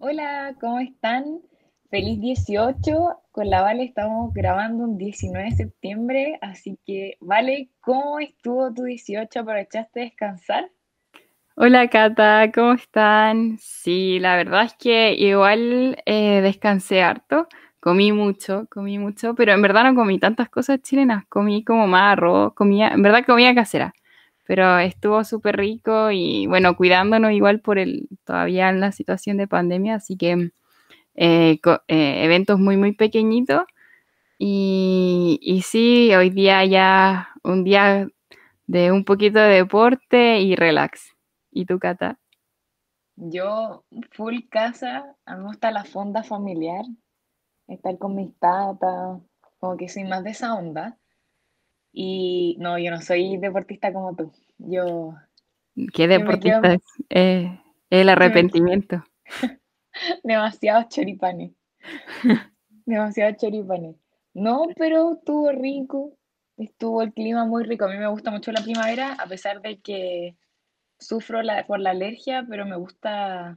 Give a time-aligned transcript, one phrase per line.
[0.00, 1.40] Hola, ¿cómo están?
[1.90, 3.20] Feliz 18.
[3.30, 8.82] Con la Vale estamos grabando un 19 de septiembre, así que, Vale, ¿cómo estuvo tu
[8.82, 9.38] 18?
[9.38, 10.70] ¿Aprovechaste de descansar?
[11.54, 13.58] Hola Cata, ¿cómo están?
[13.60, 17.48] Sí, la verdad es que igual eh, descansé harto,
[17.80, 22.12] comí mucho, comí mucho, pero en verdad no comí tantas cosas chilenas, comí como más
[22.12, 23.94] arroz, comía, en verdad comía casera,
[24.46, 29.46] pero estuvo súper rico y bueno, cuidándonos igual por el, todavía en la situación de
[29.46, 30.50] pandemia, así que
[31.14, 33.62] eh, eh, eventos muy, muy pequeñitos.
[34.38, 38.08] Y, y sí, hoy día ya un día
[38.68, 41.16] de un poquito de deporte y relax.
[41.50, 42.18] ¿Y tú, Cata?
[43.16, 46.84] Yo, full casa, me gusta la fonda familiar,
[47.68, 49.20] estar con mis tatas,
[49.58, 50.98] como que soy más de esa onda.
[51.92, 54.32] Y no, yo no soy deportista como tú.
[54.58, 55.14] Yo.
[55.94, 56.82] ¿Qué deportista es?
[57.10, 59.04] Eh, el arrepentimiento.
[60.24, 61.52] Demasiados choripanes.
[62.86, 63.96] Demasiados choripanes.
[64.34, 66.12] No, pero estuvo rico.
[66.56, 67.84] Estuvo el clima muy rico.
[67.84, 70.36] A mí me gusta mucho la primavera, a pesar de que
[70.98, 73.56] sufro por la alergia, pero me gusta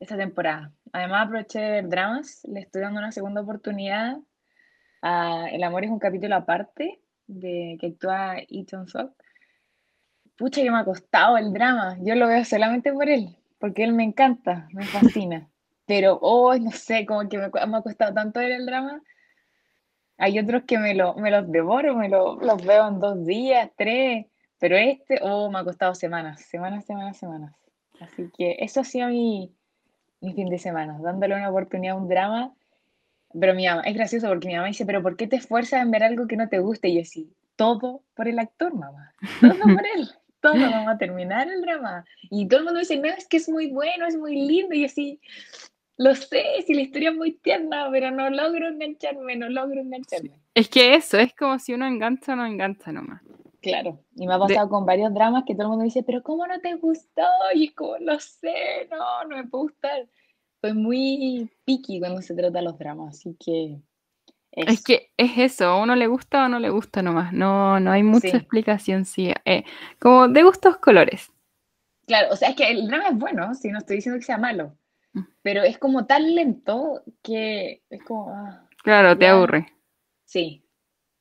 [0.00, 0.72] esta temporada.
[0.92, 2.40] Además, aproveché de ver dramas.
[2.44, 4.18] Le estoy dando una segunda oportunidad
[5.02, 9.12] a El amor es un capítulo aparte, de que actúa Ethan Sock.
[10.36, 11.96] Pucha, que me ha costado el drama.
[12.00, 15.48] Yo lo veo solamente por él porque él me encanta, me fascina.
[15.86, 19.02] Pero hoy, no sé, como que me, ha costado tanto ver el drama.
[20.18, 23.70] Hay otros que me, lo, me los devoro, me lo, los veo en dos días,
[23.76, 24.26] tres.
[24.58, 27.54] Pero este, oh, me ha costado semanas, semanas, semanas, semanas.
[28.00, 29.54] Así que eso ha sido mi,
[30.20, 32.52] mi fin de semana, dándole una oportunidad a un drama.
[33.38, 35.90] Pero mi mamá, es gracioso porque mi mamá dice, pero ¿por qué te esfuerzas en
[35.90, 36.88] ver algo que no te guste?
[36.88, 39.12] Y yo sí, todo por el actor, mamá.
[39.40, 40.08] Todo por él
[40.40, 42.04] todo vamos a terminar el drama.
[42.30, 44.74] Y todo el mundo dice, no, es que es muy bueno, es muy lindo.
[44.74, 45.20] Y así,
[45.96, 50.32] lo sé, si la historia es muy tierna, pero no logro engancharme, no logro engancharme.
[50.54, 53.22] Es que eso, es como si uno engancha o no engancha nomás.
[53.60, 56.46] Claro, y me ha pasado con varios dramas que todo el mundo dice, pero ¿cómo
[56.46, 57.26] no te gustó?
[57.54, 60.08] Y como, lo sé, no, no me puede gustar.
[60.60, 63.80] Fue muy picky cuando se trata de los dramas, así que
[64.66, 67.92] es que es eso, a uno le gusta o no le gusta nomás, no, no
[67.92, 69.64] hay mucha explicación, sí, eh,
[70.00, 71.30] como de gustos colores.
[72.06, 74.38] Claro, o sea, es que el drama es bueno, si no estoy diciendo que sea
[74.38, 74.74] malo,
[75.12, 75.20] mm.
[75.42, 78.30] pero es como tan lento que es como...
[78.30, 79.72] Ah, claro, te aburre.
[80.24, 80.64] Sí,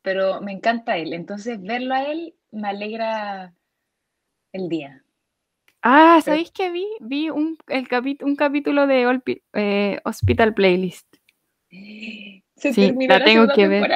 [0.07, 3.53] pero me encanta él, entonces verlo a él me alegra
[4.53, 5.03] el día.
[5.81, 6.87] Ah, ¿sabéis que vi?
[7.01, 7.89] Vi un, el
[8.21, 11.13] un capítulo de eh, Hospital Playlist.
[11.69, 13.91] sí, la, tengo que ver.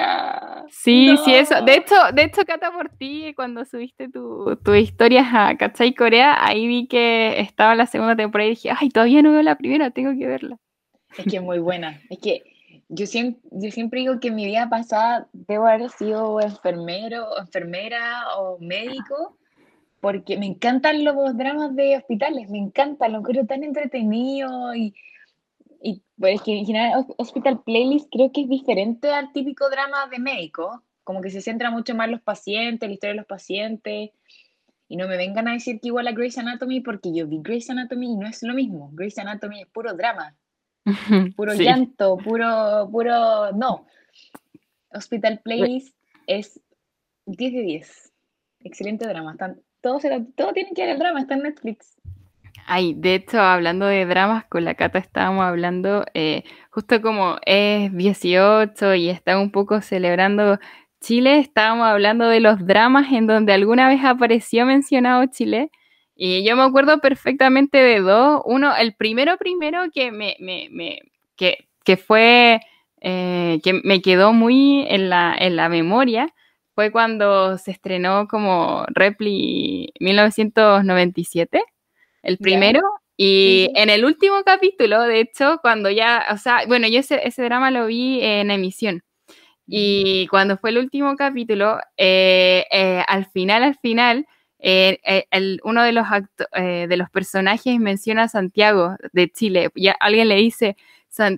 [0.67, 1.61] Sí, sí, eso.
[1.61, 6.45] De hecho, de hecho, Cata, por ti, cuando subiste tus tu historias a Kachai Corea,
[6.45, 9.91] ahí vi que estaba la segunda temporada y dije, ay, todavía no veo la primera,
[9.91, 10.57] tengo que verla.
[11.17, 12.01] Es que es muy buena.
[12.09, 12.50] Es que
[12.91, 18.37] yo siempre, yo siempre digo que en mi vida pasada debo haber sido enfermero, enfermera
[18.37, 19.37] o médico,
[19.99, 24.93] porque me encantan los dramas de hospitales, me encantan, lo creo tan entretenido y
[25.81, 30.19] y pues que en general Hospital Playlist creo que es diferente al típico drama de
[30.19, 34.11] médico, como que se centra mucho más los pacientes, la historia de los pacientes.
[34.87, 37.69] Y no me vengan a decir que igual a Grey's Anatomy porque yo vi Grey's
[37.69, 38.91] Anatomy y no es lo mismo.
[38.93, 40.35] Grey's Anatomy es puro drama,
[41.35, 43.85] puro llanto, puro, puro, no.
[44.93, 45.95] Hospital Playlist
[46.27, 46.59] es
[47.25, 48.13] 10 de 10.
[48.61, 49.31] Excelente drama.
[49.31, 49.99] Están, todo,
[50.35, 51.97] todo tiene que ver el drama, está en Netflix.
[52.67, 57.95] Ay, de hecho, hablando de dramas, con la Cata estábamos hablando, eh, justo como es
[57.95, 60.59] 18 y está un poco celebrando
[60.99, 65.71] Chile, estábamos hablando de los dramas en donde alguna vez apareció mencionado Chile.
[66.23, 68.43] Y yo me acuerdo perfectamente de dos.
[68.45, 70.99] Uno, el primero, primero que me, me, me
[71.35, 72.59] que, que, fue,
[73.01, 76.31] eh, que me quedó muy en la, en la memoria,
[76.75, 81.63] fue cuando se estrenó como Repli 1997
[82.21, 82.81] el primero.
[83.17, 87.41] Y en el último capítulo, de hecho, cuando ya, o sea, bueno, yo ese, ese
[87.41, 89.01] drama lo vi en emisión.
[89.65, 94.27] Y cuando fue el último capítulo, eh, eh, al final, al final,
[94.63, 96.05] eh, el, uno de los,
[96.53, 99.71] de los personajes menciona a Santiago de Chile.
[99.99, 100.77] Alguien le dice,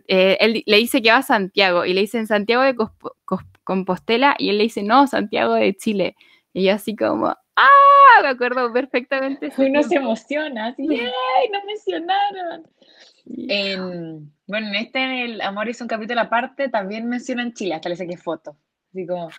[0.07, 2.75] él le dice que va a Santiago y le dicen Santiago de
[3.63, 6.15] Compostela y él le dice, no, Santiago de Chile.
[6.53, 8.21] Y yo así como, ¡ah!
[8.21, 9.51] Me acuerdo perfectamente.
[9.57, 11.49] Uno se emociona, así, ¡ay!
[11.51, 12.67] No mencionaron.
[13.25, 17.95] En, Bueno, en este, el Amor es un capítulo aparte, también mencionan Chile, hasta le
[17.95, 18.57] saqué foto.
[18.91, 19.29] Así como,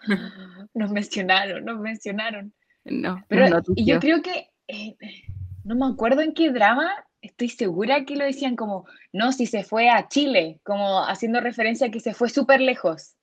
[0.75, 2.52] nos mencionaron, nos mencionaron.
[2.84, 4.96] No, Pero no, yo creo que, eh,
[5.64, 6.90] no me acuerdo en qué drama,
[7.22, 11.86] estoy segura que lo decían como, no, si se fue a Chile, como haciendo referencia
[11.86, 13.14] a que se fue súper lejos.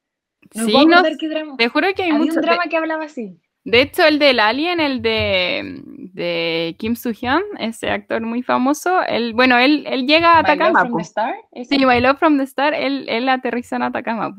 [0.55, 1.55] No Sí, no, qué drama.
[1.57, 2.33] te juro que hay mucho.
[2.33, 3.39] un drama que hablaba así.
[3.63, 9.03] De, de hecho, el del Alien, el de, de Kim Soo-hyun, ese actor muy famoso,
[9.03, 10.81] él, bueno, él, él llega a Atacama.
[10.81, 11.35] from the Star.
[11.69, 14.35] Sí, My Love from the Star, él, él aterriza en Atacama.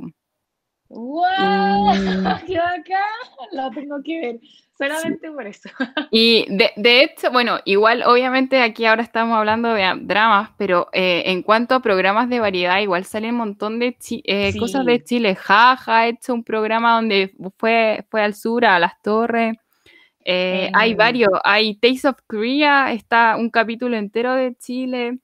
[0.89, 1.95] ¡Wow!
[1.95, 2.27] Mm.
[2.47, 3.53] ¡Qué bacán!
[3.53, 4.41] Lo tengo que ver.
[4.89, 5.69] Solamente por eso.
[6.11, 11.23] Y de, de hecho, bueno, igual obviamente aquí ahora estamos hablando de dramas, pero eh,
[11.27, 15.03] en cuanto a programas de variedad, igual salen un montón de eh, cosas de.
[15.03, 15.35] Chile.
[15.35, 19.57] Jaja ha hecho un programa donde fue, fue al sur, a las torres.
[20.25, 25.19] Eh, hay varios, hay Taste of Korea, está un capítulo entero de Chile.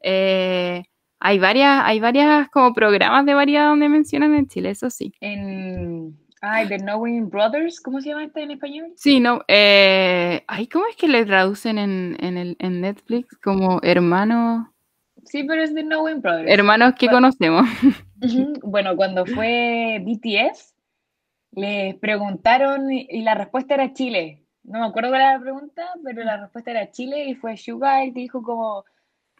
[0.00, 0.82] Eh,
[1.20, 5.12] hay varias, hay varias como programas de variedad donde mencionan en Chile, eso sí.
[5.20, 6.18] En.
[6.44, 8.92] Ay, The Knowing Brothers, ¿cómo se llama este en español?
[8.96, 9.42] Sí, no.
[9.46, 13.38] Eh, ay, ¿cómo es que le traducen en, en, el, en Netflix?
[13.38, 14.66] Como hermanos,
[15.24, 16.50] Sí, pero es The Knowing Brothers.
[16.50, 17.18] hermanos que Bueno.
[17.28, 17.66] conocemos.
[18.64, 20.74] Bueno, cuando fue BTS,
[21.52, 24.44] les preguntaron y y la respuesta era Chile.
[24.64, 28.02] No me acuerdo cuál era la pregunta, pero la respuesta era Chile y fue Suga
[28.04, 28.84] que dijo como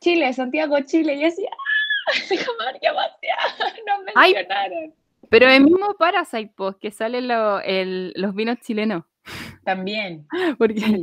[0.00, 1.14] Chile, Santiago, Chile.
[1.14, 2.12] Y así, ¡ah!
[2.28, 4.34] Jamás, demasiado, nos Ay.
[5.32, 7.61] Pero el mismo Parasite Post que salen lo-
[8.14, 9.02] los vinos chilenos.
[9.64, 10.26] También.
[10.58, 11.02] Porque, Sí.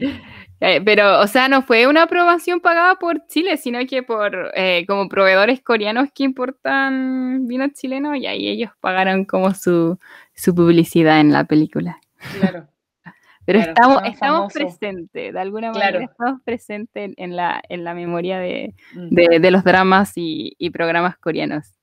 [0.59, 4.85] eh, pero, o sea, no fue una aprobación pagada por Chile, sino que por eh,
[4.87, 9.97] como proveedores coreanos que importan vinos chilenos y ahí ellos pagaron como su,
[10.33, 11.99] su publicidad en la película.
[12.39, 12.67] Claro.
[13.45, 16.05] Pero Claro, estamos, estamos presentes, de alguna manera Claro.
[16.05, 21.17] estamos presentes en, la, en la memoria de, de, de los dramas y, y programas
[21.17, 21.73] coreanos.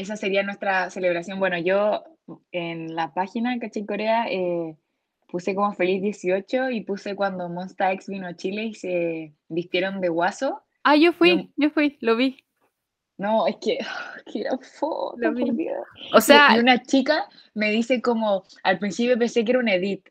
[0.00, 1.38] Esa sería nuestra celebración.
[1.38, 2.02] Bueno, yo
[2.52, 4.76] en la página Caché Corea eh,
[5.28, 10.00] puse como feliz 18 y puse cuando Monsta X vino a Chile y se vistieron
[10.00, 10.62] de guaso.
[10.84, 12.42] Ah, yo fui, Yo- yo fui, lo vi.
[13.18, 13.76] No, es que,
[14.32, 15.76] que era foto, por Dios.
[16.14, 19.68] O Y- sea, y una chica me dice como, al principio pensé que era un
[19.68, 20.08] edit.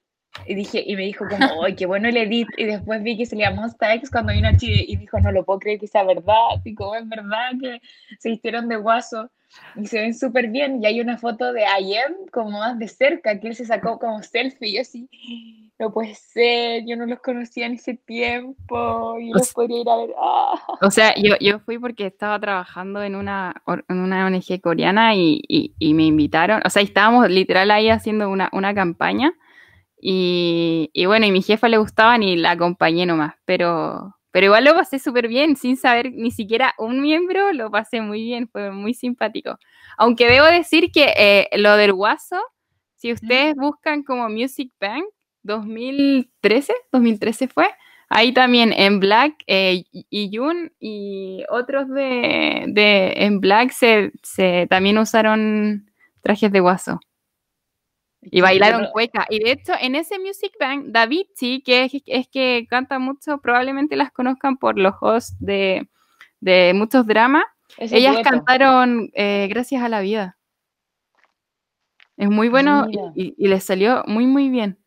[0.48, 2.48] Y dije, y me dijo como, ¡ay, qué bueno el edit!
[2.58, 5.32] Y después vi que se le Monsta X cuando vino a Chile y dijo, no
[5.32, 6.62] lo puedo creer que sea verdad.
[6.64, 7.82] Y como es verdad que
[8.20, 9.30] se vistieron de guaso
[9.76, 10.82] y se ven súper bien.
[10.82, 14.22] Y hay una foto de IM como más de cerca, que él se sacó como
[14.24, 14.70] selfie.
[14.70, 15.10] Y yo así,
[15.80, 19.82] no puede ser, yo no los conocía en ese tiempo y O los s- podría
[19.82, 20.10] ir a ver.
[20.22, 20.62] ¡Ah!
[20.82, 25.42] o sea, yo, yo fui porque estaba trabajando en una, en una ONG coreana y,
[25.48, 26.62] y- y me invitaron.
[26.66, 29.34] O sea, estábamos literal ahí haciendo una, una campaña.
[30.01, 33.36] Y, y bueno, y mi jefa le gustaban y la acompañé nomás.
[33.46, 38.01] Pero, pero igual lo pasé súper bien, sin saber ni siquiera un miembro, lo pasé
[38.01, 39.57] muy bien, fue muy simpático.
[39.98, 42.38] Aunque debo decir que eh, lo del guaso,
[42.96, 45.06] si ustedes buscan como Music Bank
[45.44, 47.68] 2013, 2013 fue,
[48.10, 54.68] ahí también en Black eh, y Jun y otros de, de en Black se, se
[54.69, 55.90] también usaron
[56.22, 57.00] trajes de guaso.
[58.21, 59.25] Y bailaron cueca.
[59.30, 63.38] Y de hecho, en ese Music Bank, David, sí, que es, es que canta mucho,
[63.39, 65.88] probablemente las conozcan por los hosts de,
[66.42, 67.45] de muchos dramas.
[67.77, 70.38] Ellas cantaron eh, Gracias a la vida.
[72.18, 72.85] Es muy bueno
[73.16, 74.78] y, y- les salió muy, muy bien.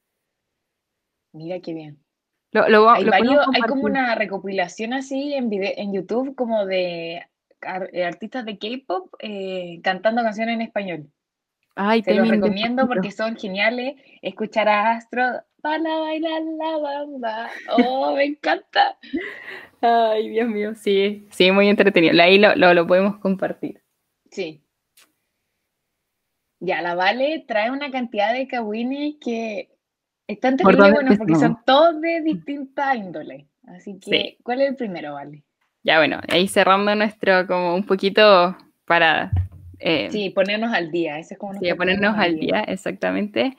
[1.33, 1.99] Mira qué bien.
[2.51, 5.95] Lo, lo, va- Hay, lo podemos varios, hay como una recopilación así en, vide- en
[5.95, 7.27] YouTube como de
[7.93, 11.11] eh, artistas de K-pop eh, cantando canciones en español.
[11.75, 13.97] Ay, Se los recomiendo porque son geniales.
[14.21, 15.23] Escuchar a Astro
[15.63, 17.51] para bailar la bamba.
[17.71, 18.99] Oh, me encanta.
[19.81, 22.21] Ay, Dios mío, sí, sí, muy entretenido.
[22.23, 23.83] Ahí lo, lo, lo podemos compartir.
[24.31, 24.63] Sí.
[26.61, 29.69] Ya, la Vale trae una cantidad de kawines que
[30.29, 33.49] están ¿Por terrible dónde buenos porque son todos de distinta índole.
[33.67, 34.39] Así que, Sí.
[34.43, 35.43] ¿cuál es el primero, Vale?
[35.83, 39.33] Ya, bueno, ahí cerrando nuestro, como un poquito para
[39.83, 41.19] eh, Sí, ponernos al día.
[41.19, 43.57] Ese es como Sí, ponernos al día, exactamente.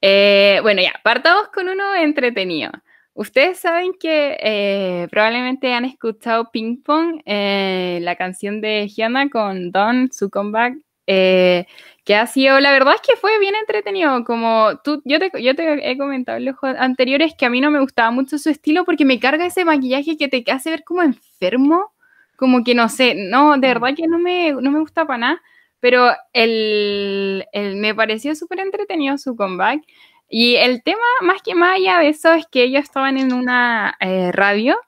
[0.00, 2.72] Eh, bueno, ya, partamos con uno entretenido.
[3.14, 9.70] Ustedes saben que eh, probablemente han escuchado Ping Pong, eh, la canción de Hyuna con
[9.70, 11.66] Don, su comeback, eh,
[12.04, 14.24] que ha sido, la verdad es que fue bien entretenido.
[14.24, 17.70] Como tú, yo te, yo te he comentado en los anteriores que a mí no
[17.70, 21.02] me gustaba mucho su estilo porque me carga ese maquillaje que te hace ver como
[21.02, 21.92] enfermo,
[22.36, 25.42] como que no sé, no, de verdad que no me, no me gusta para nada.
[25.82, 29.82] Pero el, el- me pareció súper entretenido su comeback.
[30.30, 33.96] Y el tema, más que más allá de eso, es que ellos estaban en una
[34.00, 34.78] eh, radio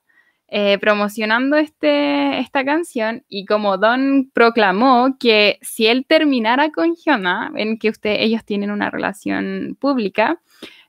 [0.49, 7.51] eh, promocionando este, esta canción y como Don proclamó que si él terminara con Hyuna,
[7.57, 10.41] en que usted, ellos tienen una relación pública,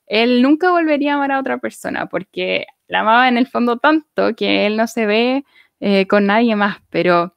[0.07, 4.35] él nunca volvería a amar a otra persona porque la amaba en el fondo tanto
[4.35, 5.45] que él no se ve
[5.79, 6.77] eh, con nadie más.
[6.91, 7.35] Pero,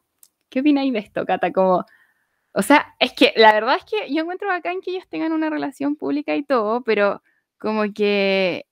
[0.51, 1.53] ¿qué opináis de esto, Cata?
[1.53, 1.85] Como,
[2.59, 5.49] o sea, es que la verdad es que yo encuentro bacán que ellos tengan una
[5.49, 7.23] relación pública y todo, pero
[7.57, 8.67] como que,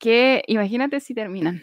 [0.00, 1.62] que imagínate si terminan.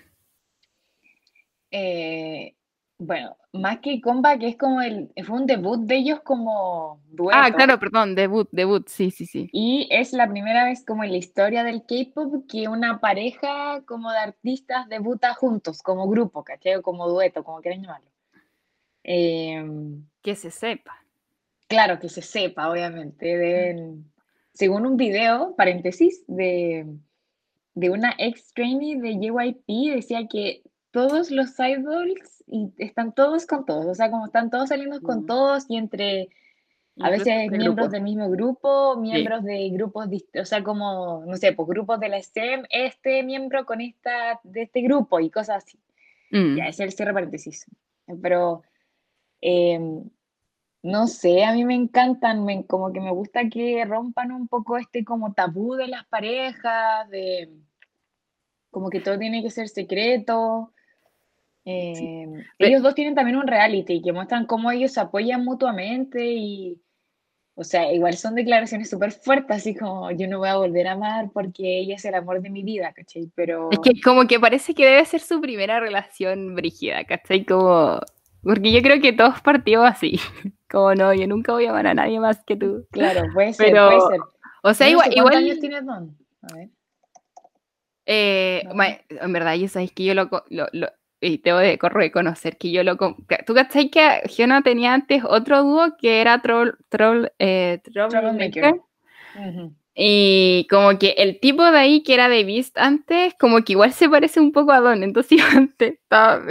[1.72, 2.56] Eh,
[2.98, 7.38] bueno, más que comba, que es como el, fue un debut de ellos como dueto.
[7.38, 9.50] Ah, claro, perdón, debut, debut, sí, sí, sí.
[9.52, 14.10] Y es la primera vez como en la historia del K-pop que una pareja como
[14.10, 16.76] de artistas debuta juntos, como grupo, ¿cachai?
[16.76, 18.10] O como dueto, como quieran llamarlo.
[19.04, 21.06] Em, que se sepa.
[21.68, 23.76] Claro, que se sepa, obviamente.
[24.54, 26.86] según un video, paréntesis, de,
[27.74, 33.66] de una ex trainee de JYP, decía que todos los idols y están todos con
[33.66, 36.30] todos, o sea, como están todos saliendo con todos y entre
[37.00, 40.08] a veces miembros del mismo grupo, miembros de grupos,
[40.40, 44.64] o sea, como, no sé, pues grupos de la STEM, este miembro con esta, de
[44.64, 45.80] este grupo y cosas así.
[46.30, 46.58] Mm.
[46.58, 47.66] Ya, ese es el cierre paréntesis.
[48.22, 48.62] Pero,
[49.44, 50.10] em,
[50.84, 54.78] no sé, a mí me encantan, me, como que me gusta que rompan un poco
[54.78, 57.50] este como tabú de las parejas, de
[58.72, 60.74] como que todo tiene que ser secreto.
[61.66, 66.82] Eh, ellos dos tienen también un reality que muestran cómo ellos se apoyan mutuamente y,
[67.56, 70.94] o sea, igual son declaraciones súper fuertes, así como yo no voy a volver a
[70.94, 73.30] amar porque ella es el amor de mi vida, ¿cachai?
[73.36, 73.70] Pero...
[73.72, 77.46] Es que como que parece que debe ser su primera relación brígida, ¿cachai?
[77.46, 78.00] Como...
[78.44, 80.20] Porque yo creo que todos partimos así,
[80.70, 82.86] como no, yo nunca voy a amar a nadie más que tú.
[82.92, 84.20] Claro, puede ser, puede ser.
[84.64, 85.12] O sea, igual...
[85.14, 86.18] ¿Cuántos años tienes, Don?
[86.42, 86.70] A ver.
[88.06, 88.64] Eh,
[89.10, 90.68] en verdad, yo sabéis que yo lo, lo,
[91.22, 92.98] y tengo de reconocer que yo lo...
[93.46, 98.76] ¿Tú cachai que no tenía antes otro dúo que era Troll, troll, eh, Troublemaker?
[99.96, 103.94] Y como que el tipo de ahí que era de Beast antes, como que igual
[103.94, 105.04] se parece un poco a Don.
[105.04, 106.00] Entonces yo antes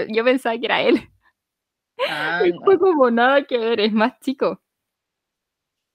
[0.08, 1.08] yo pensaba que era él.
[2.08, 4.60] Ah, y fue como nada que ver, es más chico.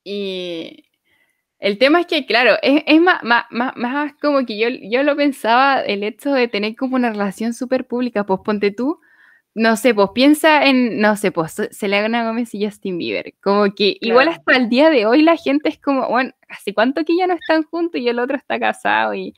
[0.03, 0.85] Y
[1.59, 5.81] el tema es que, claro, es, más, más, más, como que yo, yo lo pensaba,
[5.81, 8.99] el hecho de tener como una relación súper pública, pues ponte tú,
[9.55, 13.97] no sé, pues piensa en, no sé, pues Selena Gómez y Justin Bieber, como que
[14.01, 17.25] igual hasta el día de hoy la gente es como, bueno, ¿hace cuánto que ya
[17.25, 19.15] no están juntos y el otro está casado?
[19.15, 19.33] Y,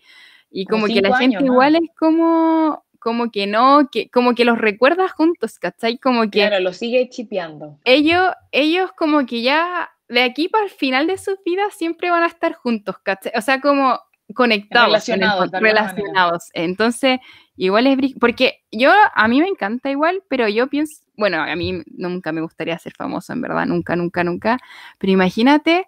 [0.51, 4.57] y como, que la gente igual es como, como que no, que, como que los
[4.57, 5.97] recuerda juntos, ¿cachai?
[5.97, 6.39] Como que...
[6.39, 7.79] Claro, lo sigue chipeando.
[7.85, 12.23] Ellos, ellos como que ya de aquí para el final de sus vidas siempre van
[12.23, 13.31] a estar juntos, ¿cachai?
[13.35, 13.99] O sea, como
[14.33, 15.51] conectados, relacionados.
[15.51, 16.49] relacionados.
[16.53, 17.19] Entonces,
[17.55, 21.83] igual es porque yo, a mí me encanta igual, pero yo pienso, bueno, a mí
[21.87, 24.59] nunca me gustaría ser famoso, en verdad, nunca, nunca, nunca,
[24.97, 25.87] pero imagínate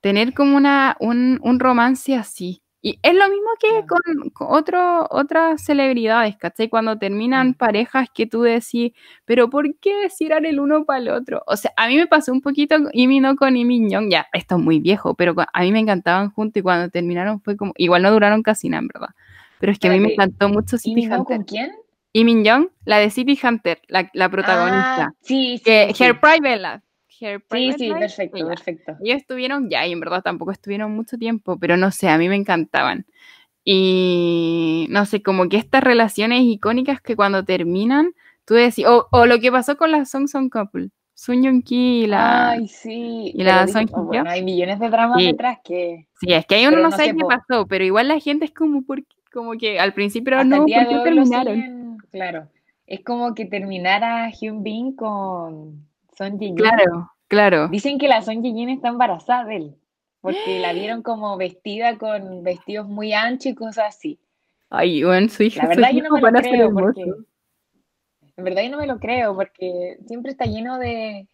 [0.00, 5.62] tener como una, un, un romance así, y es lo mismo que con, otro, otras
[5.62, 6.70] celebridades, ¿cachai?
[6.70, 7.54] Cuando terminan mm.
[7.54, 8.92] parejas que tú decís,
[9.26, 11.42] pero ¿por qué decir el uno para el otro?
[11.46, 14.56] O sea, a mí me pasó un poquito Imi no con Imi Young, ya, esto
[14.56, 18.02] es muy viejo, pero a mí me encantaban juntos y cuando terminaron fue como, igual
[18.02, 19.10] no duraron casi nada, en verdad.
[19.58, 21.36] Pero es que a mí me encantó mucho City Hunter.
[21.36, 21.72] con quién?
[22.14, 25.04] Imi Young, la de City Hunter, la, la protagonista.
[25.04, 25.64] Ah, sí, sí.
[25.64, 26.80] Que Her Private
[27.20, 28.96] Life Sí, sí, perfecto, perfecto.
[29.02, 32.28] Ellos estuvieron ya, y en verdad tampoco estuvieron mucho tiempo, pero no sé, a mí
[32.28, 33.06] me encantaban.
[33.64, 39.26] Y no sé, como que estas relaciones icónicas que cuando terminan, tú decís, o, o
[39.26, 40.90] lo que pasó con la Song Song Couple.
[41.20, 42.52] Sun Young Ki y la.
[42.52, 43.32] Ay, sí.
[43.34, 46.06] Y la Song oh, bueno, hay millones de dramas detrás que.
[46.18, 48.80] Sí, es que hay uno no, sabe qué pasó, pero igual la gente es como,
[48.86, 51.98] por, como que al principio no, ¿por qué terminaron?
[52.10, 52.48] claro.
[52.86, 55.89] Es como que terminara Hyun Bin con
[56.20, 57.68] son Claro, claro.
[57.68, 59.76] Dicen que la Son Jin está embarazada de él,
[60.20, 64.20] porque la vieron como vestida con vestidos muy anchos y cosas así.
[64.68, 65.62] Ay, bueno, su hija.
[65.62, 67.04] La verdad yo no me lo creo porque...
[68.36, 71.26] En verdad yo no me lo creo porque siempre está lleno de...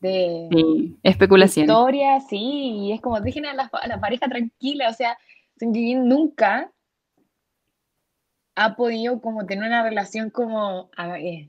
[0.00, 1.64] De, sí, especulación.
[1.64, 5.16] Historia, sí, y es como, dejen a la, pareja tranquila, o sea,
[5.58, 6.70] Son Jin nunca
[8.54, 11.48] ha podido como tener una relación como eh,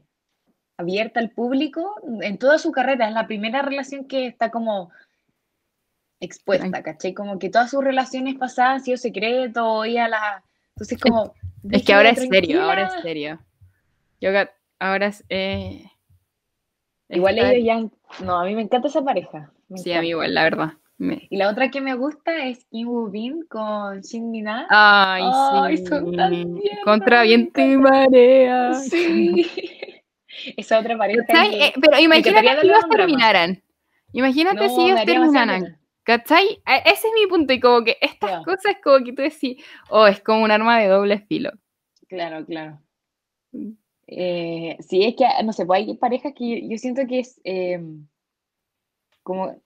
[0.77, 3.07] abierta al público en toda su carrera.
[3.07, 4.91] Es la primera relación que está como
[6.19, 7.13] expuesta, ¿caché?
[7.13, 10.43] Como que todas sus relaciones pasadas han sido secreto y a la...
[10.75, 11.33] Entonces como...
[11.71, 13.39] Es que ahora es serio, ahora es serio.
[14.21, 14.29] Yo
[14.79, 15.23] ahora es...
[15.29, 15.83] Eh,
[17.09, 18.23] igual ellos ya...
[18.25, 19.51] No, a mí me encanta esa pareja.
[19.75, 20.73] Sí, a mí igual, la verdad.
[20.97, 24.67] Me- Y la otra que me gusta es Kim Woo Bin con Shin Mina.
[24.69, 25.85] Ay, Ay, sí.
[25.87, 28.73] son tan tiernos, Contra me viento y marea.
[28.75, 29.45] Sí.
[30.57, 33.63] Esa otra pareja que- Eh, pero imagínate encantaría si ellos terminaran.
[34.13, 35.79] Imagínate No, si ellos terminaran.
[36.03, 36.61] ¿Cachai?
[36.65, 37.51] A- Ese es mi punto.
[37.53, 38.43] Y como que estas Ya.
[38.43, 41.51] cosas, como que tú decís, oh, es como un arma de doble filo.
[42.07, 42.79] Claro, claro.
[43.51, 43.71] Mm.
[44.07, 47.41] Eh, sí, es que, no sé, pues hay parejas que yo, yo siento que es
[47.43, 47.81] eh,
[49.23, 49.59] como,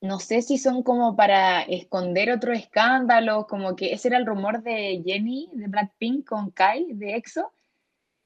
[0.00, 4.62] no sé si son como para esconder otro escándalo, como que ese era el rumor
[4.62, 7.52] de Jenny, de Blackpink, con Kai, de EXO,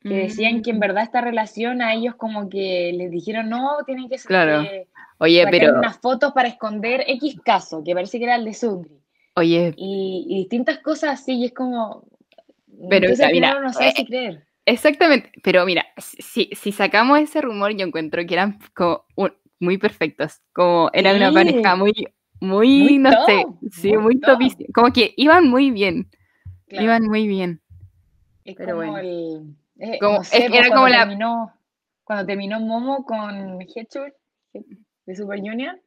[0.04, 4.08] que decían que en verdad esta relación a ellos como que les dijeron, no, tienen
[4.08, 4.62] que, Claro.
[4.62, 4.86] que
[5.18, 8.52] Oye, sacar pero, unas fotos para esconder X caso, que parece que era el de
[8.54, 9.00] Sungri.
[9.34, 12.06] oye, Y, y distintas cosas así, y es como...
[12.90, 14.46] Pero, entonces mira, no eh, si creer.
[14.66, 15.32] exactamente.
[15.42, 20.42] Pero mira, si, si sacamos ese rumor, yo encuentro que eran como un- muy perfectos.
[20.52, 21.92] Como eran una pareja muy,
[22.40, 24.38] muy, Muy no sé, sí, muy top.
[24.74, 26.10] Como que iban muy bien.
[26.68, 26.84] Claro.
[26.84, 27.62] Iban muy bien.
[28.44, 28.98] Es Pero como bueno.
[28.98, 29.56] el.
[29.78, 31.52] Eh, Como- no es sé, que pues, era como la- terminó,
[32.04, 34.12] cuando terminó Momo con Heechul
[35.06, 35.80] de Super Junior.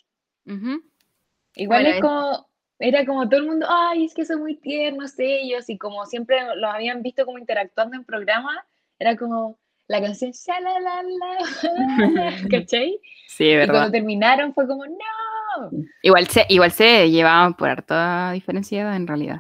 [1.56, 2.48] Igual Bueno, es como.
[2.79, 5.67] Era como todo el mundo, ay, es que son muy tiernos ellos.
[5.67, 8.51] Y como siempre los habían visto como interactuando en programa,
[9.00, 11.38] era como la canción, "Shalalala",
[12.51, 13.00] ¿cachai?
[13.27, 13.74] Sí, Y verdad.
[13.74, 15.72] cuando terminaron fue como, no.
[16.03, 19.39] Igual se, igual se llevaban por harta diferencia de edad, en realidad.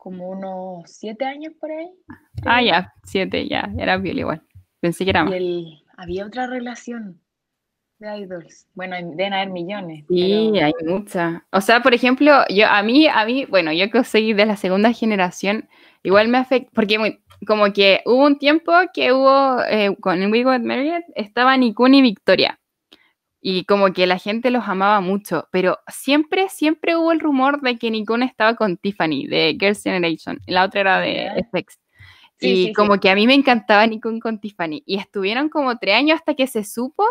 [0.00, 1.90] Como unos siete años por ahí.
[2.46, 4.42] Ah, ya, siete, ya, era viola igual.
[4.80, 5.32] Pensé que era Y más.
[5.34, 7.20] el, había otra relación
[7.98, 8.66] de idols.
[8.74, 10.06] Bueno, deben haber millones.
[10.08, 11.42] Sí, pero- hay muchas.
[11.52, 14.56] O sea, por ejemplo, yo a mí, a mí, bueno, yo que soy de la
[14.56, 15.68] segunda generación,
[16.02, 20.44] igual me afecta, porque muy- como que hubo un tiempo que hubo, eh, con We
[20.44, 22.58] Got Married, estaba Nikun y Victoria.
[23.42, 27.78] Y como que la gente los amaba mucho, pero siempre, siempre hubo el rumor de
[27.78, 31.46] que Nikun estaba con Tiffany, de Girls' Generation, la otra era de.
[31.50, 31.78] FX.
[32.38, 32.72] Sí, y sí, sí.
[32.72, 34.82] como que a mí me encantaba Nikun con Tiffany.
[34.86, 37.04] Y estuvieron como tres años hasta que se supo.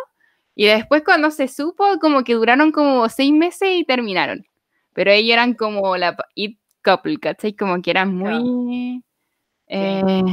[0.56, 4.46] Y después cuando se supo, como que duraron como seis meses y terminaron.
[4.94, 7.54] Pero ellos eran como la it couple, ¿cachai?
[7.54, 9.04] Como que eran muy...
[9.68, 10.24] eh,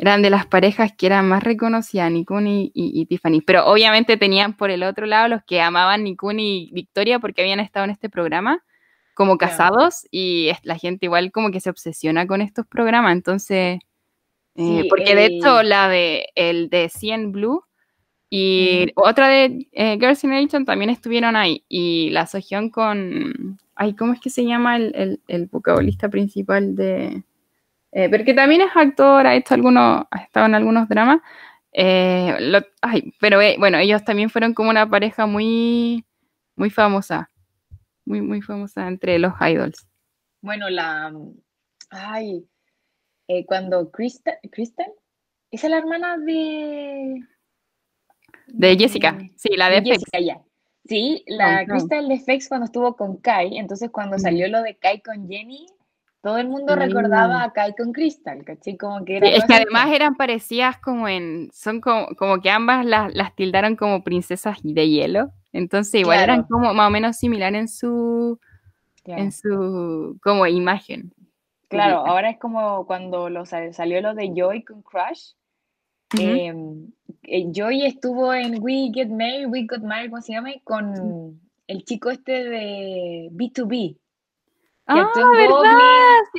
[0.00, 3.40] eran de las parejas que eran más reconocidas, Nikun y, y- y Tiffany.
[3.46, 7.60] Pero obviamente tenían por el otro lado los que amaban Nikun y Victoria porque habían
[7.60, 8.64] estado en este programa
[9.14, 13.12] como casados y la gente igual como que se obsesiona con estos programas.
[13.12, 13.78] Entonces...
[14.56, 17.62] Eh, Sí, porque de hecho la de el de CN Blue
[18.28, 21.64] y otra de eh, Girls' Generation también estuvieron ahí.
[21.68, 23.58] Y la Sohyun con.
[23.76, 27.22] Ay, ¿cómo es que se llama el, el, el vocalista principal de.
[27.92, 31.20] Eh, pero que también es actor, ha hecho algunos, ha estado en algunos dramas.
[31.72, 36.04] Eh, lo- ay, pero eh, bueno, ellos también fueron como una pareja muy,
[36.56, 37.30] muy famosa.
[38.04, 39.86] Muy, muy famosa entre los idols.
[40.42, 41.12] Bueno, la.
[41.90, 42.44] Ay.
[43.28, 44.38] eh, cuando Crystal.
[44.50, 44.90] ¿Crystal?
[45.52, 47.22] Esa es la hermana de.
[48.48, 49.90] De Jessica, sí, la de, FX.
[49.90, 50.40] Jessica, ya.
[50.86, 51.64] Sí, la.
[51.66, 53.58] Crystal de FX cuando estuvo con Kai.
[53.58, 54.20] Entonces, cuando Mm.
[54.20, 55.66] salió lo de Kai con Jenny,
[56.22, 58.76] todo el mundo recordaba a Kai con Crystal, ¿cachai?
[58.76, 59.28] Como que era.
[59.28, 63.76] Es que además eran parecidas como en, son como, como que ambas las, las tildaron
[63.76, 68.38] como princesas de hielo, entonces igual eran como más o menos similar en su,
[69.02, 69.22] Claro.
[69.22, 71.12] en su, como imagen.
[71.68, 75.32] Claro, ahora es como cuando lo sal- salió lo de Joy con Crush.
[76.18, 76.90] Em,
[77.22, 80.50] eh, Joy estuvo en We Get Married, We Got Married, ¿cómo se llama?
[80.64, 83.96] Con el chico este de B2B.
[84.92, 85.74] Que Ah, ¿verdad?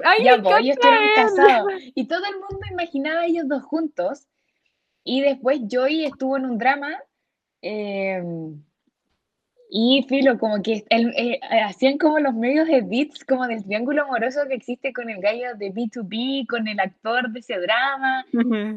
[0.03, 1.73] Ay, Ya, me pues, ellos estuvieron casados.
[1.95, 4.27] Y todo el mundo imaginaba a ellos dos juntos.
[5.03, 6.97] Y después Joy estuvo en un drama.
[7.63, 8.59] em,
[9.73, 14.03] y filo, como que el- eh, hacían como los medios de beats, como del triángulo
[14.03, 18.25] amoroso que existe con el gallo de B2B, con el actor de ese drama.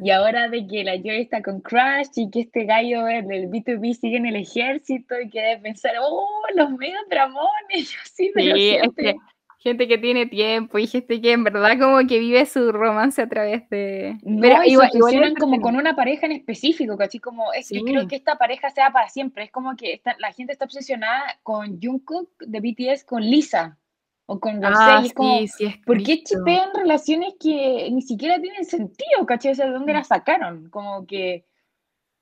[0.04, 3.48] Y ahora de que la Joy está con Crash y que este gallo el del
[3.48, 7.48] B2B sigue en el ejército y que debe pensar, oh, los medios dramones,
[7.90, 9.04] yo sí, pero Sí, es siempre.
[9.14, 9.16] que
[9.64, 13.28] gente que tiene tiempo y gente que en verdad como que vive su romance a
[13.28, 14.18] través de...
[14.22, 17.18] No, Pero y igual- igual como con una pareja en específico, ¿cachai?
[17.18, 17.84] Como es que Sí.
[17.84, 19.44] creo que esta pareja sea para siempre.
[19.44, 23.78] Es como que esta- la gente está obsesionada con Jungkook de BTS, con Lisa
[24.26, 24.74] o con Rosé.
[24.78, 29.52] Ah, como, sí, es ¿por qué chipean relaciones que ni siquiera tienen sentido, ¿cachai?
[29.52, 30.68] O sea, ¿de dónde las sacaron?
[30.68, 31.46] Como que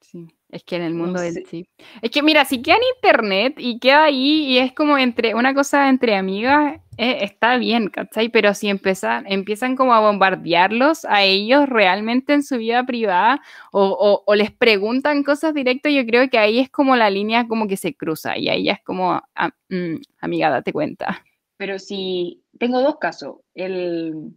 [0.01, 0.27] Sí.
[0.53, 1.43] Es que en el mundo No del sé.
[1.45, 1.67] chip.
[2.03, 5.55] Es que mira, si queda en internet y queda ahí y es como entre una
[5.55, 8.29] cosa entre amigas, eh, está bien, ¿cachai?
[8.29, 13.41] Pero si empiezan, empiezan como a bombardearlos a ellos realmente en su vida privada
[13.73, 17.49] o, o- o les preguntan cosas directas, yo creo que ahí es como la línea
[17.49, 21.25] como que se cruza y ahí ya es como, ah, mm, amiga, date cuenta.
[21.57, 23.37] Pero si tengo dos casos.
[23.55, 24.33] El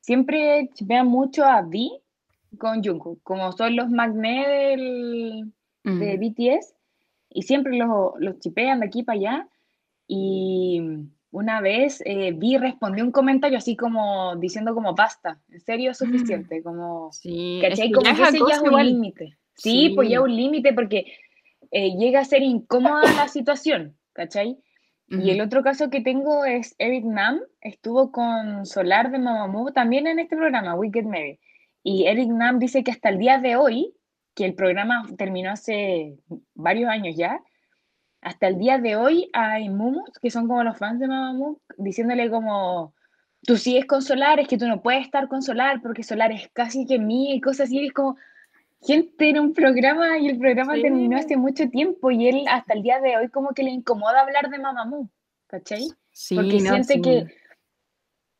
[0.00, 2.00] siempre vean mucho a V
[2.56, 5.52] con Jungkook, como son los magné del,
[5.84, 6.74] de BTS,
[7.30, 9.48] y siempre los, los chipean de aquí para allá.
[10.08, 10.80] Y
[11.30, 16.00] una vez eh, Vi respondió un comentario así como diciendo como basta, en serio es
[16.00, 17.88] mm, suficiente, como, Sí, ¿cachai?
[17.88, 19.36] que Como que es ese ya es un límite.
[19.54, 20.22] Sí, pues ya Sí.
[20.22, 21.12] un límite porque
[21.70, 24.58] eh, llega a ser incómoda la situación, ¿cachai?
[25.08, 30.08] Y el otro caso que tengo es Eric Nam, estuvo con Solar de Mamamoo también
[30.08, 31.38] en este programa, We Get Married.
[31.88, 33.94] Y Eric Nam dice que hasta el día de hoy,
[34.34, 36.18] que el programa terminó hace
[36.52, 37.40] varios años ya,
[38.20, 42.28] hasta el día de hoy hay mumus, que son como los fans de Mamamoo, diciéndole
[42.28, 42.92] como,
[43.42, 46.48] tú sigues con Solar, es que tú no puedes estar con Solar porque Solar es
[46.52, 48.16] casi que mía y cosas así, es como,
[48.82, 51.24] gente en un programa y el programa terminó Sí.
[51.24, 54.50] hace mucho tiempo y él hasta el día de hoy como que le incomoda hablar
[54.50, 55.08] de Mamamoo,
[55.46, 55.86] ¿cachai?
[56.10, 57.00] Sí, Porque no, siente sí.
[57.00, 57.26] que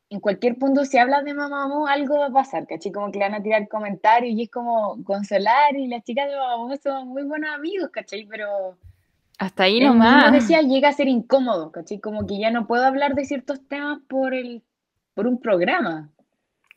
[0.09, 2.91] en cualquier punto si hablas de Mamamoo algo va a pasar, ¿cachai?
[2.91, 6.35] Como que le van a tirar comentarios y es como consolar y las chicas de
[6.37, 8.25] Mamamoo son muy buenos amigos, ¿cachai?
[8.27, 8.77] Pero
[9.39, 10.31] Hasta ahí nomás.
[10.31, 11.99] decía llega a ser incómodo, ¿cachai?
[11.99, 14.63] Como que ya no puedo hablar de ciertos temas por el
[15.13, 16.11] por un programa.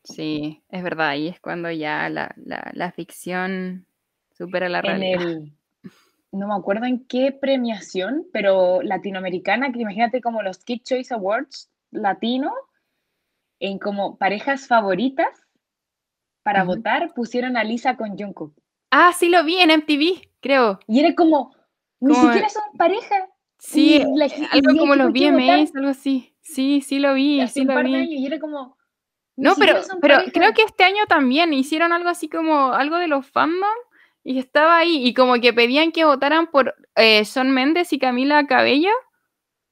[0.04, 3.86] Sí, es verdad, y es cuando ya la, la, la ficción
[4.32, 5.22] supera la En realidad.
[5.22, 5.52] el
[6.32, 11.70] no me acuerdo en qué premiación, pero latinoamericana, que imagínate como los Kid Choice Awards
[11.90, 12.52] latino,
[13.60, 15.28] en como parejas favoritas
[16.42, 18.54] para votar, pusieron a Lisa con Jungkook.
[18.90, 20.80] Ah, sí lo vi en MTV, creo.
[20.88, 21.54] Y era como,
[22.00, 23.28] ni Como- siquiera son pareja.
[23.58, 26.34] Sí, la- y algo como los VMAs, algo así.
[26.40, 27.94] Sí, sí lo vi, hace sí un lo par de vi.
[27.96, 28.76] años y era como,
[29.36, 30.32] No, pero, pero pareja.
[30.32, 33.68] creo que este año también hicieron algo así como algo de los fandom
[34.24, 38.90] y estaba ahí y como que pedían que votaran por eh, Mendes y Camila Cabello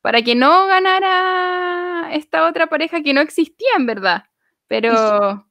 [0.00, 4.24] para que no ganara esta otra pareja que no existía en verdad.
[4.66, 5.44] Pero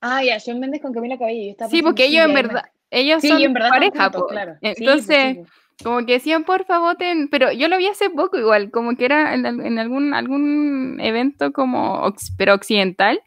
[0.00, 1.54] Ah, ya, Shawn Mendes con Camila Cabello.
[1.68, 4.56] sí, porque ellos en verdad, ellos Sí, son en verdad pareja, juntos, claro.
[4.60, 5.48] Pues, sí, Entonces, pues.
[5.82, 9.34] como que decían, porfa, voten, pero yo lo vi hace poco igual, como que era
[9.34, 13.20] en, al- en algún, algún evento como, pero occidental,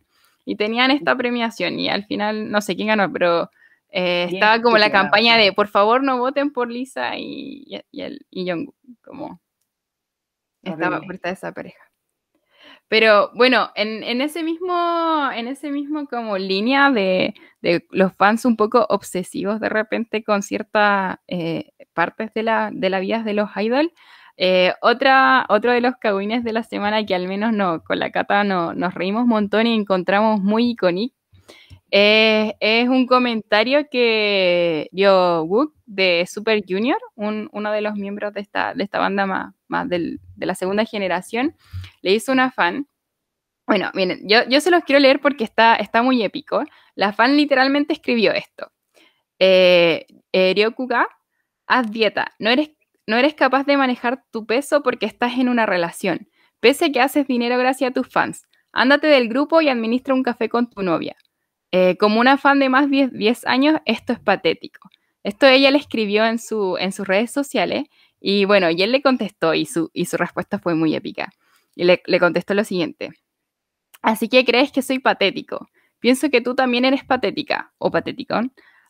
[0.45, 3.49] y tenían esta premiación, y al final, no sé quién ganó, pero
[3.89, 7.82] eh, Bien estaba como la campaña de, por favor, no voten por Lisa y, y,
[7.91, 8.49] y, el- y
[9.04, 9.41] como
[10.63, 11.91] estaba por esta esa pareja.
[12.88, 18.43] Pero bueno, en, en ese mismo, en ese mismo como línea de, de los fans
[18.43, 23.34] un poco obsesivos de repente con ciertas eh, partes de la, de la vida de
[23.34, 23.93] los idol,
[24.38, 28.12] eh, otra, otro de los cagüines de la semana que al menos no, con la
[28.12, 31.15] cata no, nos reímos un montón y encontramos muy icónico,
[31.91, 38.41] es un comentario que dio Wook de Super Junior, un- uno de los miembros de
[38.41, 41.56] esta, de esta banda más, más del- de la segunda generación,
[42.01, 42.88] le hizo una fan.
[43.67, 46.63] Bueno, miren, yo, yo se los quiero leer porque está, está muy épico.
[46.95, 48.71] La fan literalmente escribió esto.
[49.39, 50.56] Eh, eh,
[51.67, 52.32] haz dieta.
[52.39, 52.71] No eres,
[53.08, 56.30] no eres capaz de manejar tu peso porque estás en una relación.
[56.60, 58.45] Pese a que haces dinero gracias a tus fans.
[58.71, 61.15] Ándate del grupo y administra un café con tu novia.
[61.71, 64.89] Eh, como una fan de más de 10 años, esto es patético.
[65.23, 67.86] Esto ella le escribió en, su, en sus redes sociales
[68.19, 71.31] y bueno, y él le contestó y su, y su respuesta fue muy épica.
[71.75, 73.12] Y le, contestó lo siguiente.
[74.01, 75.69] Así que crees que soy patético.
[75.99, 78.36] Pienso que tú también eres patética o patético.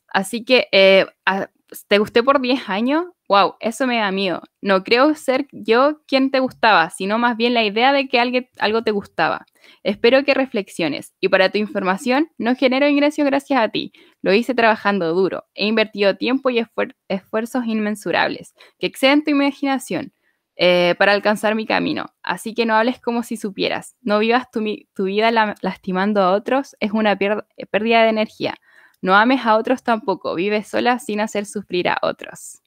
[0.07, 1.49] Así que eh, a-
[1.87, 3.05] te gusté por 10 años.
[3.31, 4.41] Wow, eso me da miedo.
[4.61, 8.49] No creo ser yo quien te gustaba, sino más bien la idea de que alguien,
[8.59, 9.45] algo te gustaba.
[9.83, 11.13] Espero que reflexiones.
[11.21, 13.93] Y para tu información, no genero ingresos gracias a ti.
[14.21, 15.45] Lo hice trabajando duro.
[15.55, 20.11] He invertido tiempo y esfuer- esfuerzos inmensurables que exceden tu imaginación
[20.57, 22.07] eh, para alcanzar mi camino.
[22.23, 23.95] Así que no hables como si supieras.
[24.01, 24.61] No vivas tu,
[25.05, 26.75] vida la- lastimando a otros.
[26.81, 28.55] Es una pier- pérdida de energía.
[29.01, 30.35] No ames a otros tampoco.
[30.35, 32.60] Vive sola sin hacer sufrir a otros.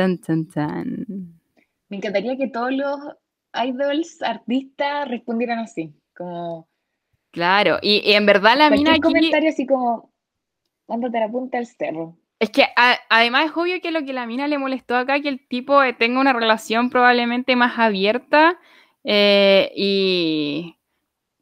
[0.00, 1.04] Tan, tan, tan.
[1.90, 2.98] Me encantaría que todos los
[3.52, 5.92] idols, artistas, respondieran así.
[6.16, 6.66] Como
[7.32, 9.02] Claro, y, y en verdad la mina aquí...
[9.02, 10.10] comentario así como,
[10.88, 12.16] ándate la punta del cerro.
[12.38, 15.28] Es que a- además es obvio que lo que la mina le molestó acá, que
[15.28, 18.58] el tipo eh, tenga una relación probablemente más abierta
[19.04, 20.76] eh, y,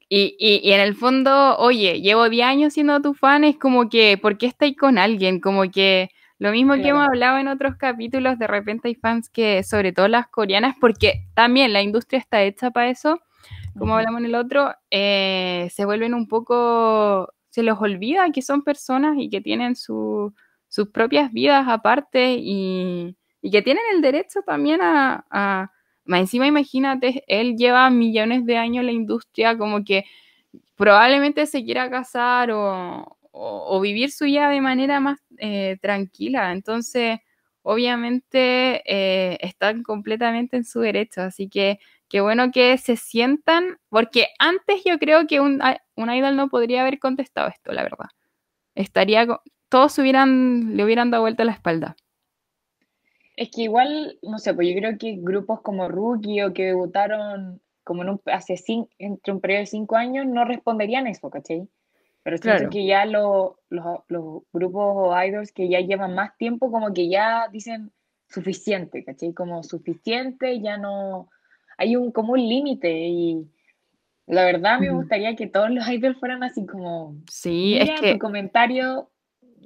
[0.09, 3.88] y, y- y en el fondo, oye, llevo 10 años siendo tu fan, es como
[3.88, 5.38] que, ¿por qué estáis con alguien?
[5.38, 9.64] Como que Lo mismo que hemos hablado en otros capítulos, de repente hay fans que,
[9.64, 13.20] sobre todo las coreanas, porque también la industria está hecha para eso,
[13.77, 18.62] como hablamos en el otro, eh, se vuelven un poco, se los olvida que son
[18.62, 20.33] personas y que tienen sus
[20.92, 25.70] propias vidas aparte y, que tienen el derecho también a, a,
[26.07, 30.05] encima imagínate, él lleva millones de años en la industria, como que
[30.77, 36.53] probablemente se quiera casar o, o, vivir su vida de manera más eh, tranquila.
[36.53, 37.20] Entonces,
[37.62, 41.22] obviamente, eh, están completamente en su derecho.
[41.22, 45.61] Así que qué bueno que se sientan, porque antes yo creo que un,
[45.94, 48.07] un idol no podría haber contestado esto, la verdad.
[48.74, 49.27] Estaría,
[49.68, 51.96] todos hubieran, le hubieran dado vuelta la espalda.
[53.37, 57.61] Es que igual, no sé, pues yo creo que grupos como Rookie o que debutaron
[57.85, 61.68] como en un, hace cinco, entre un periodo de cinco años no responderían eso, ¿cachai?
[62.29, 63.57] Pero siento que ya los
[64.53, 67.91] grupos o idols que ya llevan más tiempo, como que ya dicen
[68.29, 69.33] suficiente, ¿cachai?
[69.33, 71.31] Como suficiente, ya no.
[71.79, 73.49] Hay un, como un límite y
[74.27, 77.17] la verdad me gustaría que todos los idols fueran así como.
[77.31, 78.12] Sí, es que.
[78.12, 79.09] Tu comentario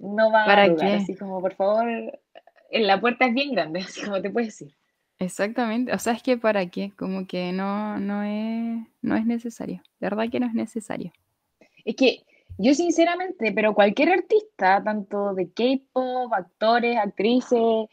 [0.01, 0.87] no va ¿Para a qué?
[0.87, 1.89] así como, por favor,
[2.71, 4.73] en la puerta es bien grande, así como te puedes decir.
[5.19, 9.83] Exactamente, o sea, es que para qué, como que no, no es, no es necesario,
[9.99, 11.13] de verdad que no es necesario.
[11.85, 12.25] Es que
[12.59, 17.89] yo sinceramente, pero cualquier artista, tanto de K-pop, actores, actrices,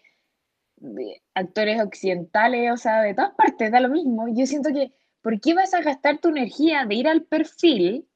[1.34, 4.28] actores occidentales, o sea, de todas partes, da lo mismo.
[4.30, 8.08] Yo siento que, ¿por qué vas a gastar tu energía de ir al perfil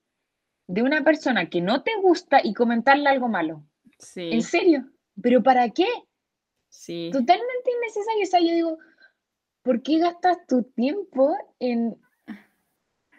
[0.67, 3.63] de una persona que no te gusta y comentarle algo malo?
[3.99, 4.29] Sí.
[4.31, 4.89] ¿En serio?
[5.21, 5.87] ¿Pero para qué?
[6.69, 7.09] Sí.
[7.11, 8.23] Totalmente innecesario.
[8.23, 8.77] O sea, yo digo,
[9.61, 11.95] ¿por qué gastas tu tiempo en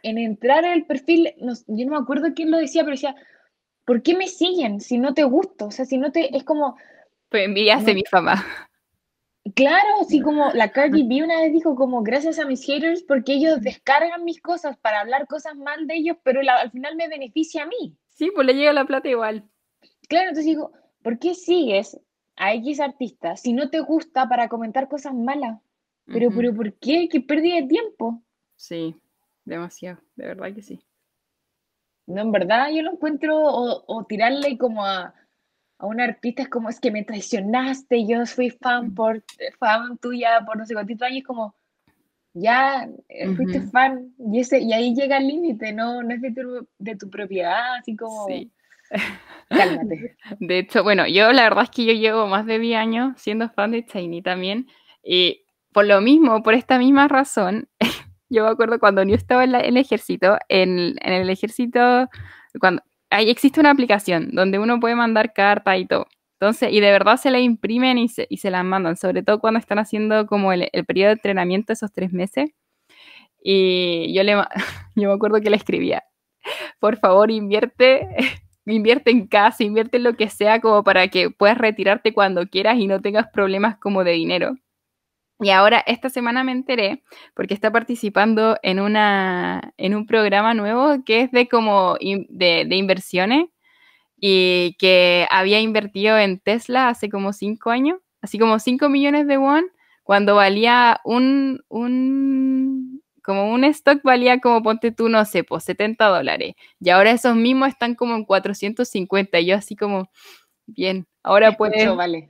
[0.05, 3.17] en entrar al perfil, yo no me acuerdo quién lo decía, pero decía,
[3.87, 5.67] ¿por qué me siguen si no te gusto?
[5.67, 6.77] O sea, si no te, es como...
[7.31, 8.45] Pues envidiaste mi fama.
[9.55, 13.33] Claro, así como la Cardi B una vez dijo como gracias a mis haters porque
[13.33, 17.63] ellos descargan mis cosas para hablar cosas mal de ellos, pero al final me beneficia
[17.63, 17.97] a mí.
[18.11, 19.43] Sí, pues le llega la plata igual.
[20.07, 21.99] Claro, entonces digo, ¿por qué sigues
[22.37, 25.59] a X artista si no te gusta para comentar cosas malas?
[26.07, 27.09] Pero, pero ¿por qué?
[27.11, 28.23] ¿Qué pérdida de tiempo?
[28.57, 28.95] Sí
[29.45, 30.85] demasiado, de verdad que sí.
[32.07, 35.15] No, en verdad yo lo encuentro, o, tirarle como a,
[35.79, 39.23] a un artista es como, es que me traicionaste, yo fui fan por
[39.59, 41.55] fan tuya por no sé cuántos años, como,
[42.35, 46.33] ya eh, fuiste fan, y, ese, y ahí llega el límite, no, no es de
[46.33, 48.27] tu, de tu propiedad, así como...
[48.27, 48.51] Sí.
[49.49, 50.17] Cálmate.
[50.41, 53.49] De hecho, bueno, yo la verdad es que yo llevo más de 10 años siendo
[53.49, 54.67] fan de Tiny también,
[55.03, 57.69] y por lo mismo, por esta misma razón,
[58.31, 62.09] yo me acuerdo cuando yo estaba en, el ejército, en, el ejército,
[62.61, 66.07] cuando ahí existe una aplicación donde uno puede mandar carta y todo.
[66.41, 69.41] Entonces, y de verdad se la imprimen y se, y se las mandan, sobre todo
[69.41, 72.51] cuando están haciendo como el, periodo de entrenamiento esos tres meses.
[73.43, 74.33] Y yo, le,
[74.97, 76.05] yo me acuerdo que le escribía,
[76.81, 78.09] por favor invierte,
[78.67, 82.79] invierte en casa, invierte en lo que sea como para que puedas retirarte cuando quieras
[82.79, 84.57] y no tengas problemas como de dinero.
[85.41, 87.03] Y ahora esta semana me enteré
[87.35, 93.47] porque está participando en, una, en un programa nuevo que es de como de, inversiones
[94.17, 99.37] y que había invertido en Tesla hace como cinco años, así como cinco millones de
[99.37, 99.67] won,
[100.05, 106.07] cuando valía un, un, como un stock valía como ponte tú, no sé, pues 70
[106.07, 106.55] dólares.
[106.79, 109.41] Y ahora esos mismos están como en 450.
[109.41, 110.11] Y yo así como,
[110.67, 111.97] bien, ahora puedo...
[111.97, 112.29] Vale.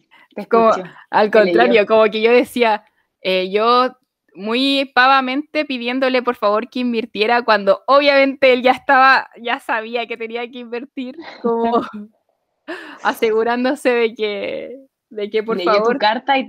[0.49, 0.71] como,
[1.11, 2.85] al contrario, como que yo decía,
[3.25, 3.97] eh, yo
[4.35, 10.17] muy pavamente pidiéndole por favor que invirtiera cuando obviamente él ya estaba, ya sabía que
[10.17, 11.83] tenía que invertir, como
[13.03, 15.93] asegurándose de que, de que por Leyó favor.
[15.95, 16.45] tu carta y,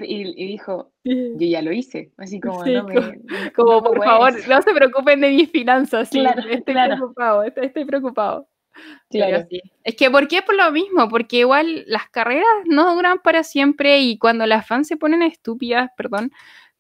[0.47, 3.21] dijo, yo ya lo hice, así como, no me,
[3.55, 8.49] como, por favor, no se preocupen de mis finanzas, estoy preocupado, estoy, preocupado.
[9.09, 9.47] Claro.
[9.85, 10.41] Es que, ¿por qué?
[10.41, 14.89] Por lo mismo, porque igual las carreras no duran para siempre y cuando las fans
[14.89, 16.31] se ponen estúpidas, perdón,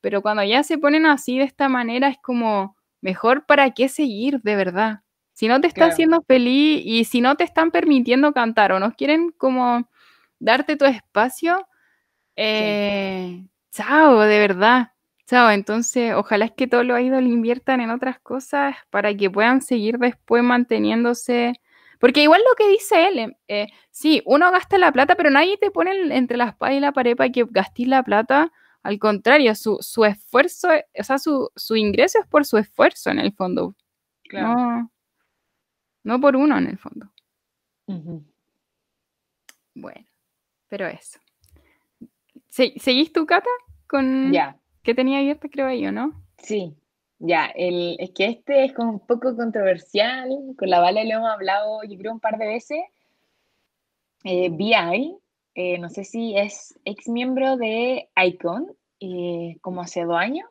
[0.05, 4.39] pero cuando ya se ponen así de esta manera es como, mejor para qué seguir
[4.43, 4.99] de verdad.
[5.33, 8.93] Si no te está haciendo feliz y si no te están permitiendo cantar o no
[8.93, 9.89] quieren como
[10.37, 11.67] darte tu espacio,
[12.35, 14.91] eh, chao, de verdad.
[15.25, 19.63] Chao, entonces ojalá es que todos los idols inviertan en otras cosas para que puedan
[19.63, 21.59] seguir después manteniéndose.
[21.99, 25.71] Porque igual lo que dice él, eh, sí, uno gasta la plata, pero nadie te
[25.71, 28.51] pone entre la espada y la pared para que gastes la plata
[28.85, 33.75] al contrario, su, esfuerzo, o sea, su, ingreso es por su esfuerzo en el fondo.
[34.31, 34.91] No,
[36.03, 37.11] no por uno en el fondo.
[39.73, 40.05] Bueno,
[40.67, 41.19] pero eso.
[42.47, 43.49] ¿Seguís tu cata?
[43.87, 44.31] Con...
[44.31, 44.55] Ya.
[44.83, 46.23] Que tenía abierta, creo yo, ¿no?
[46.37, 46.77] Sí,
[47.17, 47.47] ya.
[47.55, 50.29] El, es que este es un poco controversial.
[50.59, 52.77] Con la Vale lo hemos hablado, yo creo, un par de veces.
[54.23, 55.17] Eh, BI,
[55.55, 60.47] eh, no sé si es ex miembro de Icon, eh, como hace dos años.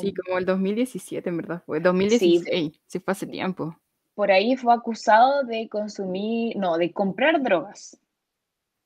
[0.00, 1.80] Sí, como el 2017, en verdad fue.
[1.80, 3.76] 2016, sí, fue hace tiempo.
[4.14, 7.98] Por ahí fue acusado de consumir, no, de comprar drogas,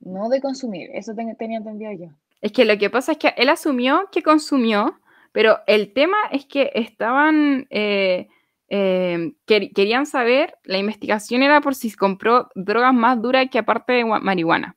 [0.01, 0.89] no de consumir.
[0.95, 2.09] Eso tenía entendido yo.
[2.41, 4.99] Es que lo que pasa es que él asumió que consumió,
[5.33, 8.29] pero el tema es que estaban, eh,
[8.69, 14.05] eh, querían saber, la investigación era por si compró drogas más duras que aparte de
[14.05, 14.77] marihuana.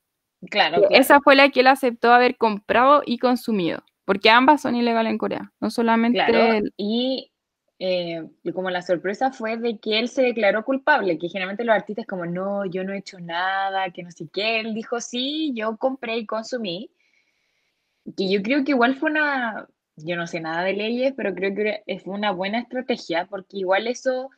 [0.49, 5.11] Claro, Esa fue la que él aceptó haber comprado y consumido, porque ambas son ilegales
[5.11, 6.23] en Corea, no solamente...
[6.25, 7.31] Claro, y
[7.79, 8.23] eh,
[8.53, 12.25] como la sorpresa fue de que él se declaró culpable, que generalmente los artistas como,
[12.25, 16.17] no, yo no he hecho nada, que no sé qué, él dijo, sí, yo compré
[16.17, 16.91] y consumí,
[18.15, 19.67] que yo creo que igual fue una,
[20.05, 23.87] yo no sé nada de leyes, pero creo que fue una buena estrategia, porque igual
[23.87, 24.29] eso...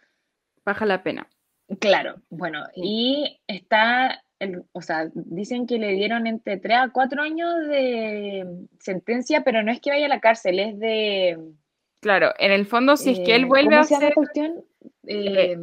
[0.65, 1.27] Baja la pena.
[1.79, 4.21] Claro, bueno, y está
[4.71, 8.45] o sea, dicen que le dieron entre 3 a 4 años de
[8.79, 11.37] sentencia, pero no es que vaya a la cárcel, es de...
[11.99, 14.13] Claro, en el fondo, si es que él eh, vuelve a hacer...
[14.13, 14.63] cuestión?
[15.05, 15.57] Eh, eh,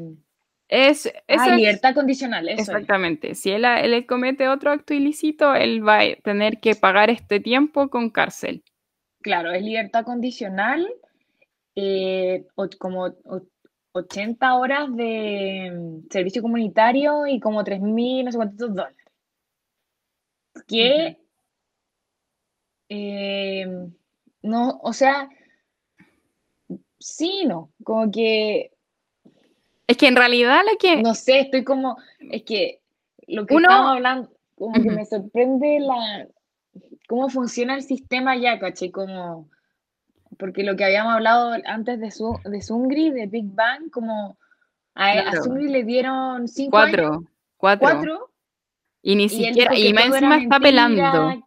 [0.69, 3.35] es, ah, libertad condicional, eso Exactamente.
[3.35, 7.89] Si él, él, comete otro acto ilícito, él va a tener que pagar este tiempo
[7.89, 8.63] con cárcel.
[9.29, 10.89] Claro, es libertad condicional,
[12.55, 13.15] o, como
[13.93, 18.97] 80 horas de mm, servicio comunitario y como 3.000, no sé cuántos dólares.
[20.67, 21.19] Que,
[22.89, 23.93] em,
[24.41, 25.29] no, o sea,
[26.99, 28.73] sí, no, como que...
[29.89, 31.03] Es que en realidad lo que...
[31.03, 32.81] No sé, estoy como, es que
[33.27, 36.27] lo que estamos hablando, como que me sorprende la,
[37.09, 39.49] cómo funciona el sistema ya, caché, como
[40.39, 44.37] porque lo que habíamos hablado antes de, su, de Sungri, de Big Bang, como
[44.95, 47.25] a, Sungri le dieron cinco cuatro, años,
[47.57, 47.89] cuatro.
[47.89, 48.31] cuatro.
[49.01, 51.43] Y ni siquiera, y más encima está pelando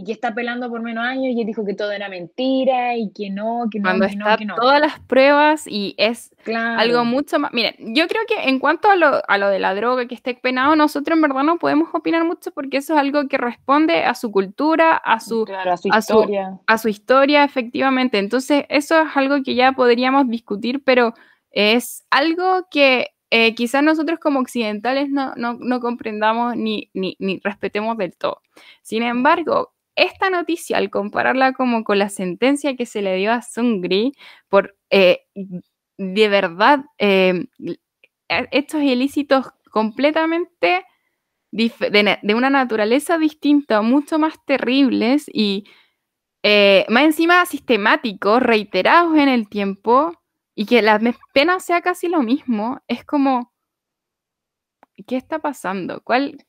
[0.00, 3.10] y que está pelando por menos años y él dijo que todo era mentira y
[3.12, 4.54] que no, que no, Cuando que está no, que no.
[4.54, 7.52] todas las pruebas y es algo mucho más...
[7.52, 10.34] Miren, yo creo que en cuanto a lo, a lo de la droga que esté
[10.34, 14.14] penado, nosotros en verdad no podemos opinar mucho porque eso es algo que responde a
[14.14, 16.58] su cultura, a su, a su historia.
[16.66, 18.18] a su historia, efectivamente.
[18.18, 21.12] Entonces, eso es algo que ya podríamos discutir, pero
[21.50, 27.38] es algo que eh, quizás nosotros como occidentales no, no, no comprendamos ni, ni, ni,
[27.44, 28.40] respetemos del todo.
[28.82, 33.42] Sin embargo, esta noticia, al compararla como con la sentencia que se le dio a
[33.42, 34.12] Sungri
[34.48, 35.26] por eh,
[35.98, 37.46] de verdad eh,
[38.28, 40.84] estos ilícitos completamente
[41.52, 45.64] de, una naturaleza distinta, mucho más terribles y
[46.42, 50.14] eh, más encima sistemáticos, reiterados en el tiempo,
[50.54, 51.00] y que la
[51.32, 53.52] pena sea casi lo mismo, es como,
[55.06, 56.02] ¿qué está pasando?
[56.02, 56.46] ¿Cuál,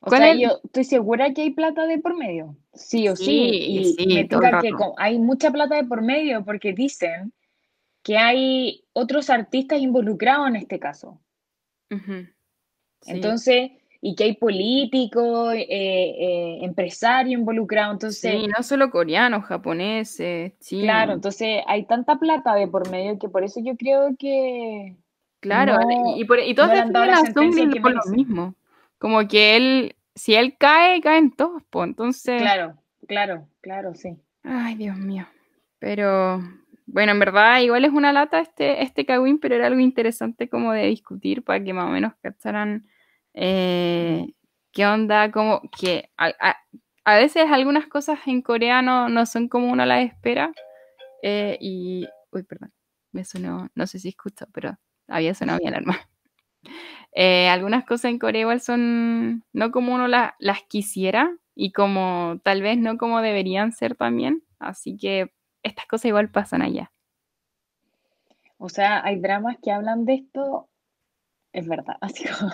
[0.00, 3.94] o sea, yo estoy segura que hay plata de por medio, sí o sí.
[3.98, 7.32] y me toca que hay mucha plata de por medio porque dicen
[8.02, 11.20] que hay otros artistas involucrados en este caso.
[13.06, 17.94] Entonces, y que hay políticos, eh, eh, empresarios involucrados.
[17.94, 20.84] Entonces, sí, no solo coreanos, japoneses, chinos.
[20.84, 24.94] Claro, entonces hay tanta plata de por medio que por eso yo creo que.
[25.40, 25.76] Claro,
[26.16, 28.54] y, por, y todos no por lo mismo.
[28.98, 32.40] Como que él, si él cae, caen todos, pues entonces.
[32.40, 34.16] Claro, claro, claro, sí.
[34.42, 35.26] Ay, Dios mío.
[35.78, 36.40] Pero,
[36.86, 40.72] bueno, en verdad, igual es una lata este, este Kawin, pero era algo interesante como
[40.72, 42.86] de discutir para que más o menos cacharan
[43.34, 44.32] eh,
[44.72, 46.54] qué onda, como que a,
[47.18, 50.52] veces algunas cosas en coreano no son como uno las espera.
[51.22, 52.72] Eh, y, uy, perdón,
[53.12, 54.78] me sonó, no sé si escucho, pero
[55.08, 56.08] había sonado mi alarma.
[57.18, 62.60] Eh, algunas cosas en Corea igual son no como uno las quisiera y como tal
[62.60, 64.42] vez no como deberían ser también.
[64.58, 66.92] Así que estas cosas igual pasan allá.
[68.58, 70.68] O sea, hay dramas que hablan de esto,
[71.52, 71.96] es verdad.
[72.02, 72.52] Así como...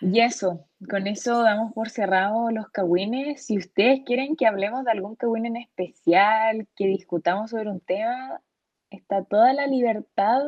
[0.00, 3.46] Y eso, con eso damos por cerrado los kawines.
[3.46, 8.42] Si ustedes quieren que hablemos de algún kawin en especial, que discutamos sobre un tema,
[8.90, 10.42] está toda la libertad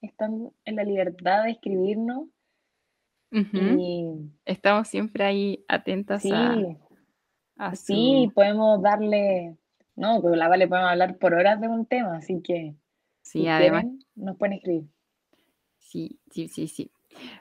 [0.00, 2.28] están en la libertad de escribirnos.
[3.30, 4.06] y,
[4.44, 9.56] Estamos siempre ahí atentas a, Sí, podemos darle,
[9.94, 12.74] no, con la Vale podemos hablar por horas de un tema, así que
[13.20, 13.84] sí, además
[14.14, 14.84] nos pueden escribir.
[15.78, 16.90] Sí, sí, sí, sí.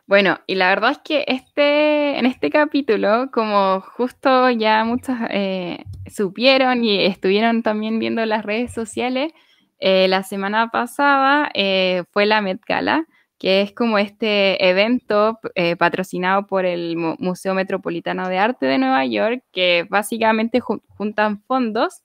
[0.08, 5.86] Bueno, y la verdad es que este, en este capítulo, como justo ya muchos eh,
[6.08, 9.32] supieron y estuvieron también viendo las redes sociales,
[9.80, 13.06] eh, la semana pasada eh, fue la Met Gala,
[13.38, 15.40] que es como este evento
[15.78, 22.04] patrocinado por el Museo Metropolitano de Arte de Nueva York, que básicamente juntan fondos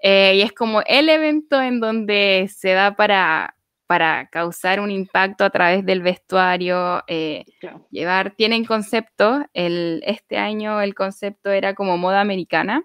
[0.00, 3.56] y es como el evento en donde se da para
[3.90, 7.44] para causar un impacto a través del vestuario, eh,
[7.90, 12.84] llevar, tienen concepto, el, este año el concepto era como moda americana.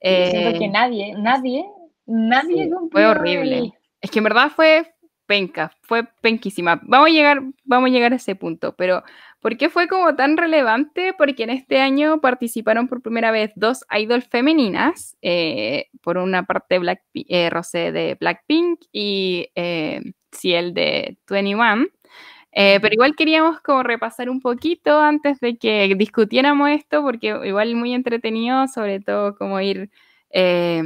[0.00, 1.64] siento que eh, nadie,
[2.06, 3.72] nadie, nadie Fue horrible.
[4.00, 4.94] Es que en verdad fue
[5.26, 6.80] penca, fue penquísima.
[6.84, 9.02] Vamos a llegar, vamos a llegar a ese punto, pero
[9.40, 11.14] ¿por qué fue como tan relevante?
[11.16, 16.78] Porque en este año participaron por primera vez dos idols femeninas, eh, por una parte
[16.78, 17.02] Black,
[17.50, 21.86] Rosé de Blackpink y el de 21.
[22.56, 27.74] Eh, pero igual queríamos como repasar un poquito antes de que discutiéramos esto, porque igual
[27.74, 29.90] muy entretenido, sobre todo como ir
[30.30, 30.84] eh,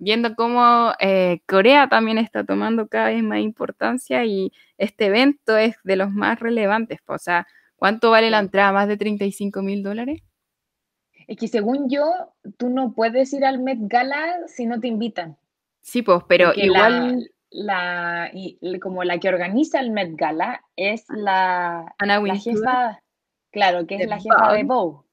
[0.00, 5.76] viendo cómo eh, Corea también está tomando cada vez más importancia y este evento es
[5.84, 6.98] de los más relevantes.
[7.06, 7.46] O sea,
[7.76, 8.72] ¿cuánto vale la entrada?
[8.72, 10.22] ¿Más de 35 mil dólares?
[11.28, 15.36] Es que según yo, tú no puedes ir al Met Gala si no te invitan.
[15.82, 18.30] Sí, pues, pero igual la,
[18.82, 23.02] como la que organiza el Met Gala es la, la jefa,
[23.52, 25.04] claro, que es la jefa de Bow.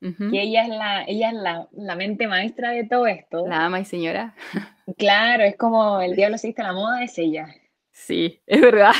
[0.00, 3.46] Que ella es, la, ella es la, la, mente maestra de todo esto.
[3.48, 4.34] La ama y señora.
[4.98, 7.48] Claro, es como el diablo se viste a la moda, es ella.
[7.90, 8.92] Sí, es verdad.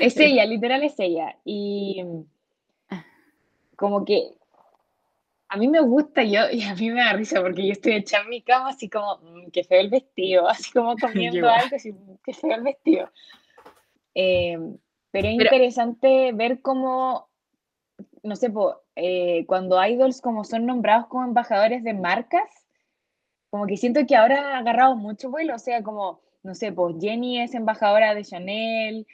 [0.00, 1.36] Es ella, literal es ella.
[1.44, 2.04] Y
[3.74, 4.36] como que
[5.48, 8.20] a mí me gusta yo y a mí me da risa porque yo estoy hecha
[8.20, 11.94] en mi cama así como mm, que feo el vestido, así como comiendo algo así
[12.24, 13.10] que feo el vestido.
[14.14, 14.76] Em,
[15.10, 17.28] pero es interesante ver cómo,
[18.26, 18.52] no sé,
[18.96, 22.66] eh, cuando idols como son nombrados como embajadores de marcas,
[23.50, 26.96] como que siento que ahora ha agarrado mucho vuelo, o sea, como, no sé, pues
[27.00, 29.06] Jenny es embajadora de Chanel,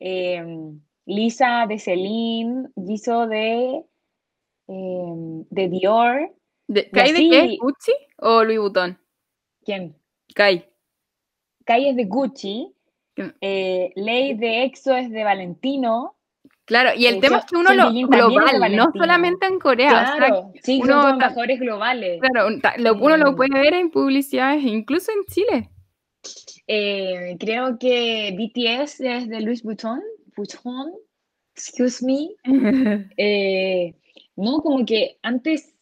[0.00, 3.84] em, Lisa de Celine, Jisoo de
[4.66, 6.34] Em, de Dior.
[6.66, 7.56] ¿De, ¿Kai de qué?
[7.60, 8.98] ¿Gucci o Louis Vuitton?
[9.64, 9.96] ¿Quién?
[10.34, 10.66] Kai.
[11.64, 12.74] Kai es de Gucci.
[13.40, 16.13] Eh, Ley de EXO es de Valentino.
[16.66, 20.14] Claro, y el tema es que uno lo global, no solamente en Corea.
[20.16, 22.20] Claro, sí, uno, son embajadores globales.
[22.20, 22.48] Claro,
[22.78, 25.70] lo, uno lo puede ver en publicidades, incluso en Chile.
[26.66, 30.00] Eh, creo que BTS es de Louis Vuitton.
[30.34, 30.94] Vuitton,
[31.54, 32.30] excuse me.
[33.18, 33.94] eh,
[34.36, 35.74] no, como que antes,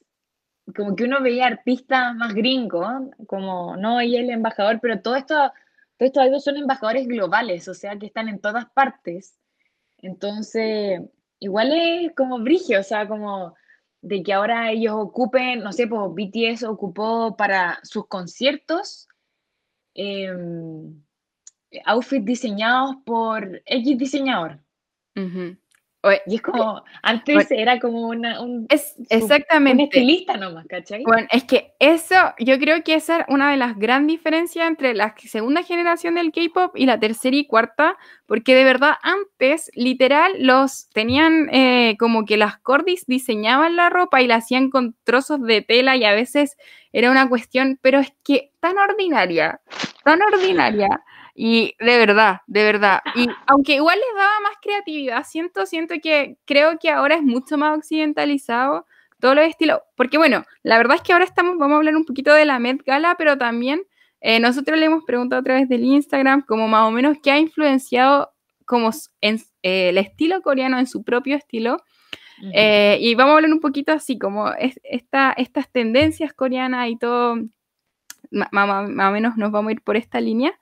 [0.75, 2.89] como que uno veía artistas más gringos,
[3.29, 5.53] como, no, es el embajador, pero todo esto,
[5.97, 9.39] todo estos son embajadores globales, o sea, que están en todas partes.
[10.03, 11.01] Entonces,
[11.39, 13.55] igual es como brigio, o sea, como
[14.03, 19.09] de que ahora ellos ocupen, no sé, pues BTS ocupó para sus conciertos
[19.95, 21.03] em,
[21.85, 24.59] outfits diseñados por X diseñador
[26.27, 29.85] y es como, antes era como una, un, es, exactamente.
[29.85, 31.05] estilista nomás, ¿cachai?
[31.05, 34.95] Bueno, es que eso, yo creo que esa es una de las grandes diferencias entre
[34.95, 37.97] la segunda generación del K-pop y la tercera y cuarta,
[38.27, 44.21] porque de verdad antes, literal, los tenían eh, como que las cordis diseñaban la ropa
[44.23, 46.57] y la hacían con trozos de tela y a veces
[46.93, 49.61] era una cuestión, pero es que tan ordinaria,
[50.05, 51.03] tan ordinaria
[51.35, 53.01] y de verdad, de verdad.
[53.17, 57.57] Y aunque igual les daba más creatividad, siento, siento que creo que ahora es mucho
[57.57, 58.87] más occidentalizado
[59.19, 59.81] todo los estilos.
[59.97, 62.59] Porque bueno, la verdad es que ahora estamos, vamos a hablar un poquito de la
[62.59, 63.83] Met Gala, pero también
[64.21, 67.39] eh, nosotros le hemos preguntado a través del Instagram como más o menos qué ha
[67.39, 68.33] influenciado
[68.67, 71.79] como en, eh, el estilo coreano en su propio estilo.
[72.55, 76.97] Eh, y vamos a hablar un poquito así como es, esta, estas tendencias coreanas y
[76.97, 77.37] todo,
[78.33, 80.53] más, más o menos nos vamos a ir por esta línea.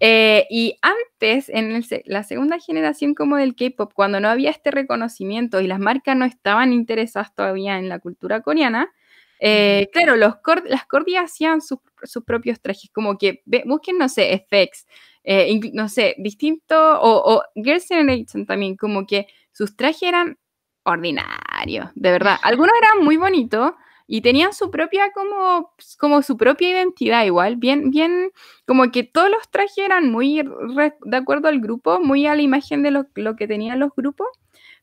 [0.00, 5.60] Eh, y antes, en la segunda generación como del K-Pop, cuando no había este reconocimiento
[5.60, 8.92] y las marcas no estaban interesadas todavía en la cultura coreana,
[9.40, 10.34] eh, claro, los
[10.66, 11.78] las cordias hacían sus,
[12.24, 14.86] propios trajes, como que busquen, no sé, effects,
[15.22, 20.38] eh, no sé, distinto, o, o Girls' Generation también, como que sus trajes eran
[20.84, 22.36] ordinarios, de verdad.
[22.42, 23.72] Algunos eran muy bonitos,
[24.06, 28.30] y tenían su propia como, pues, como su propia identidad igual, bien, bien,
[28.66, 32.82] como que todos los trajes eran muy de acuerdo al grupo, muy a la imagen
[32.82, 34.28] de lo, que tenían los grupos,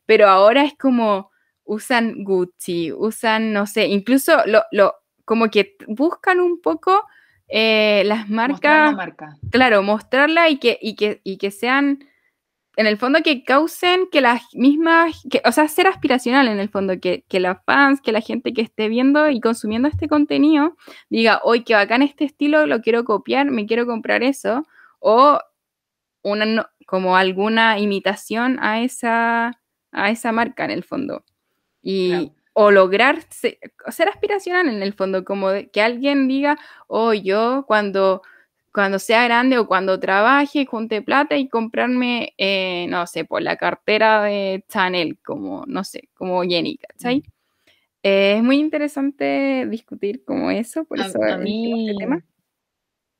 [0.06, 1.30] pero ahora es como
[1.64, 4.94] usan Gucci, usan, no sé, incluso lo, lo
[5.24, 7.04] como que buscan un poco
[7.48, 9.36] eh, las marcas, marca.
[9.50, 12.00] claro, mostrarla y que, y que, y que sean
[12.76, 16.70] en el fondo que causen que las mismas, que, o sea, ser aspiracional en el
[16.70, 20.76] fondo, que, que los fans, que la gente que esté viendo y consumiendo este contenido
[21.10, 24.66] diga, hoy que bacán este estilo, lo quiero copiar, me quiero comprar eso,
[25.00, 25.38] o
[26.22, 29.60] una, como alguna imitación a esa,
[29.92, 31.24] a esa marca en el fondo.
[31.82, 33.58] Y, O lograr ser,
[34.08, 38.22] aspiracional en el fondo, como que alguien diga, oh, yo cuando
[38.72, 43.56] cuando sea grande o cuando trabaje, junte plata y comprarme, eh, no sé, por la
[43.56, 47.18] cartera de Chanel, como, no sé, como Jenny, ¿cachai?
[47.18, 47.22] Mm.
[48.04, 52.24] Eh, es muy interesante discutir como eso, por eso a, mí este tema.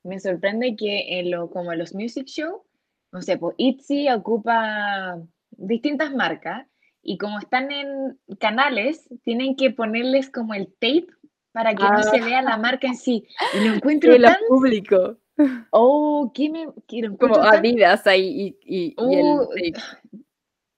[0.03, 2.63] me sorprende que en lo, como los music show,
[3.11, 6.67] no sé, pues Itzy ocupa distintas marcas
[7.01, 11.07] y como están en canales, tienen que ponerles como el tape
[11.53, 12.25] para que no se ah.
[12.25, 13.25] vea la marca en sí.
[13.53, 14.35] Y lo encuentro tan...
[14.49, 15.17] público.
[15.71, 19.47] Oh, ¿qué me quiero Como Adidas ahí y, uh,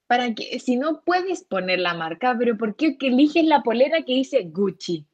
[0.07, 4.03] Para que, si no puedes poner la marca, pero ¿por qué que eliges la polera
[4.03, 5.07] que dice Gucci?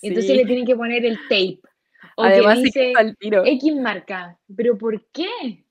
[0.00, 1.60] Entonces le tienen que poner el tape.
[2.16, 2.92] O Además, que dice
[3.44, 4.38] X marca.
[4.56, 5.64] ¿Pero por qué?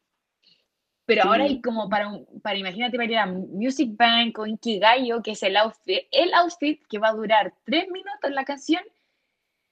[1.06, 2.12] Pero ahora hay como para,
[2.44, 6.80] para imagínate, para ir a Music Bank o Inkigayo, que es el outfit, el outfit
[6.88, 8.84] que va a durar tres minutos la canción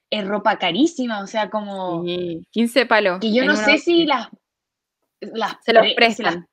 [0.09, 2.03] es ropa carísima, o sea, como...
[2.51, 3.19] 15 palos.
[3.19, 4.27] Que yo no sé si las...
[5.19, 6.47] las se los prestan.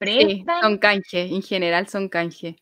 [0.63, 2.57] son canje, en general son canje.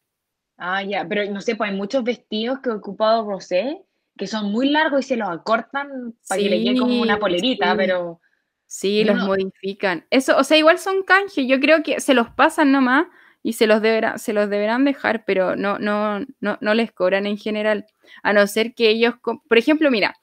[0.57, 3.83] Ah, ya, pero no sé, pues hay muchos vestidos que he ocupado Rosé
[4.17, 7.75] que son muy largos y se los acortan para que le quede como una polerita,
[7.77, 8.21] pero...
[8.67, 10.07] Sí, los modifican.
[10.11, 13.07] Eso, o sea, igual son canje, yo creo que se los pasan nomás
[13.43, 17.27] y se los, deberá, se los deberán dejar, pero no, no, no, no les cobran
[17.27, 17.87] en general.
[18.23, 20.15] A no ser que ellos, por ejemplo, mira,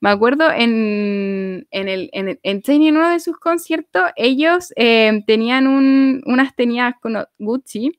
[0.00, 6.22] me acuerdo en, en, el, en, en, uno de sus conciertos, ellos eh, tenían un,
[6.26, 7.98] unas tenías con Gucci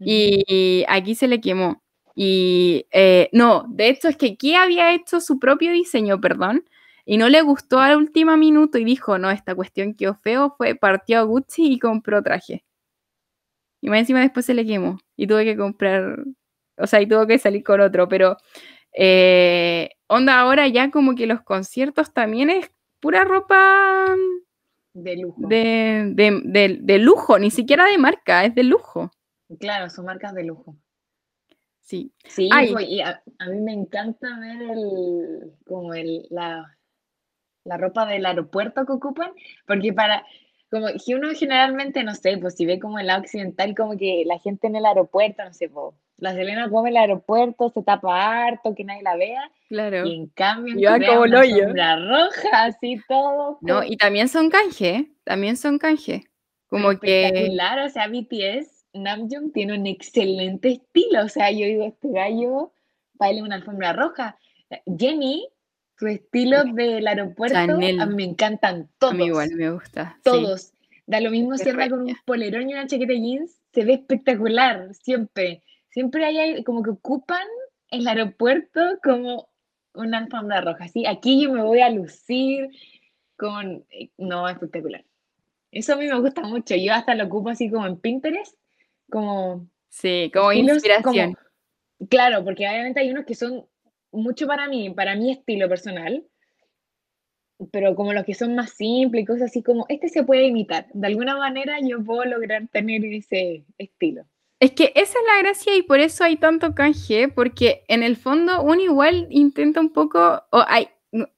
[0.00, 1.82] y, aquí se le quemó.
[2.14, 6.64] Y eh, no, de hecho es que aquí había hecho su propio diseño, perdón,
[7.04, 10.74] y no le gustó al último minuto y dijo, no, esta cuestión quedó feo, fue,
[10.74, 12.64] partió a Gucci y compró traje.
[13.82, 16.24] Y más encima después se le quemó y tuve que comprar,
[16.78, 18.36] o sea, y tuvo que salir con otro, pero
[18.96, 22.70] eh, onda ahora ya como que los conciertos también es
[23.00, 24.14] pura ropa
[24.94, 25.40] de lujo.
[25.48, 29.10] De, lujo, ni siquiera de marca, es de lujo.
[29.58, 30.76] Claro, son marcas de lujo.
[31.80, 32.12] Sí.
[32.24, 36.78] Sí, pues, y a, mí me encanta ver el, como el, la,
[37.64, 39.32] la ropa del aeropuerto que ocupan,
[39.66, 40.24] porque para,
[40.72, 44.22] como que uno generalmente, no sé, pues si ve como el lado occidental, como que
[44.24, 48.46] la gente en el aeropuerto, no sé, pues, la Selena come el aeropuerto, se tapa
[48.46, 49.50] harto, que nadie la vea.
[49.68, 50.06] Claro.
[50.06, 53.58] Y en cambio, yo como una sombra roja, así todo.
[53.60, 53.90] No, pues.
[53.90, 56.24] y también son canje, también son canje.
[56.68, 57.50] Como que.
[57.52, 61.26] Claro, o sea, BTS, Namjoon tiene un excelente estilo.
[61.26, 62.72] O sea, yo digo, este gallo
[63.16, 64.38] baila una alfombra roja.
[64.98, 65.46] Jenny,
[65.98, 69.14] su estilo del aeropuerto, a mí me encantan todos.
[69.14, 70.18] A mí igual me gusta.
[70.22, 70.72] Todos.
[71.06, 74.94] Da lo mismo si anda con un polerón y una chaqueta jeans, se ve espectacular,
[74.94, 75.62] siempre.
[75.90, 77.46] Siempre hay como que ocupan
[77.90, 79.48] el aeropuerto como
[79.94, 80.88] una alfombra roja.
[80.88, 81.06] ¿sí?
[81.06, 82.70] Aquí yo me voy a lucir
[83.36, 83.84] con...
[83.90, 85.04] Eh, no, espectacular.
[85.70, 86.74] Eso a mí me gusta mucho.
[86.76, 88.56] Yo hasta lo ocupo así como en Pinterest,
[89.10, 89.68] como...
[89.88, 91.36] Sí, como inspiración.
[92.08, 93.66] claro, porque obviamente hay unos que son
[94.12, 96.24] mucho para mí, para mi estilo personal,
[97.70, 100.86] pero como los que son más simples cosas así como, este se puede imitar.
[100.92, 104.24] De alguna manera yo puedo lograr tener ese estilo.
[104.60, 108.16] Es que esa es la gracia y por eso hay tanto canje, porque en el
[108.16, 110.88] fondo uno igual intenta un poco, o, hay,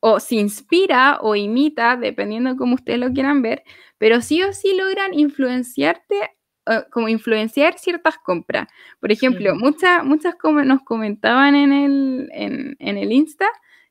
[0.00, 3.62] o se inspira o imita, dependiendo de cómo ustedes lo quieran ver,
[3.96, 6.16] pero sí o sí logran influenciarte,
[6.90, 8.68] como influenciar ciertas compras.
[9.00, 13.46] Por ejemplo, muchas, muchas como nos comentaban en el, en, el Insta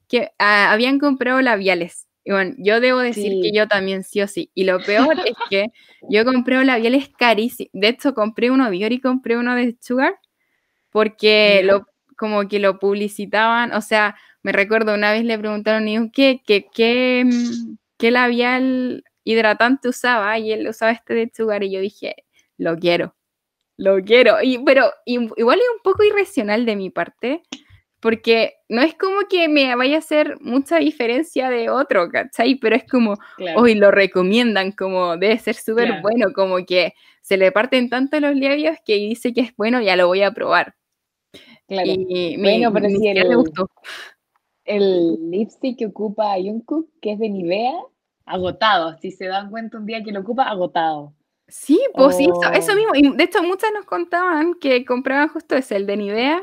[0.08, 4.28] que ah, habían comprado labiales y bueno, yo debo decir que yo también sí o
[4.28, 4.50] sí.
[4.54, 5.68] Y lo peor es que
[6.10, 7.70] yo compré labiales carísimos.
[7.74, 10.18] De hecho, compré uno Dior y compré uno de Sugar
[10.90, 13.74] porque lo, como que lo publicitaban.
[13.74, 19.90] O sea, me recuerdo una vez le preguntaron, ¿qué, qué, qué, mm, qué labial hidratante
[19.90, 20.40] usaba?
[20.40, 22.16] Y él usaba este de Sugar y yo dije,
[22.58, 23.16] lo quiero,
[23.78, 24.38] lo quiero.
[24.42, 27.44] Y, pero igual es un poco irracional de mi parte
[28.04, 32.56] porque no es como que me vaya a hacer mucha diferencia de otro, ¿cachai?
[32.56, 33.16] Pero es como,
[33.56, 38.36] hoy lo recomiendan, como debe ser súper bueno, como que se le parten tanto los
[38.36, 40.76] labios que dice que es bueno, ya lo voy a probar.
[41.66, 41.90] Claro.
[41.90, 43.70] Y bueno, pero si el, gustó.
[44.66, 47.74] el lipstick que ocupa Jungkook, que es de Nivea,
[48.26, 48.98] agotado.
[48.98, 51.14] Si se dan cuenta un día que lo ocupa, agotado.
[51.48, 52.92] Sí, pues sí, eso, eso O mismo.
[52.96, 56.42] Y de hecho, muchas nos contaban que compraban justo ese, el de Nivea.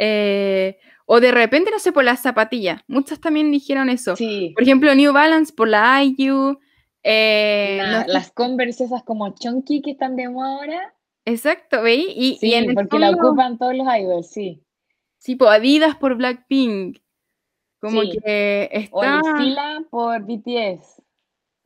[0.00, 2.82] eh, o de repente, no sé, por las zapatillas.
[2.86, 4.14] Muchas también dijeron eso.
[4.14, 6.58] sí, Por ejemplo, New Balance por la IU.
[7.02, 10.94] eh, la- las Converse esas como chunky que están de moda ahora.
[11.24, 12.06] exacto, ¿veis?
[12.08, 14.62] Y, y Sí, en porque la ocupan todos los idols, sí.
[15.16, 16.98] sí, pues Adidas por Blackpink.
[17.80, 18.18] Como Sí.
[18.22, 19.22] que O está.
[19.38, 20.97] Fila por BTS.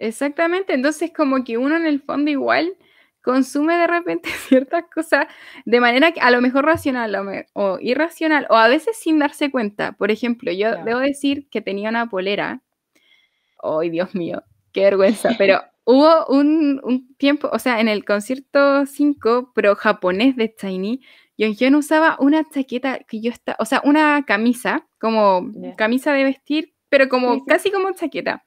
[0.02, 2.76] Exactamente, entonces como que uno en el fondo igual
[3.22, 5.26] consume de repente ciertas cosas
[5.64, 9.20] de manera que a lo mejor racional o, me- o irracional o a veces sin
[9.20, 9.92] darse cuenta.
[9.92, 12.62] Por ejemplo, yo debo decir que tenía una polera.
[13.62, 14.42] ¡Ay, Dios mío!
[14.72, 15.30] ¡Qué vergüenza!
[15.38, 21.00] Pero hubo un, un tiempo, o sea, en el concierto 5, pero japonés de Tiny,
[21.36, 26.74] Yeonhyun usaba una chaqueta que yo estaba, o sea, una camisa, como camisa de vestir,
[26.88, 27.46] pero como Sí, sí.
[27.46, 28.44] casi como chaqueta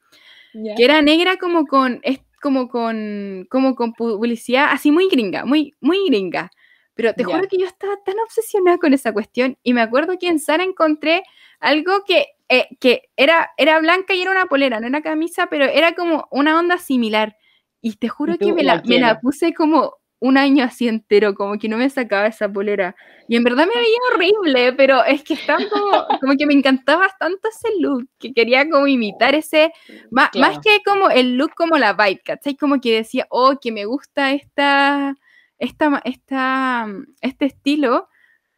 [0.75, 2.01] Que era negra como con,
[2.41, 6.51] como con, como con publicidad así muy gringa, muy, muy gringa.
[6.93, 10.29] Pero te juro que yo estaba tan obsesionada con esa cuestión y me acuerdo que
[10.29, 11.23] en Sara encontré
[11.59, 15.65] algo que, eh, que era, era blanca y era una polera, no era camisa, pero
[15.65, 17.35] era como una onda similar.
[17.81, 19.97] Y te juro que me la me la puse como
[20.27, 22.95] un año así entero, como que no me sacaba esa polera.
[23.27, 27.07] Y en verdad me veía horrible, pero es que estaba como, como que me encantaba
[27.19, 29.71] tanto ese look, que quería como imitar ese,
[30.11, 30.61] más, más Claro.
[30.61, 32.55] que como el look, como la vibe, ¿cachai?
[32.55, 35.15] Como que decía, oh, que me gusta esta,
[35.59, 36.87] esta, esta,
[37.21, 38.07] este estilo.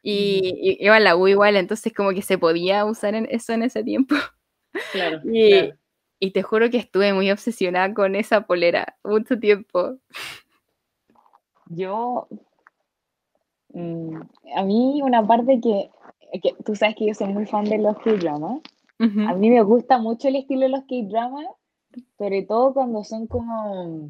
[0.03, 3.63] Y, y iba la U igual, entonces como que se podía usar en, eso en
[3.63, 4.15] ese tiempo.
[4.91, 5.77] Claro, Y, claro.
[6.19, 9.99] y te juro que estuve muy obsesionada con esa polera mucho tiempo.
[11.69, 12.27] Yo,
[13.73, 14.21] mm,
[14.55, 15.89] a mí una parte que,
[16.41, 18.61] que tú sabes que yo soy muy fan de los K-dramas.
[18.99, 21.45] A mí me gusta mucho el estilo de los K-dramas,
[22.17, 24.09] sobre todo cuando son como,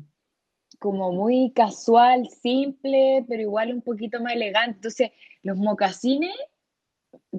[0.80, 4.78] como muy casual, simple, pero igual un poquito más elegante.
[4.78, 5.12] Entonces,
[5.44, 6.36] los mocasines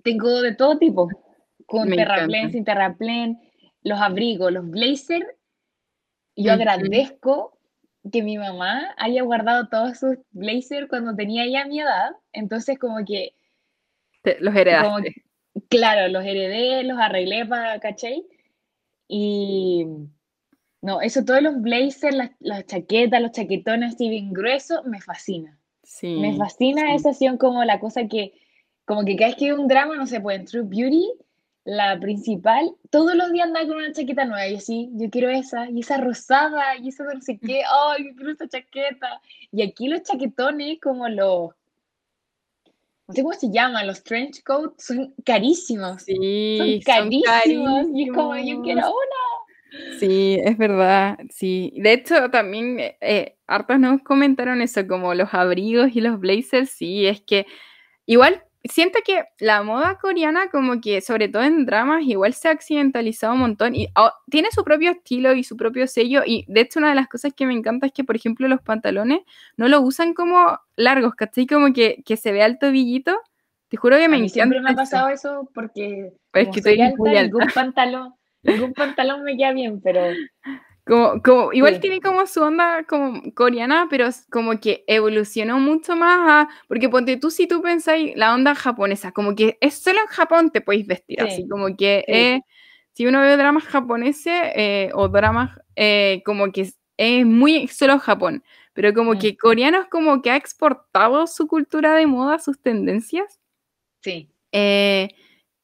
[0.02, 1.08] tengo de todo tipo,
[1.66, 2.52] con Me terraplén, encanta.
[2.52, 3.40] sin terraplén,
[3.82, 5.26] los abrigos, los blazers.
[6.36, 7.57] Yo agradezco
[8.10, 12.10] que mi mamá haya guardado todos sus blazers cuando tenía ya mi edad.
[12.32, 13.34] Entonces, como que,
[14.22, 15.22] Te- los como, heredaste.
[15.68, 18.26] claro, los heredé, los arreglé para, ¿cachai?
[19.08, 19.86] Y
[20.82, 25.58] no, eso, todos los blazers, las, las chaquetas, los chaquetones así bien gruesos, me fascina.
[26.14, 26.94] Me Sí, fascina sí.
[26.96, 28.32] esa acción como la cosa que,
[28.84, 31.12] como que cada vez que hay un drama, no sé, pues en True Beauty,
[31.68, 35.68] la principal, todos los días andaba con una chaqueta nueva, y así, yo quiero esa,
[35.68, 37.60] y esa rosada, y de no sé qué,
[37.90, 39.20] ay, yo quiero esta chaqueta.
[39.52, 41.50] Y aquí los chaquetones, como los,
[43.06, 48.04] no sé cómo se llaman, los trench coats, son carísimos, son Sí, son carísimos, y
[48.04, 49.98] es como, yo quiero una.
[50.00, 51.74] Sí, es verdad, sí.
[51.76, 56.70] De hecho, también eh, eh, hartos nos comentaron eso, como los abrigos y los blazers,
[56.70, 57.46] sí, es que
[58.06, 62.52] igual siento que la moda coreana, como que sobre todo en dramas, igual se ha
[62.52, 66.22] accidentalizado un montón y ah, tiene su propio estilo y su propio sello.
[66.26, 68.60] Y de hecho, una de las cosas que me encanta es que, por ejemplo, los
[68.62, 69.20] pantalones
[69.56, 71.46] no lo usan como largos, ¿cachai?
[71.46, 73.20] Como que, que se vea el tobillito.
[73.68, 76.54] Te juro que me A mí siempre me ha encanta pasado eso porque Pero es
[76.54, 77.38] que soy eres muy alta, alta.
[77.38, 80.00] ningún pantalón, ningún pantalón me queda bien, pero
[80.88, 85.94] Como, como, igual sí, tiene como su onda como coreana, pero como que evolucionó mucho
[85.94, 90.00] más a, porque ponte tú si tú pensáis la onda japonesa, como que es solo
[90.00, 92.12] en Japón te podéis vestir así, sí, como que sí.
[92.12, 92.40] eh,
[92.94, 97.98] si uno ve dramas japoneses eh, o dramas eh, como que es, es muy solo
[97.98, 102.58] Japón, pero como que coreano es como que ha exportado su cultura de moda, sus
[102.60, 103.38] tendencias.
[104.00, 104.30] sí.
[104.52, 105.10] Eh,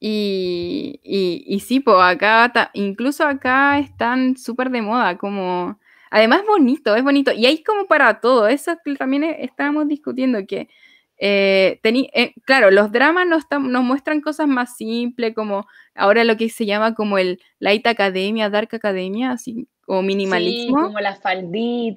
[0.06, 5.78] y, y, y sí, pues acá, ta- incluso acá están súper de moda, como,
[6.10, 10.46] además bonito, es bonito, y hay como para todo, eso es también e- estábamos discutiendo,
[10.46, 10.68] que,
[11.16, 16.36] eh, tení- eh, claro, los dramas nos, nos muestran cosas más simples, como ahora lo
[16.36, 20.82] que se llama como el light academia, dark academia, así, o Sí, minimalismo.
[20.82, 21.94] como la faldita.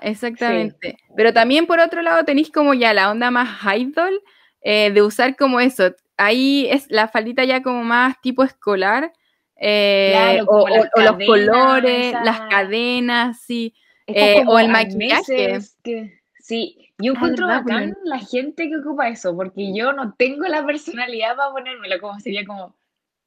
[0.00, 0.96] Sí, exactamente.
[1.16, 4.20] Pero también por otro lado tenéis como ya la onda más idol
[4.62, 5.94] eh, de usar como eso.
[6.18, 9.12] Ahí es la faldita ya como más tipo escolar.
[9.56, 13.74] eh, claro, o, los colores, las cadenas, sí.
[14.06, 15.58] eh, o el maquillaje.
[15.82, 17.62] que, sí, yo Ah, encuentro ¿verdad?
[17.64, 22.18] bacán la gente que ocupa eso, porque yo no tengo la personalidad para ponérmelo, como
[22.20, 22.74] sería como,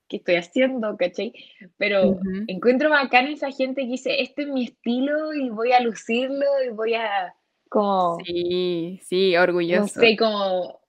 [0.09, 0.97] ¿qué estoy haciendo?
[0.97, 1.33] ¿Cachai?
[1.77, 6.45] Pero encuentro bacán esa gente que dice, este es mi estilo y voy a lucirlo
[6.65, 7.33] y voy a,
[7.69, 9.99] como, Sí, sí, no orgulloso.
[10.01, 10.81] sé, como,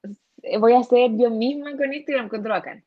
[0.58, 2.84] voy a ser yo misma con esto y lo encuentro bacán.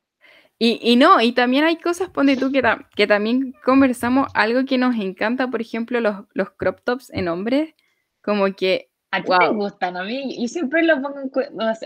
[0.57, 4.63] Y, y no, y también hay cosas, ponte tú, que, ta- que también conversamos, algo
[4.65, 7.73] que nos encanta, por ejemplo, los, los crop tops en hombres.
[8.21, 8.89] Como que.
[9.11, 9.97] ¿A ti te gustan?
[9.97, 11.29] A mí, yo siempre lo pongo en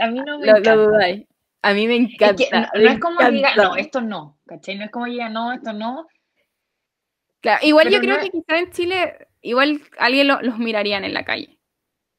[0.01, 1.26] a mí no me lo, dudáis.
[1.61, 2.72] A mí me encanta.
[2.76, 4.76] no, es como diga, no, esto no, ¿cachai?
[4.78, 6.07] No es como diga, no, esto no.
[7.41, 11.59] Claro, igual yo creo que quizás en Chile, igual alguien los mirarían en la calle.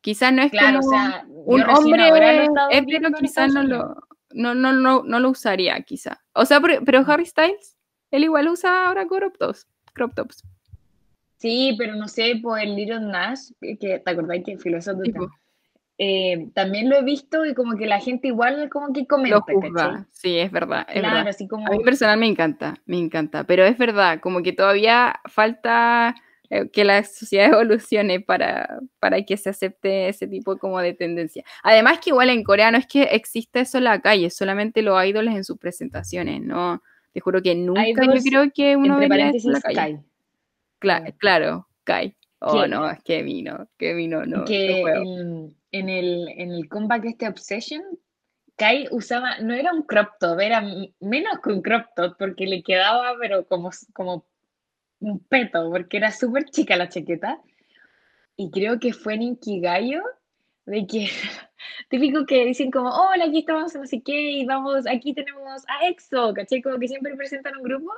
[0.01, 2.11] Quizás no es como o sea, un hombre
[2.71, 3.97] pero quizás no lo,
[4.33, 6.21] no, no, no, no lo usaría, quizá.
[6.33, 7.77] O sea, pero, Harry Styles,
[8.11, 9.67] él igual usa ahora crop tops.
[9.93, 10.43] Crop tops.
[11.37, 15.03] Sí, pero no sé, por el Little Nash, que te acordáis que filósofo
[16.03, 19.37] eh, también lo he visto y como que la gente igual como que comenta.
[19.37, 20.87] Lo Sí, es verdad.
[21.29, 21.67] Así como...
[21.67, 26.15] A mí personal me encanta, me encanta, pero es verdad, como que todavía falta
[26.73, 31.45] que la sociedad evolucione para, para que se acepte ese tipo como de tendencia.
[31.63, 35.03] Además que igual en Corea no es que exista eso en la calle, solamente los
[35.05, 36.83] ídolos en sus presentaciones, ¿no?
[37.13, 40.01] Te juro que nunca yo creo que uno vería en la calle.
[41.19, 42.17] claro, Kai.
[42.43, 44.45] Oh, no, es que vino, que vino, no.
[44.45, 44.81] Que
[45.73, 47.83] en, el, en el comeback este Obsession,
[48.57, 50.63] Kai usaba, no era un crop top, era
[51.01, 54.25] menos que un crop top, porque le quedaba, pero como, como
[55.01, 57.41] un peto, porque era súper chica la chaqueta.
[58.37, 60.03] Y creo que fue en Inkigayo,
[60.67, 61.09] de que,
[61.91, 65.89] típico que dicen como, hola, aquí estamos no sé qué, y vamos, aquí tenemos a
[65.89, 66.63] EXO, ¿caché?
[66.63, 67.91] Como que siempre presentan un grupo.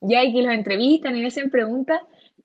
[0.00, 2.00] Y hay que los entrevistan y hacen preguntas.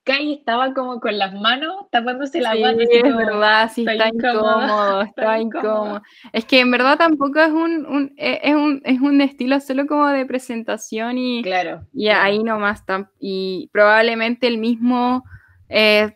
[0.07, 5.39] Kai estaba como con las manos tapándose la sí, Es verdad, sí, está incómodo, está
[5.39, 6.01] incómodo.
[6.31, 10.07] Es que en verdad tampoco es un, e, es un, es un estilo solo como
[10.07, 12.85] de presentación y, claro, y ahí nomás.
[13.19, 15.25] Y probablemente el mismo,
[15.67, 16.15] eh,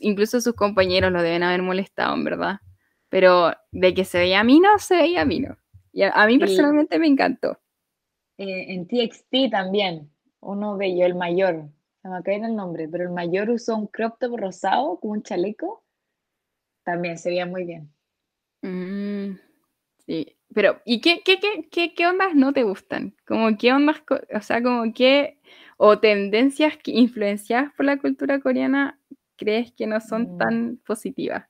[0.00, 2.60] incluso sus compañeros lo deben haber molestado, en verdad.
[3.10, 5.58] Pero de que se veía a mí no, se veía a mí no.
[5.92, 7.58] Y a, mí personalmente me encantó.
[8.38, 10.10] Eh, en TXT también,
[10.40, 11.68] uno de ellos, el mayor,
[12.02, 15.22] se me cae el nombre, pero el mayor usó un crop top rosado con un
[15.22, 15.84] chaleco.
[16.82, 17.92] También se veía muy bien.
[18.62, 19.38] Mm,
[20.06, 21.38] sí, pero ¿y qué, qué,
[21.70, 23.14] qué, qué, ondas no te gustan?
[23.26, 25.38] Como qué ondas, o sea, como qué,
[25.76, 28.98] o tendencias que influenciadas por la cultura coreana
[29.36, 30.38] crees que no son mm.
[30.38, 31.48] tan positivas?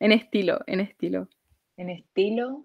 [0.00, 1.28] En estilo, en estilo.
[1.76, 2.64] En estilo.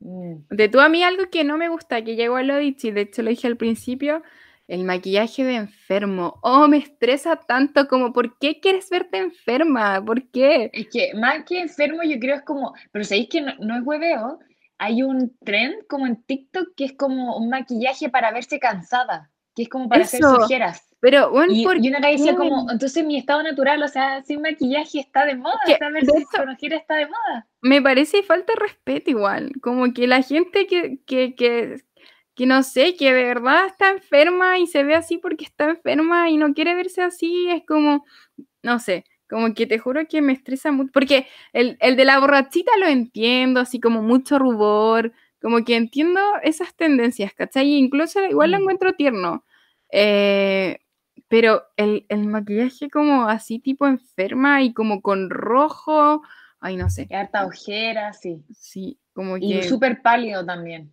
[0.00, 0.36] Mm.
[0.50, 2.90] De tú a mí algo que no me gusta, que llegó a lo dicho, y
[2.90, 4.22] de hecho lo dije al principio,
[4.66, 6.38] el maquillaje de enfermo.
[6.42, 10.02] Oh, me estresa tanto como, ¿por qué quieres verte enferma?
[10.04, 10.70] ¿Por qué?
[10.72, 14.38] Es que más que enfermo yo creo es como, pero sabéis que no, es hueveo,
[14.78, 19.64] hay un trend como en TikTok que es como un maquillaje para verse cansada, que
[19.64, 20.82] es como para hacer sujeras.
[21.00, 25.00] Pero bueno, y, y una decía como, entonces mi estado natural, o sea, sin maquillaje
[25.00, 27.46] está de moda, o sea, verse con ojeras está de moda.
[27.60, 31.82] Me parece falta de respeto igual, como que la gente que, que, que
[32.34, 36.30] que no sé, que de verdad está enferma y se ve así porque está enferma
[36.30, 38.04] y no quiere verse así, es como,
[38.62, 42.72] no sé, como que te juro que me estresa mucho, porque el, de la borrachita
[42.78, 47.74] lo entiendo, así como mucho rubor, como que entiendo esas tendencias, ¿cachai?
[47.74, 48.60] Incluso igual lo mm.
[48.62, 49.44] encuentro tierno,
[49.90, 50.78] eh,
[51.28, 56.22] pero el, maquillaje como así tipo enferma y como con rojo,
[56.60, 57.08] ay, no sé.
[57.10, 58.44] harta ojera, sí.
[58.56, 59.44] Sí, como que...
[59.44, 60.92] Y súper pálido también.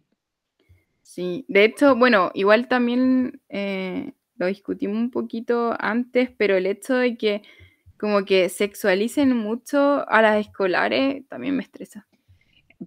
[1.14, 6.95] Sí, de hecho, bueno, igual también eh, lo discutimos un poquito antes, pero el hecho
[6.95, 7.41] de que
[7.99, 12.07] como que sexualicen mucho a las escolares también me estresa.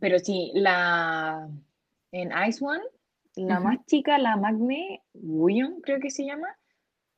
[0.00, 1.50] Pero sí, la
[2.12, 2.82] en Ice One,
[3.36, 6.48] la más chica, la Magme William, creo que se llama,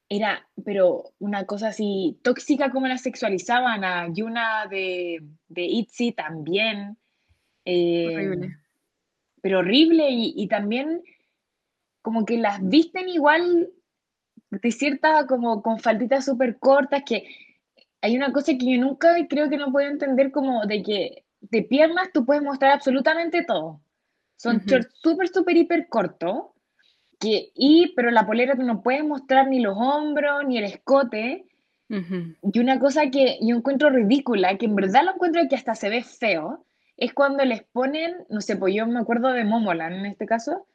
[0.09, 6.99] era, pero una cosa así tóxica como la sexualizaban a Yuna de, de ITZY también.
[7.65, 8.57] Eh,
[9.47, 11.05] pero horrible y, también
[12.03, 13.71] como que las visten igual
[14.51, 17.29] de cierta como con falditas súper cortas que
[18.01, 21.63] hay una cosa que yo nunca creo que no puedo entender como de que de
[21.63, 23.81] piernas tú puedes mostrar absolutamente todo.
[24.35, 26.47] Son shorts súper, súper, hiper cortos.
[27.21, 31.47] Que, y, pero la polera tú no puedes mostrar ni los hombros ni el escote.
[31.89, 35.89] Y una cosa que yo encuentro ridícula, que en verdad lo encuentro que hasta se
[35.89, 36.67] ve feo,
[36.97, 40.67] es cuando les ponen, no sé, pues yo me acuerdo de Momolan en este caso,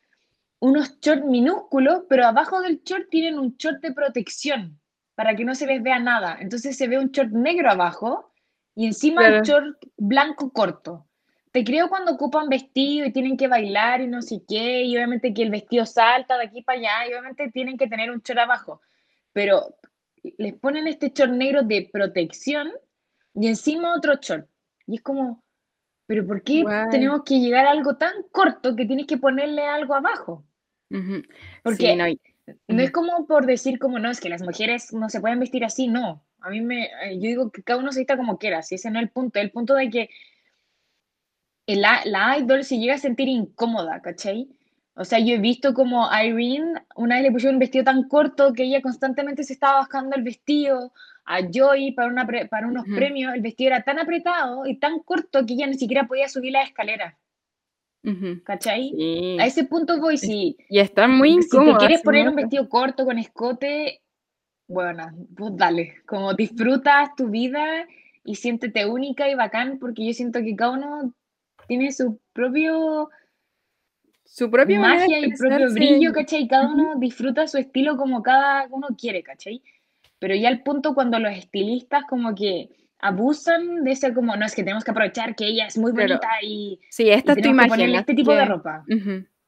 [0.59, 4.79] unos shorts minúsculos, pero abajo del short tienen un short de protección
[5.15, 6.37] para que no se les vea nada.
[6.39, 8.31] Entonces se ve un short negro abajo
[8.75, 11.07] y encima el short blanco corto.
[11.51, 15.33] Te creo cuando ocupan vestido y tienen que bailar y no sé qué, y obviamente
[15.33, 18.39] que el vestido salta de aquí para allá, y obviamente tienen que tener un short
[18.39, 18.81] abajo.
[19.33, 19.75] Pero
[20.37, 22.71] les ponen este short negro de protección
[23.33, 24.47] y encima otro short.
[24.87, 25.43] Y es como,
[26.11, 29.95] pero ¿por qué tenemos que llegar a algo tan corto que tienes que ponerle algo
[29.95, 30.43] abajo?
[31.63, 31.95] Porque
[32.67, 35.63] No es como por decir como no, es que las mujeres no se pueden vestir
[35.63, 36.21] así, no.
[36.41, 38.91] A mí me, eh, yo digo que cada uno se vista como quiera, si ese
[38.91, 40.09] no es el punto, el punto de que
[41.65, 44.49] la, la idol se llega a sentir incómoda, ¿cachai?
[45.01, 48.53] O sea, yo he visto como Irene, una vez le pusieron un vestido tan corto
[48.53, 50.93] que ella constantemente se estaba bajando el vestido.
[51.25, 55.45] A Joy, para, una para unos premios, el vestido era tan apretado y tan corto
[55.45, 57.17] que ella ni siquiera podía subir la escalera.
[58.43, 59.37] ¿Cachai?
[59.39, 60.55] A ese punto voy, si...
[60.69, 61.73] Y están muy incómodos.
[61.73, 64.01] Si te quieres poner un vestido corto con escote,
[64.67, 65.95] bueno, pues dale.
[66.05, 67.87] Como disfrutas tu vida
[68.23, 71.13] y siéntete única y bacán, porque yo siento que cada uno
[71.67, 73.09] tiene su propio
[74.31, 76.47] su propia magia y propio brillo, ¿cachai?
[76.47, 79.61] Cada uno disfruta su estilo como cada uno quiere, ¿cachai?
[80.19, 82.69] Pero ya el punto cuando los estilistas como que
[82.99, 86.29] abusan de ese como, no, es que tenemos que aprovechar que ella es muy bonita
[86.41, 86.79] y...
[86.89, 87.93] Sí, esta es tu imagen.
[87.93, 88.85] este tipo de ropa.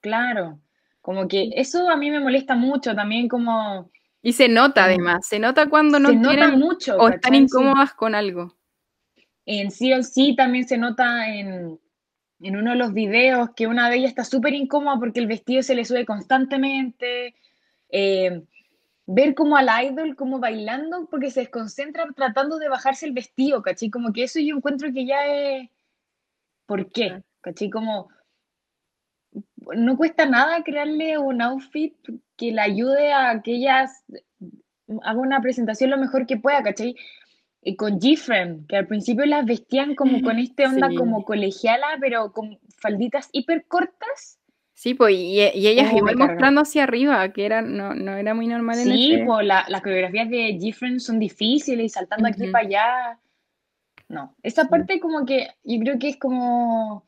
[0.01, 0.59] Claro.
[0.99, 3.89] Como que eso a mí me molesta mucho también como...
[4.21, 8.15] Y se nota además, se nota cuando no se nota mucho, o están incómodas con
[8.15, 8.53] algo.
[9.45, 11.79] En sí o sí también se nota en
[12.39, 15.63] en uno de los videos que una de ellas está súper incómoda porque el vestido
[15.63, 17.35] se le sube constantemente.
[17.89, 18.43] Eh,
[19.05, 23.89] ver como al idol como bailando porque se desconcentra tratando de bajarse el vestido, ¿cachai?
[23.89, 25.69] Como que eso yo encuentro que ya es...
[26.65, 27.23] ¿Por qué?
[27.41, 27.69] ¿Cachai?
[27.69, 28.09] Como...
[29.75, 31.95] No cuesta nada crearle un outfit
[32.37, 33.89] que le ayude a que ella
[35.03, 36.95] haga una presentación lo mejor que pueda, ¿cachai?
[37.63, 42.31] Y con Gifren, que al principio las vestían como con este onda como colegiala, pero
[42.31, 44.39] con falditas hiper cortas.
[44.73, 48.33] Sí, pues, y, y ellas oh, iban mostrando hacia arriba, que era, no, no era
[48.33, 52.65] muy normal en Sí, pues las coreografías de Gifren son difíciles, y saltando aquí para
[52.65, 53.19] allá.
[54.09, 57.07] No, esa parte como que yo creo que es como,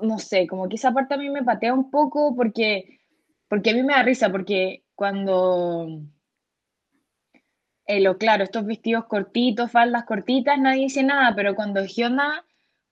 [0.00, 3.00] no sé, como que esa parte a mí me patea un poco porque,
[3.48, 6.02] porque a mí me da risa, porque cuando
[7.86, 12.44] eh, lo claro, estos vestidos cortitos, faldas cortitas, nadie dice nada, pero cuando Giona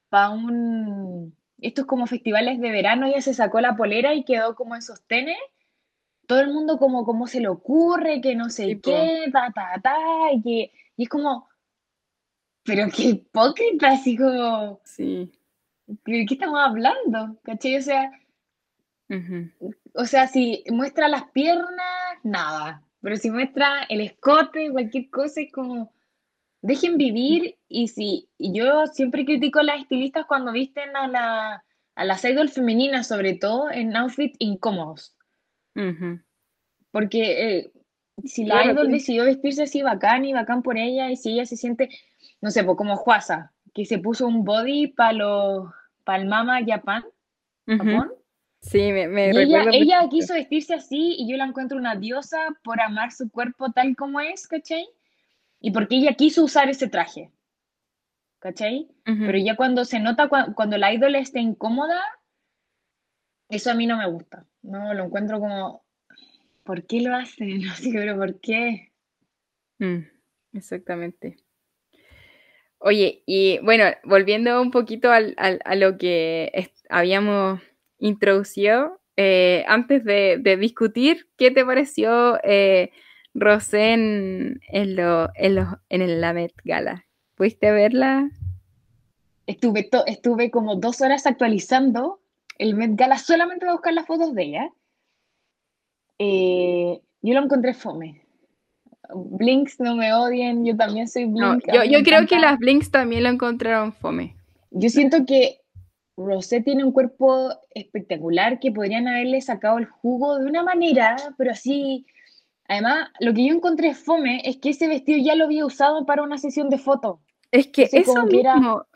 [0.08, 1.34] para un...
[1.58, 5.38] Estos como festivales de verano, ella se sacó la polera y quedó como en sostenes,
[6.26, 9.96] todo el mundo como, como se le ocurre, que no sé qué, ta, ta, ta,
[10.32, 11.48] y, que, y es como,
[12.64, 14.80] pero qué hipócrita, así como...
[14.84, 15.30] Sí.
[15.86, 17.38] ¿De qué estamos hablando?
[17.42, 17.76] ¿Cachai?
[17.76, 18.10] O sea,
[19.94, 22.82] o sea, si muestra las piernas, nada.
[23.02, 25.92] Pero si muestra el escote, cualquier cosa, es como,
[26.62, 27.56] dejen vivir.
[27.68, 31.64] Y si y yo siempre critico a las estilistas cuando visten a, la,
[31.96, 35.14] a las idol femeninas, sobre todo en outfits incómodos.
[36.92, 37.72] Porque eh,
[38.24, 41.56] si la idol decidió vestirse así bacán y bacán por ella, y si ella se
[41.56, 41.88] siente,
[42.40, 45.18] no sé, pues como Juasa, que se puso un body para
[46.04, 47.04] para el Mama Japan,
[47.66, 48.12] Japón,
[48.62, 52.80] Sí, me, me ella, ella quiso vestirse así y yo la encuentro una diosa por
[52.80, 54.86] amar su cuerpo tal como es, ¿cachai?
[55.60, 57.32] Y porque ella quiso usar ese traje,
[58.38, 58.88] ¿cachai?
[59.04, 62.00] Pero ya cuando se nota, cuando la ídola está incómoda,
[63.48, 64.46] eso a mí no me gusta.
[64.62, 65.84] No, lo encuentro como,
[66.62, 67.62] ¿por qué lo hacen?
[67.66, 68.92] No sé, pero ¿por qué?
[69.78, 70.06] Mm,
[70.52, 71.36] exactamente.
[72.78, 77.60] Oye, y bueno, volviendo un poquito al, a lo que habíamos
[78.02, 82.90] introdució, eh, antes de, discutir, ¿qué te pareció eh,
[83.32, 87.06] Rosé en, en, lo, en, en la Met Gala?
[87.36, 88.30] ¿Pudiste verla?
[89.46, 92.20] Estuve, estuve como dos horas actualizando
[92.58, 94.70] el Met Gala solamente para buscar las fotos de ella.
[96.18, 98.26] Eh, yo lo encontré fome.
[99.14, 101.64] Blinks no me odien, yo también soy Blink.
[101.72, 104.36] yo, yo creo que las Blinks también lo encontraron fome.
[104.70, 105.61] Yo siento que
[106.16, 111.52] Rosé tiene un cuerpo espectacular que podrían haberle sacado el jugo de una manera, pero
[111.52, 112.06] así.
[112.68, 116.22] Además, lo que yo encontré fome es que ese vestido ya lo había usado para
[116.22, 117.18] una sesión de fotos.
[117.50, 118.86] Es que eso mismo.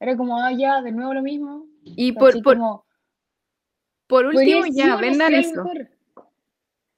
[0.00, 1.66] Era, como, ah, ya, de nuevo lo mismo.
[1.82, 2.58] Y por, por,
[4.06, 5.64] por último, ya, vendan eso.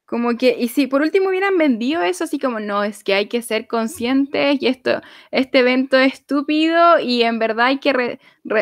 [0.06, 3.26] Como que, y si por último hubieran vendido eso, así como, no, es que hay
[3.26, 5.02] que ser conscientes y esto,
[5.32, 8.20] este evento es estúpido y en verdad hay que,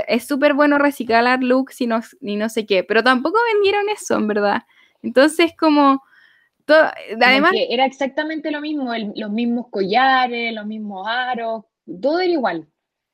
[0.08, 4.16] es súper bueno reciclar looks y no, y no sé qué, pero tampoco vendieron eso,
[4.16, 4.62] en verdad.
[5.02, 6.02] Entonces, como,
[6.64, 6.90] todo,
[7.20, 7.52] además...
[7.68, 11.64] era exactamente lo mismo, los mismos collares, los mismos aros,
[12.00, 12.66] todo era igual.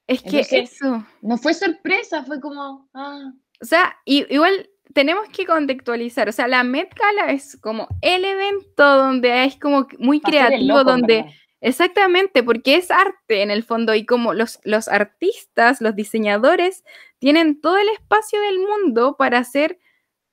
[0.06, 1.04] Es que eso...
[1.20, 3.32] No fue sorpresa, fue como, ah.
[3.60, 8.96] O sea, igual tenemos que contextualizar, o sea, la Met Gala es como el evento
[8.96, 11.26] donde es como muy creativo, donde...
[11.62, 16.84] Exactamente, porque es arte en el fondo y como los, los artistas, los diseñadores,
[17.18, 19.78] tienen todo el espacio del mundo para hacer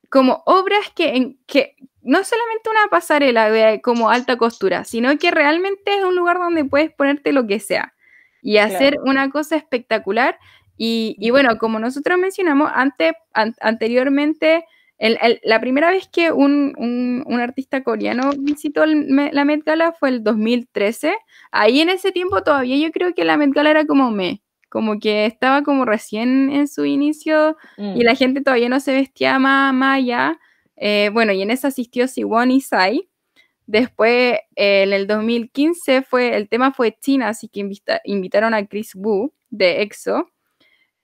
[0.10, 5.98] como obras que, que no solamente una pasarela de como alta costura, sino que realmente
[5.98, 7.94] es un lugar donde puedes ponerte lo que sea
[8.42, 10.40] y hacer una cosa espectacular.
[10.78, 14.64] Y, bueno, como nosotros mencionamos antes, anteriormente,
[15.00, 21.16] la primera vez que un, artista coreano visitó la Met Gala fue el 2013.
[21.52, 25.00] Ahí en ese tiempo todavía yo creo que la Met Gala era como me, como
[25.00, 28.02] que estaba como recién en su inicio y mm.
[28.02, 30.40] la gente todavía no se vestía más, más allá.
[30.76, 33.10] Eh, bueno, y en esa asistió Siwon y Sai.
[33.66, 37.68] Después, eh, en el 2015, fue, el tema fue China, así que
[38.06, 40.30] invitaron a Chris Wu de EXO.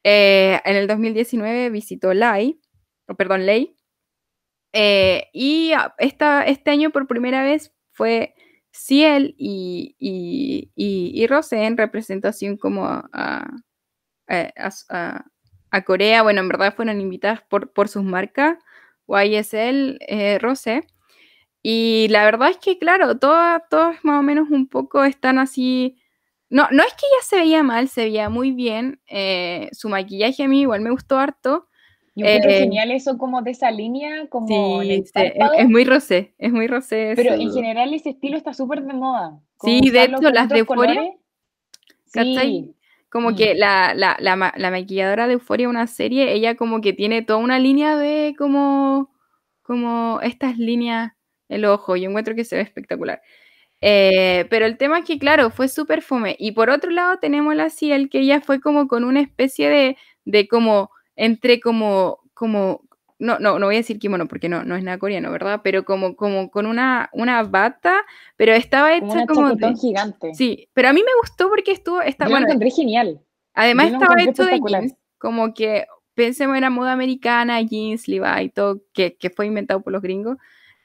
[0.03, 2.59] Eh, en el 2019 visitó Lai,
[3.17, 3.75] perdón, Lei.
[5.33, 8.35] y esta, este año por primera vez fue
[8.73, 9.95] Ciel y,
[10.75, 13.47] y, Rosé en representación como a,
[14.27, 16.23] a, Corea.
[16.23, 18.57] Bueno, en verdad fueron invitadas por, por sus marcas,
[19.07, 20.87] YSL, eh, Rosé.
[21.61, 25.97] Y la verdad es que, claro, todos, todos más o menos un poco están así.
[26.49, 29.01] No, no es que ella se veía mal, se veía muy bien.
[29.07, 31.67] Eh, su maquillaje a mí igual me gustó harto.
[32.15, 36.51] Yo creo eh, genial eso como de esa línea, como sí, es, muy rosé, es
[36.51, 37.13] muy rosé.
[37.15, 39.39] Pero en general ese estilo está súper de moda.
[39.63, 41.01] Sí, de hecho las de Euphoria,
[42.05, 42.75] sí.
[43.09, 43.35] Como mm.
[43.35, 47.39] que la, la, la, la, maquilladora de Euphoria, una serie, ella como que tiene toda
[47.39, 49.11] una línea de como,
[49.63, 51.13] como estas líneas
[51.47, 53.21] el ojo, yo encuentro que se ve espectacular.
[53.85, 56.37] Eh, pero el tema es que, claro, fue súper fome.
[56.39, 59.97] Y por otro lado tenemos la Ciel, que ella fue como con una especie de,
[60.23, 62.79] de como entre como, como,
[63.19, 65.59] no, no, no voy a decir kimono porque no, no es nada coreano, ¿verdad?
[65.65, 68.05] Pero como, como con una, una bata,
[68.37, 70.33] pero estaba hecha como, de, gigante.
[70.33, 73.19] Sí, pero a mí me gustó porque estuvo, está, bueno, lo encontré genial.
[73.53, 78.81] Además estaba hecho de jeans, como que pensemos en la moda americana, jeans, Levi, todo,
[78.93, 80.37] que, que fue inventado por los gringos.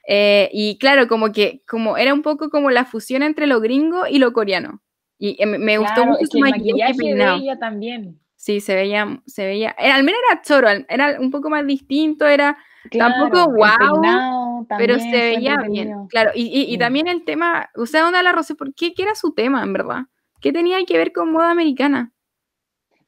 [0.07, 4.07] Eh, y claro, como que como era un poco como la fusión entre lo gringo
[4.07, 4.83] y lo coreano.
[5.19, 8.21] Y eh, me gustó mucho su maquillaje, maquillaje de también.
[8.37, 12.57] Sí, se veía, se veía, al menos era choro, era un poco más distinto, era
[12.97, 18.23] tampoco wow, pero se veía bien, claro, y, y, también el tema, o sea, onda
[18.23, 18.95] la Rosé, ¿por qué?
[18.95, 20.03] ¿Qué era su tema, en verdad?
[20.41, 22.13] ¿Qué tenía que ver con moda americana?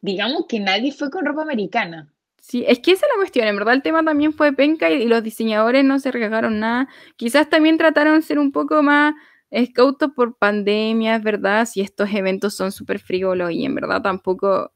[0.00, 2.12] Digamos que nadie fue con ropa americana.
[2.40, 5.06] Sí, es que esa es la cuestión, en verdad el tema también fue penca y,
[5.06, 9.14] los diseñadores no se arriesgaron nada, quizás también trataron de ser un poco más
[9.50, 11.66] escautos por pandemia, ¿verdad?
[11.66, 14.72] Si estos eventos son súper frívolos y en verdad tampoco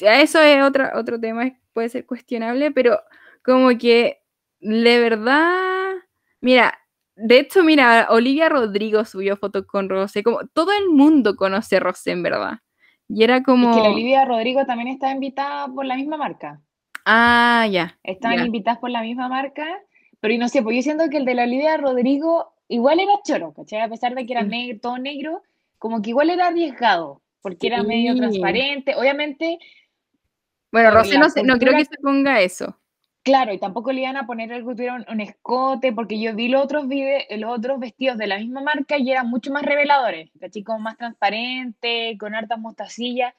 [0.00, 3.00] eso es otro, otro tema, puede ser cuestionable, pero
[3.42, 4.20] como que
[4.60, 5.94] de verdad,
[6.40, 6.78] mira,
[7.16, 11.80] de hecho, mira, Olivia Rodrigo subió fotos con Rosé, como todo el mundo conoce a
[11.80, 12.60] Rosé en verdad.
[13.08, 13.74] Y era como...
[13.74, 16.60] que Olivia Rodrigo también estaba invitada por la misma marca.
[17.04, 17.98] Ah, ya.
[18.02, 19.66] Estaban invitadas por la misma marca,
[20.20, 23.12] pero y no sé, pues yo siento que el de la Olivia Rodrigo igual era
[23.22, 23.80] choro, ¿cachai?
[23.80, 25.42] A pesar de que era negro, todo negro,
[25.78, 28.96] como que igual era arriesgado porque era medio transparente.
[28.96, 29.60] Obviamente.
[30.72, 32.76] Bueno, Rosé no, no creo que se ponga eso.
[33.26, 36.46] Claro, y tampoco le iban a poner algo que tuviera un, escote, porque yo vi
[36.46, 40.62] los otros, los otros vestidos de la misma marca y eran mucho más reveladores, ¿cachai?
[40.62, 43.34] Como más transparente, con hartas mostacillas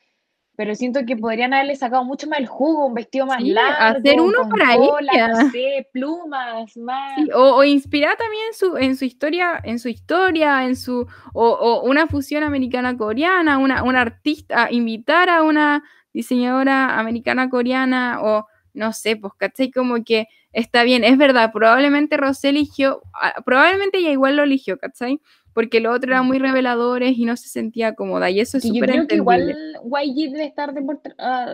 [0.58, 4.00] pero siento que podrían haberle sacado mucho más el jugo, un vestido más largo.
[4.00, 5.28] Hacer uno para ella.
[5.28, 7.20] No sé, plumas, más.
[7.36, 12.44] o, inspirar también su, en su historia, en su historia, en su, o, una fusión
[12.44, 18.48] americana-coreana, una, una artista, invitar a una diseñadora americana-coreana, o
[18.78, 19.72] no sé, pues, ¿cachai?
[19.72, 24.78] Como que está bien, es verdad, probablemente Rosé eligió, ah, probablemente ella igual lo eligió,
[24.78, 25.20] ¿cachai?
[25.58, 28.30] porque los otros eran muy reveladores y no se sentía cómoda.
[28.30, 30.84] Y eso es súper Yo creo que igual YG debe estar de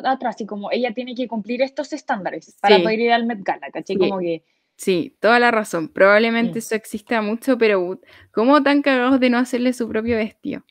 [0.03, 3.71] atrás y como ella tiene que cumplir estos estándares para poder ir al Met Gala,
[3.71, 3.97] ¿caché?
[3.97, 4.43] Como que...
[4.75, 5.87] Sí, toda la razón.
[5.87, 7.97] Probablemente eso exista mucho, pero
[8.31, 10.65] ¿cómo tan cagados de no hacerle su propio vestido?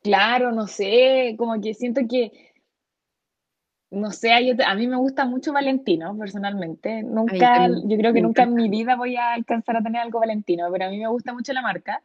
[0.00, 2.30] Claro, no sé, como que siento que
[3.90, 7.02] no sé, a mí me gusta mucho Valentino, personalmente.
[7.02, 10.68] Nunca, yo creo que nunca en mi vida voy a alcanzar a tener algo Valentino,
[10.70, 12.02] pero a mí me gusta mucho la marca.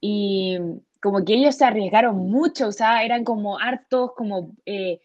[0.00, 0.58] Y
[1.00, 4.54] como que ellos se arriesgaron mucho, o sea, eran como hartos, como...
[4.66, 5.00] Eh,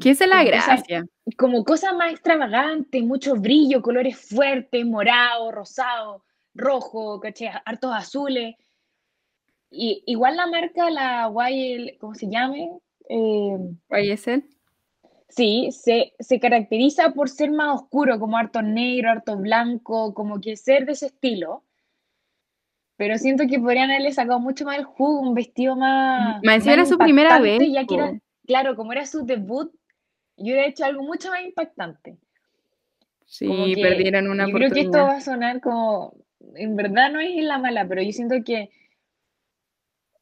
[0.00, 1.04] ¿Qué es la gracia?
[1.36, 6.24] como cosas más extravagantes, mucho brillo, colores fuertes, morado, rosado,
[6.54, 8.56] rojo, caché, hartos azules.
[9.70, 12.70] Y igual la marca, la YL, ¿cómo se llame?
[13.08, 13.56] Eh,
[13.90, 14.42] YSL.
[15.30, 20.56] Sí, se, se, caracteriza por ser más oscuro, como harto negro, harto blanco, como que
[20.56, 21.62] ser de ese estilo.
[22.96, 26.42] Pero siento que podrían haberle sacado mucho más el jugo, un vestido más.
[26.42, 27.62] Me decía era su primera vez.
[27.70, 27.86] Ya
[28.46, 29.72] claro, como era su debut,
[30.36, 32.18] yo hubiera hecho algo mucho más impactante.
[33.24, 35.14] Sí, Como que perdieron una yo creo que esto oportunidad.
[35.14, 36.14] va a sonar como,
[36.56, 38.70] en verdad no es en la mala, pero yo siento que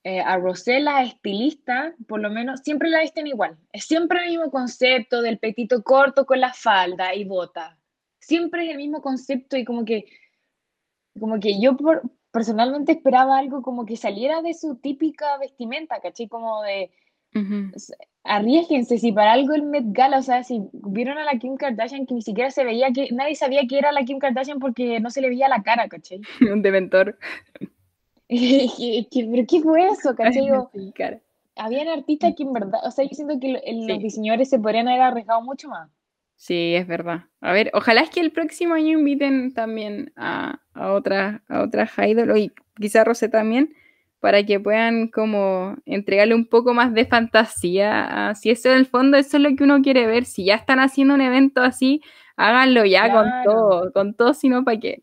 [0.05, 3.59] eh, a Rosé, la estilista, por lo menos, siempre la visten igual.
[3.73, 7.77] Es siempre el mismo concepto del petito corto con la falda y bota.
[8.21, 10.05] Siempre es el mismo concepto y como que,
[11.19, 16.29] como que yo por- personalmente esperaba algo como que saliera de su típica vestimenta, ¿cachai?
[16.29, 16.91] Como de,
[17.35, 17.71] Ujú.
[18.25, 22.07] arriesguense, si para algo el Met Gala, o sea, si vieron a la Kim Kardashian
[22.07, 25.11] que ni siquiera se veía que, nadie sabía que era la Kim Kardashian porque no
[25.11, 26.21] se le veía la cara, ¿cachai?
[26.53, 27.19] Un dementor.
[28.77, 30.43] ¿Qué- qué- ¿Pero qué fue eso, cachai?
[30.43, 31.21] Digo, Sí, cara.
[31.57, 33.99] habían artistas que en verdad, o sea, yo siento que los Sí.
[33.99, 35.91] diseñadores se podrían haber arriesgado mucho más.
[36.37, 37.25] Sí, es verdad.
[37.41, 41.91] A ver, ojalá es que el próximo año inviten también a, a otras a otras
[41.99, 43.75] idol y quizá Rosé también
[44.21, 48.33] para que puedan como entregarle un poco más de fantasía.
[48.37, 50.25] si eso en el fondo eso es lo que uno quiere ver.
[50.27, 52.03] Si ya están haciendo un evento así,
[52.37, 55.03] háganlo ya con todo, con todo, sino para qué.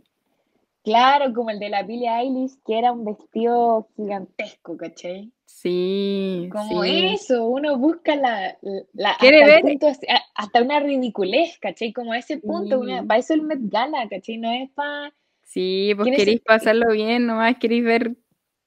[0.86, 5.32] Claro, como el de la Billie Eilish, que era un vestido gigantesco, ¿cachai?
[5.46, 7.08] Sí, Como sí.
[7.16, 8.56] eso, uno busca la,
[8.94, 9.88] la Quiere hasta ver- punto,
[10.36, 11.92] hasta una ridiculez, ¿cachai?
[11.92, 13.08] Como a ese punto, una, Sí.
[13.08, 14.38] para eso el Met Gala, ¿cachai?
[14.38, 15.12] No es para...
[15.44, 18.16] Sí, pues ¿Quieres- queréis pasarlo bien, nomás queréis ver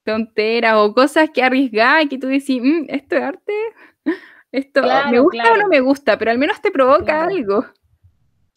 [0.04, 3.52] tonteras o cosas que arriesgáis y que tú decís, "Mm, ¿esto es arte?
[4.52, 6.18] ¿Esto me Claro, gusta o no me gusta?
[6.18, 7.28] Pero al menos te provoca Claro.
[7.30, 7.64] algo.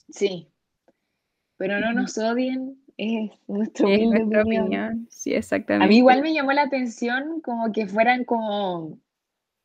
[0.10, 0.48] Sí.
[1.58, 2.00] Pero no Ujú.
[2.00, 4.64] nos odien, es nuestra Es humilde nuestra opinión.
[4.66, 5.08] opinión.
[5.10, 5.88] Sí, A exactamente.
[5.88, 8.98] mí igual me llamó la atención como que fueran como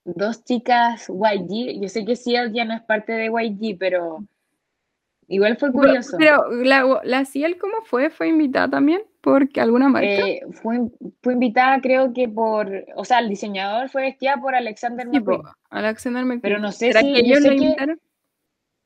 [0.04, 1.80] dos chicas YG.
[1.82, 4.24] Yo sé que Ciel ya no es parte de YG, pero
[5.28, 6.16] igual fue curioso.
[6.18, 8.08] Pero la, la Ciel, ¿cómo fue?
[8.10, 10.08] ¿Fue invitada también por alguna marca?
[10.08, 10.80] Eh, fue,
[11.22, 15.42] fue invitada creo que por, o sea, el diseñador fue vestida por Alexander Sí, McQueen.
[15.70, 16.40] Alexander McQueen.
[16.40, 18.00] Pero no sé ¿Será si- que yo ellos sé lo que- invitaron?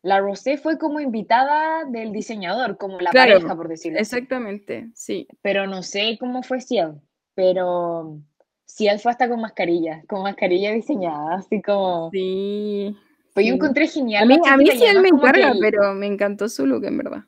[0.03, 4.17] La Rosé fue como invitada del diseñador, como la Claro, pareja, por decirlo así.
[4.17, 5.27] Exactamente, sí.
[5.43, 6.95] Pero no sé cómo fue Ciel.
[7.35, 8.19] Pero
[8.67, 12.11] Ciel fue hasta con mascarilla, con mascarilla diseñada, así como...
[12.13, 12.97] Sí.
[13.35, 13.57] Pues yo sí.
[13.57, 16.85] encontré genial A mí, a mí además me encarga, el- pero me encantó su look,
[16.85, 17.25] en verdad.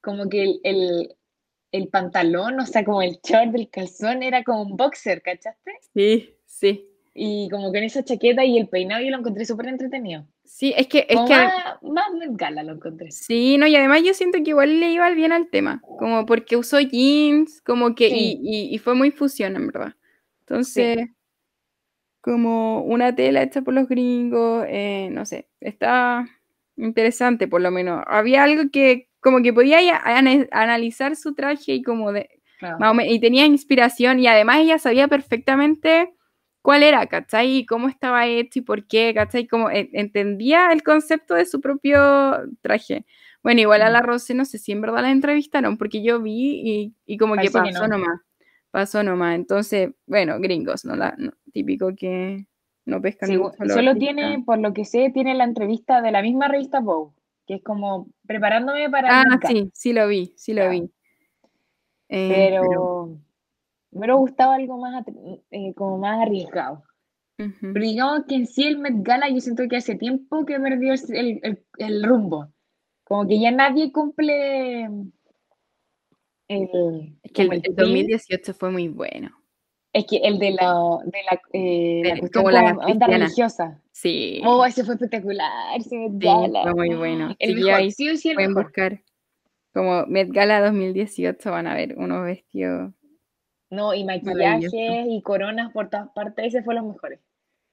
[0.00, 1.16] como que el, el,
[1.72, 5.72] el pantalón, o sea, como el short del calzón era como un boxer, ¿cachaste?
[5.94, 6.84] Sí, sí.
[7.14, 10.26] Y como que en esa chaqueta y el peinado yo lo encontré súper entretenido.
[10.50, 13.10] Sí, es que, es Como que más, más Gala lo encontré.
[13.10, 16.56] Sí, no, y además yo siento que igual le iba bien al tema, como porque
[16.56, 18.40] usó jeans, como que, y, Sí.
[18.42, 19.94] y- y fue muy fusión, en verdad.
[20.40, 20.96] Entonces,
[22.20, 26.26] como una tela hecha por los gringos, eh, no sé, está
[26.76, 28.02] interesante por lo menos.
[28.06, 29.78] Había algo que como que podía
[30.52, 32.78] analizar su traje y como de, Claro.
[32.78, 36.12] más o men- y tenía inspiración y además ella sabía perfectamente
[36.68, 37.56] cuál era, ¿cachai?
[37.60, 39.46] Y cómo estaba hecho y por qué, ¿cachai?
[39.46, 41.98] Como en- entendía el concepto de su propio
[42.60, 43.06] traje.
[43.42, 44.04] Bueno, igual a la Mm.
[44.04, 47.50] Rosé no sé si en verdad la entrevistaron, porque yo vi y, y como que
[47.50, 47.96] Parece que pasó no.
[47.96, 48.20] nomás,
[48.70, 49.36] pasó nomás.
[49.36, 50.94] Entonces, bueno, gringos, ¿no?
[50.94, 52.44] La, no- típico que
[52.84, 53.38] no pescan Sí,
[53.68, 57.14] solo tiene, por lo que sé, tiene la entrevista de la misma revista Vogue,
[57.46, 60.90] que es como preparándome para Ah, sí, sí lo vi, sí lo vi.
[62.10, 63.18] Eh, Pero
[63.90, 65.04] me hubiera gustado algo más,
[65.50, 66.84] eh, como más arriesgado.
[67.36, 70.94] Pero digamos que en sí el Met Gala yo siento que hace tiempo que perdió
[70.94, 72.52] el, el- el- rumbo.
[73.04, 74.84] Como que ya nadie cumple
[76.48, 76.68] el,
[77.22, 77.76] Es que el, el el theme.
[77.76, 79.30] 2018 fue muy bueno.
[79.92, 80.74] Es que el de la,
[81.04, 83.80] de la, eh, la De- cuestión como la onda religiosa.
[83.92, 86.28] Sí, Oh, ese fue espectacular, ese Met sí,
[86.62, 87.36] fue muy bueno.
[87.38, 88.64] El Sí, mejor, ahí sí sí el pueden mejor.
[88.66, 89.02] buscar
[89.74, 92.92] como Met Gala 2018, van a ver unos vestidos.
[93.70, 97.20] No, y maquillajes y coronas por todas partes, ese fue los mejores.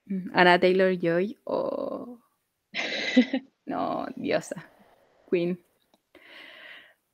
[0.05, 2.19] mm, Ana Taylor Joy, oh.
[3.65, 4.69] No, diosa.
[5.31, 5.59] Queen.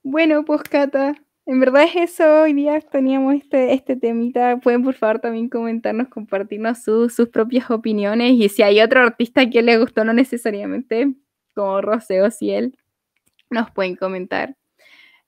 [0.04, 1.16] Bueno, pues Cata,
[1.46, 2.42] en verdad es eso.
[2.42, 4.58] Hoy día teníamos este, este temita.
[4.58, 8.32] Pueden por favor también comentarnos, compartirnos su- sus propias opiniones.
[8.34, 11.14] Y si hay otro artista que le gustó, no necesariamente
[11.56, 12.78] como Rosé o Ciel,
[13.50, 14.56] nos pueden comentar.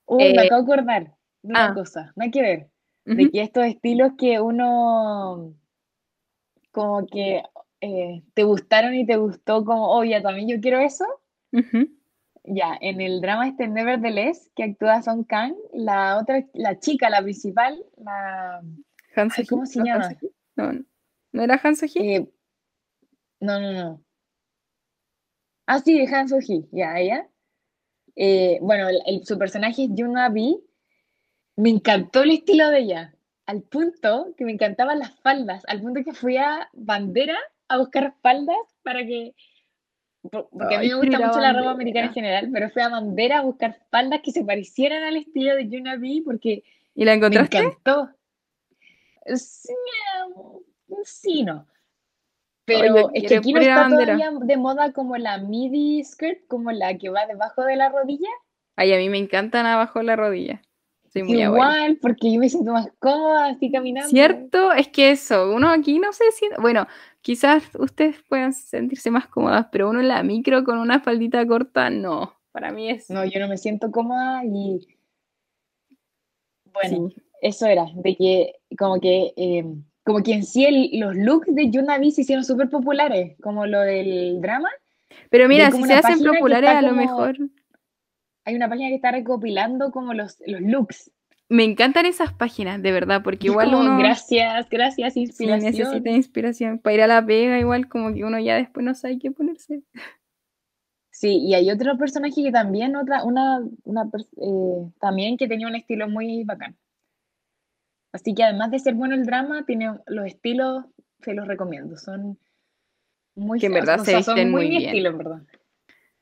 [0.06, 1.04] Uy, Eh, me acabo de acordar
[1.44, 1.74] de una ah.
[1.74, 2.68] cosa, no hay que ver.
[3.06, 5.54] De que estos estilos que uno
[6.72, 7.44] como que
[7.82, 11.06] eh, te gustaron y te gustó como, oye, también yo quiero eso.
[12.46, 17.22] Ya, en el drama este Nevertheless, que actúa Song Kang, la otra, la chica, la
[17.22, 18.62] principal, la
[19.16, 20.16] Han Ay, ¿cómo se ¿no llama?
[20.56, 20.72] No,
[21.32, 22.28] ¿no era Han eh,
[23.40, 24.04] no, no, no.
[25.66, 27.30] Ah, sí, de Han Soo-hee, ya, ella.
[28.16, 30.58] Eh, bueno, el, el- su personaje es Yuna B.
[31.56, 33.16] Me encantó el estilo de ella,
[33.46, 38.14] al punto que me encantaban las faldas, al punto que fui a Bandera a buscar
[38.22, 39.36] faldas para que
[40.32, 43.40] porque a mí me gusta mucho la ropa americana en general, pero fui a Bandera
[43.40, 46.64] a buscar faldas que se parecieran al estilo de Yuna B porque
[46.96, 47.60] ¿Y la encontraste?
[47.60, 48.10] me encantó.
[49.36, 49.74] Sí,
[51.04, 51.68] sí, no.
[52.66, 54.18] Pero Oye, es que aquí no está Bandera.
[54.18, 58.30] todavía de moda como la midi skirt, como la que va debajo de la rodilla.
[58.78, 60.62] Ay, a mí me encantan abajo de la rodilla.
[61.14, 61.76] Soy muy abuela.
[61.76, 64.10] Igual, porque yo me siento más cómoda así caminando.
[64.10, 64.72] ¿Cierto?
[64.72, 66.88] Es que eso, uno aquí no se siente, bueno,
[67.22, 71.90] quizás ustedes puedan sentirse más cómodas, pero uno en la micro con una faldita corta,
[71.92, 72.34] no.
[72.52, 73.10] Para mí es...
[73.12, 74.88] No, yo no me siento cómoda y
[76.74, 77.22] bueno, sí.
[77.42, 79.64] eso era, de que como que eh,
[80.04, 83.66] como que en sí el- los looks de Yuna B se hicieron súper populares, como
[83.68, 84.70] lo del drama.
[85.30, 87.38] Pero mira, si se hacen populares, a lo como- mejor...
[88.46, 91.12] Hay una página que está recopilando como los, los looks.
[91.50, 95.72] Me encantan esas páginas, de verdad, porque igual como, uno Gracias, gracias, sí inspiración.
[95.72, 96.80] necesita inspiración.
[96.80, 99.84] Para ir a la pega, igual como que uno ya después no sabe qué ponerse.
[101.12, 105.76] Sí, y hay otro personaje que también, otra, una, una eh, también que tenía un
[105.76, 106.76] estilo muy bacán.
[108.14, 110.86] Así que además de ser bueno el drama, tiene los estilos,
[111.22, 111.98] se los recomiendo.
[111.98, 112.40] Son
[113.36, 114.86] muy, Que en verdad o se sea, visten muy bien.
[114.86, 115.42] estilo, en verdad.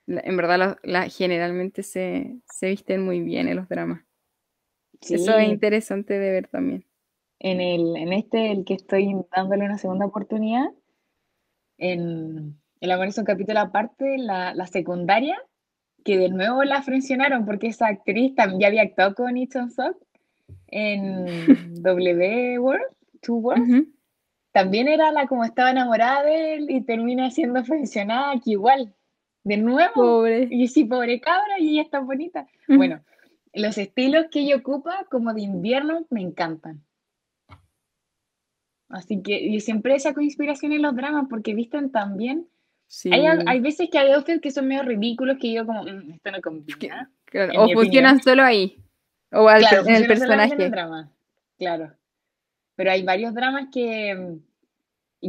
[0.07, 4.03] En verdad, la- la- generalmente se, se visten muy bien en los dramas.
[5.01, 6.85] Sí, Eso es interesante de ver también.
[7.39, 10.65] en el, en este, el que estoy dándole una segunda oportunidad,
[11.77, 15.37] en el amor es un capítulo aparte, la, la secundaria,
[16.03, 19.97] que de nuevo la frencionaron porque esa actriz también ya había actuado con Easton Sock
[20.67, 21.25] en
[21.83, 22.85] W World,
[23.21, 23.69] Two Worlds.
[24.51, 28.93] También era la como estaba enamorada de él y termina siendo frencionada aquí igual.
[29.43, 29.93] De nuevo.
[29.93, 30.47] Pobre.
[30.51, 32.47] Y sí, pobre cabra, y ella es tan bonita.
[32.67, 33.01] Bueno,
[33.53, 36.83] los estilos que ella ocupa como de invierno me encantan.
[38.89, 42.47] Así que yo siempre saco inspiración en los dramas porque visten tan bien.
[42.87, 43.09] Sí.
[43.13, 46.31] Hay, hay veces que hay outfits que son medio ridículos que yo como, "Mm, esto
[46.31, 47.09] no combina.
[47.25, 48.77] Claro, O funcionan solo ahí.
[49.31, 50.53] O al- Claro, en el en personaje.
[50.65, 51.09] el drama,
[51.57, 51.93] claro.
[52.75, 54.37] Pero hay varios dramas que mm,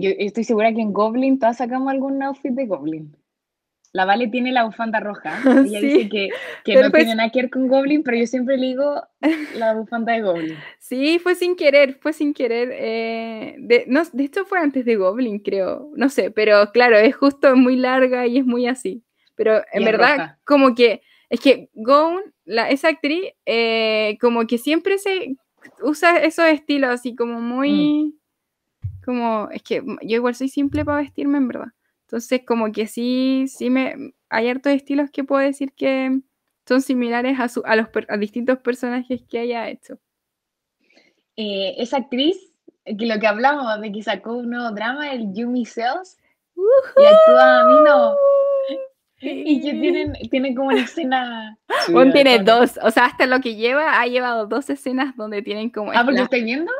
[0.00, 3.16] yo estoy segura que en Goblin todas sacamos algún outfit de Goblin.
[3.94, 5.38] La Vale tiene la bufanda roja.
[5.66, 5.86] Ella Sí.
[5.86, 6.28] dice que,
[6.64, 9.02] que no pues- tiene nada que ver con Goblin, pero yo siempre le digo
[9.56, 10.56] la bufanda de Goblin.
[10.78, 12.70] Sí, fue sin querer, fue sin querer.
[12.72, 15.90] eh, de, no, de hecho fue antes de Goblin, creo.
[15.94, 19.02] No sé, pero claro, es justo muy larga y es muy así.
[19.34, 20.38] Pero en verdad, roja.
[20.44, 25.36] como que, es que Gown, la, esa actriz, eh, como que siempre se
[25.82, 28.14] usa esos estilos así como muy...
[29.04, 31.68] Como, es que yo igual soy simple para vestirme, en verdad.
[32.12, 34.12] Entonces, como que sí, sí me...
[34.28, 36.20] Hay hartos estilos que puedo decir que
[36.68, 39.98] son similares a, su, a los per- a distintos personajes que haya hecho.
[41.36, 42.36] Eh, esa actriz,
[42.84, 46.18] que lo que hablamos de que sacó un nuevo drama, el Yumi Cells,
[46.54, 48.14] y actúa a mí no.
[49.24, 51.56] Y que tienen, tienen como una escena.
[51.86, 55.40] Juan chula, tiene dos, o sea, hasta lo que lleva, ha llevado dos escenas donde
[55.40, 55.92] tienen como...
[55.92, 56.70] Ah, porque la- estoy viendo.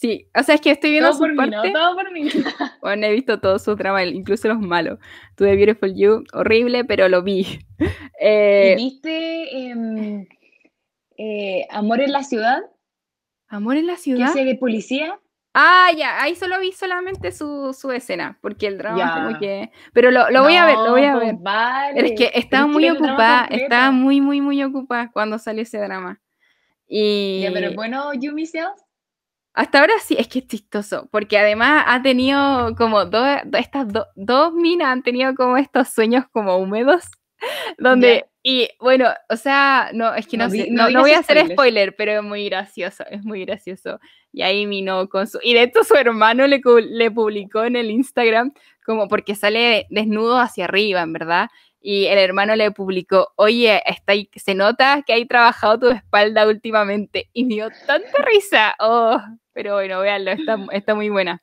[0.00, 1.56] Sí, o sea, es que estoy viendo Todo su por mí, ¿no?
[1.56, 1.70] parte.
[1.72, 2.28] Todo por mí.
[2.82, 5.00] Bueno, he visto todos sus dramas, incluso los malos.
[5.34, 7.58] Tuve Beautiful You, horrible, pero lo vi.
[7.80, 7.84] ¿Y
[8.20, 10.24] Eh, viste em,
[11.16, 12.60] eh, Amor en la ciudad?
[13.48, 14.28] Amor en la Que ciudad.
[14.30, 15.18] ese de policía.
[15.52, 19.14] Ah, ya, ahí solo vi solamente su, su escena, porque el drama Ya.
[19.24, 19.72] como que...
[19.92, 21.34] Pero lo, lo voy a ver, lo voy a ver.
[21.40, 21.94] Vale.
[21.96, 26.20] Pero es que estaba muy ocupada, estaba muy, muy, muy ocupada cuando salió ese drama.
[26.86, 28.84] Y Ya, pero bueno, Yumi Cells.
[29.58, 33.26] Hasta ahora sí, es que es chistoso, porque además ha tenido como dos,
[33.58, 37.04] estas do- dos minas han tenido como estos sueños como húmedos,
[37.78, 41.36] donde, y bueno, o sea, no, es que no, No sé, no voy a hacer
[41.54, 44.00] spoiler, pero es muy gracioso, es muy gracioso.
[44.32, 46.60] Y ahí minó con su, y de hecho su hermano le,
[46.90, 48.52] le publicó en el Instagram,
[48.84, 51.48] como porque sale desnudo hacia arriba, en verdad.
[51.80, 56.46] Y el hermano le publicó, oye, está ahí- se nota que hay trabajado tu espalda
[56.46, 57.30] últimamente.
[57.32, 58.74] Y me dio tanta risa.
[58.80, 59.20] Oh,
[59.58, 61.42] pero bueno, véanlo, está, está muy buena.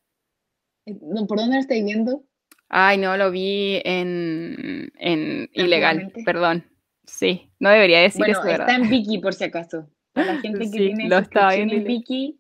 [0.86, 0.96] Eh,
[1.28, 2.24] ¿Por dónde lo estáis viendo?
[2.70, 6.64] Ay, no, lo vi en, en ilegal, perdón.
[7.04, 9.90] Sí, no debería decir Bueno, eso, está en Viki por si acaso.
[10.14, 12.40] Para la gente que Sí, tiene lo viendo en Viki,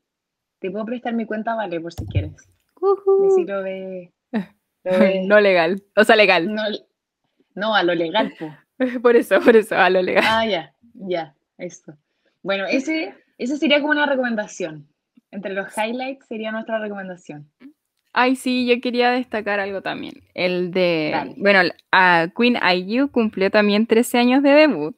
[0.60, 2.32] te puedo prestar mi cuenta, vale, por si quieres.
[2.80, 3.24] Ujú.
[3.24, 4.14] Decir lo de...
[4.86, 6.56] lo de- No legal, o sea, legal.
[6.56, 6.64] no,
[7.54, 8.56] no, a lo legal, po.
[9.02, 10.24] Por eso, por eso, a lo legal.
[10.26, 11.98] Ah, ya, ya, eso.
[12.44, 14.88] Bueno, ese, ese sería como una recomendación.
[15.36, 17.50] Entre los highlights sería nuestra recomendación.
[18.14, 20.24] Ay, sí, yo quería destacar algo también.
[20.34, 21.36] El de, Dale.
[21.38, 24.96] bueno, a Queen IU cumplió también 13 años de debut.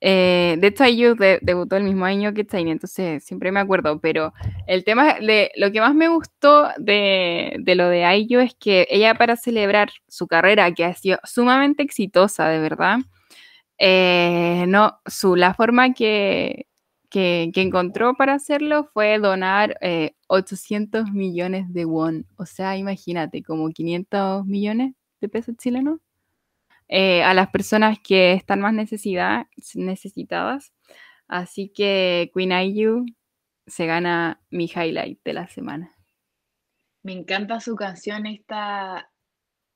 [0.00, 3.98] Eh, de hecho, IU debutó el mismo año que Tiny, entonces siempre me acuerdo.
[4.00, 4.32] Pero
[4.68, 9.14] el tema de lo que más me gustó de, lo de IU es que ella,
[9.16, 12.98] para celebrar su carrera, que ha sido sumamente exitosa, de verdad,
[13.78, 16.66] eh, no, su, la forma que,
[17.16, 19.78] que, encontró para hacerlo fue donar
[20.26, 22.26] 800 eh, millones de won.
[22.36, 26.00] O sea, imagínate, como 500 millones de pesos chilenos.
[26.88, 30.72] Eh, a las personas que están más necesitadas.
[31.26, 33.06] Así que Queen IU
[33.66, 35.90] se gana mi highlight de la semana.
[37.02, 39.10] Me encanta su canción esta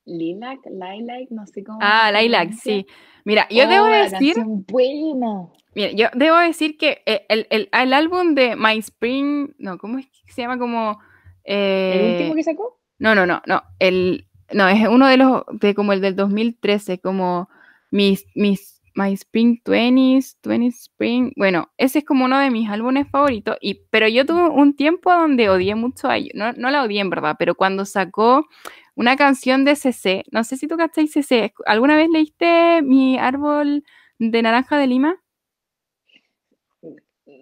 [0.05, 1.79] Lilac, Lilac, no sé cómo.
[1.81, 2.87] Ah, Lilac, sí.
[3.25, 4.37] Mira, yo debo oh, decir.
[4.45, 5.49] Buena.
[5.75, 9.99] Mira, yo debo decir que eh, el, el, el, álbum de My Spring, no, ¿cómo
[9.99, 10.59] es que se llama?
[10.59, 11.01] Como.
[11.45, 12.81] ¿El último que sacó?
[12.99, 13.63] No, no, no, no.
[13.79, 17.49] El, no, es uno de los, de como el del 2013, como
[17.91, 21.33] mis, mis, My Spring 20s, 20 Spring.
[21.37, 23.57] Bueno, ese es como uno de mis álbumes favoritos.
[23.61, 26.33] Y, pero yo tuve un tiempo donde odié mucho a ellos.
[26.35, 28.47] No, no la odié en verdad, pero cuando sacó
[28.95, 31.55] una canción de CC, no sé si tú cacháis CC.
[31.67, 33.85] ¿Alguna vez leíste Mi árbol
[34.19, 35.17] de naranja de Lima?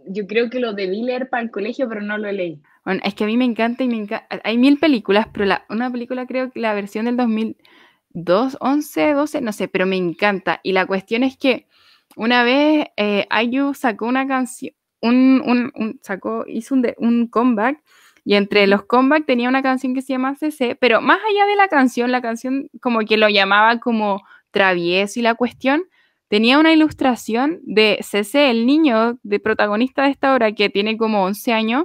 [0.09, 2.61] Yo creo que lo debí leer para el colegio, pero no lo leí.
[2.85, 4.41] Bueno, es que a mí me encanta y me encanta.
[4.45, 9.41] Hay mil películas, pero la, una película creo que la versión del 2002, 11, 12,
[9.41, 10.61] no sé, pero me encanta.
[10.63, 11.67] Y la cuestión es que
[12.17, 15.43] una vez eh, Ayu sacó una canción, un,
[15.75, 17.83] un, sacó, hizo un, un comeback
[18.25, 21.57] y entre los comeback tenía una canción que se llama CC, pero más allá de
[21.57, 25.85] la canción, la canción como que lo llamaba como travieso y la cuestión,
[26.29, 31.25] tenía una ilustración de CC, el niño de protagonista de esta obra que tiene como
[31.25, 31.85] 11 años,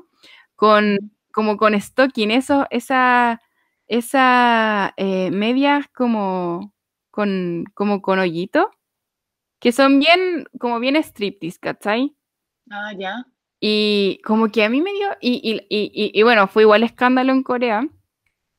[0.56, 0.98] con,
[1.34, 3.42] como con stocking, eso, esa,
[3.88, 6.74] esa eh, medias como
[7.12, 8.72] con, como con hoyito,
[9.60, 12.16] que son bien, como bien striptease, ¿cachai?
[12.70, 13.26] Ah, ya.
[13.62, 17.32] Y como que a mí me dio, y, y, y, y bueno, fue igual escándalo
[17.32, 17.88] en Corea.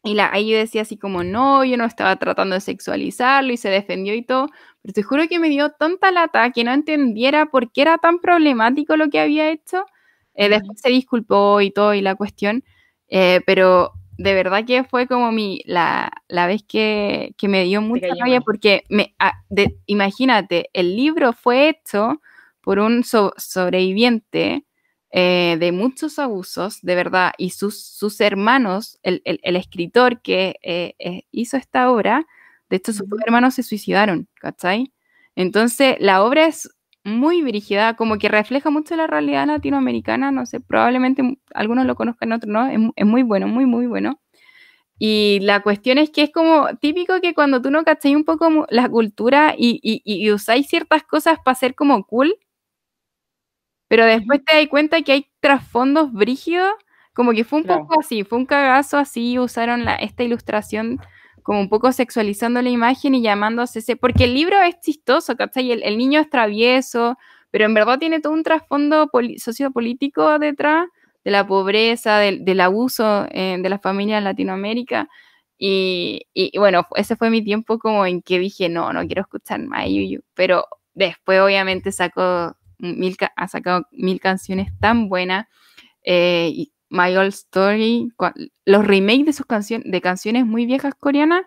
[0.03, 3.57] Y la, ahí yo decía así como, no, yo no estaba tratando de sexualizarlo y
[3.57, 4.49] se defendió y todo,
[4.85, 8.19] pero te juro que me dio tanta lata que no entendiera por qué era tan
[8.19, 9.87] problemático lo que había hecho.
[10.35, 12.65] Eh, después se disculpó y todo y la cuestión,
[13.09, 17.81] eh, pero de verdad que fue como mi, la, la vez que, que, me dio
[17.81, 19.33] mucha rabia porque me, ah,
[19.87, 22.21] imagínate, el libro fue hecho
[22.61, 24.67] por un sobreviviente
[25.17, 31.23] eh, de muchos abusos, de verdad, y sus, sus hermanos, el, escritor que eh, eh,
[31.31, 32.27] hizo esta obra,
[32.75, 34.93] de hecho sus hermanos se suicidaron, ¿cachai?
[35.37, 36.69] Entonces, la obra es
[37.05, 42.33] muy brígida, como que refleja mucho la realidad latinoamericana, no sé, probablemente algunos lo conozcan,
[42.33, 44.21] otros no, es, muy bueno, muy, muy bueno.
[44.99, 48.67] Y la cuestión es que es como típico que cuando tú no cacháis un poco
[48.71, 52.35] la cultura y, y, y usáis ciertas cosas para ser como cool,
[53.87, 56.73] pero después te das cuenta que hay trasfondos brígidos,
[57.13, 60.99] como que fue un poco así, fue un cagazo así, usaron la, esta ilustración
[61.45, 65.71] como un poco sexualizando la imagen y llamándose ese, porque el libro es chistoso, ¿cachai?
[65.71, 67.17] El, el niño es travieso,
[67.51, 70.89] pero en verdad tiene todo un trasfondo sociopolítico detrás
[71.23, 75.09] de la pobreza, del, abuso eh, de la familia en Latinoamérica.
[75.59, 79.61] Y, y, bueno, ese fue mi tiempo como en que dije, no, no quiero escuchar
[79.63, 79.87] más
[80.35, 82.57] Pero después obviamente sacó
[83.37, 85.47] ha sacado mil canciones tan buenas.
[86.03, 88.13] Eh, My Old Story,
[88.65, 91.45] los remakes de sus canciones, de canciones muy viejas coreanas,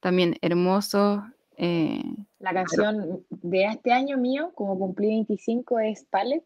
[0.00, 1.22] también hermosos.
[1.58, 2.02] Eh,
[2.38, 6.44] la canción de este año mío, como cumplí 25, es Palette.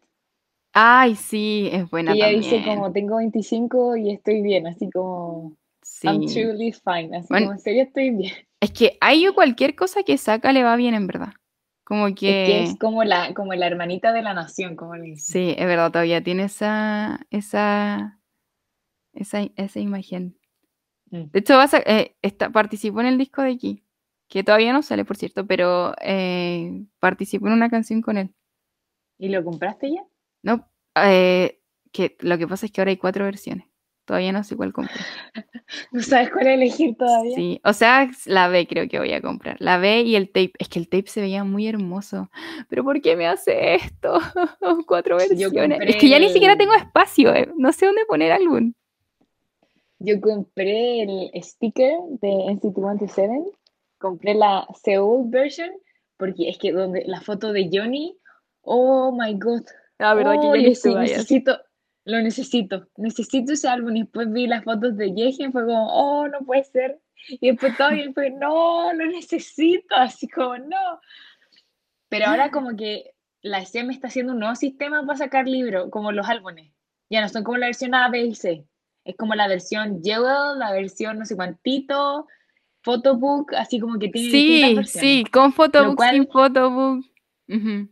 [0.73, 2.13] Ay, sí, es buena.
[2.13, 5.55] Y ella dice como tengo 25 y estoy bien, así como
[6.03, 8.33] I'm truly fine, así como en serio estoy bien.
[8.61, 11.33] Es que hay cualquier cosa que saca le va bien en verdad.
[11.83, 12.61] Como que...
[12.61, 15.33] Es, como, la, como la hermanita de la nación, como le dicen.
[15.33, 18.20] Sí, es verdad, todavía tiene esa, esa,
[19.13, 20.37] esa, imagen.
[21.09, 21.31] Mm.
[21.31, 22.15] De hecho, vas eh,
[22.53, 23.83] participó en el disco de aquí,
[24.27, 28.33] que todavía no sale, por cierto, pero eh, participó en una canción con él.
[29.17, 30.03] ¿Y lo compraste ya?
[30.41, 31.61] No, eh,
[31.91, 33.67] que lo que pasa es que ahora hay cuatro versiones.
[34.05, 35.05] Todavía no sé cuál comprar.
[35.91, 37.35] ¿No sabes cuál elegir todavía?
[37.35, 39.57] Sí, o sea, la B creo que voy a comprar.
[39.59, 40.53] La B y el tape.
[40.59, 42.29] Es que el tape se veía muy hermoso.
[42.67, 44.19] Pero ¿por qué me hace esto?
[44.87, 45.79] Cuatro versiones.
[45.85, 47.33] Es que ya ni siquiera tengo espacio.
[47.33, 47.49] Eh.
[47.55, 48.75] No sé dónde poner algún.
[50.03, 53.43] Yo compré el sticker de NCT 127.
[53.99, 55.69] Compré la Seoul version.
[56.17, 58.17] Porque es que donde la foto de Johnny.
[58.61, 59.63] Oh my god.
[59.99, 61.59] La verdad que yo necesito,
[62.05, 63.95] lo necesito, necesito ese álbum.
[63.95, 66.99] Y después vi las fotos de Yeji y fue como, oh, no puede ser.
[67.27, 70.99] Y después todavía fue, no, lo necesito, así como, no.
[72.09, 76.11] Pero ahora como que la SM está haciendo un nuevo sistema para sacar libros, como
[76.11, 76.71] los álbumes.
[77.09, 78.65] Ya no son como la versión A, B y C.
[79.03, 82.27] Es como la versión Jewel, la versión no sé cuántito,
[82.83, 87.05] Photobook, así como que tiene Sí, sí, con photobook, cual- sin photobook.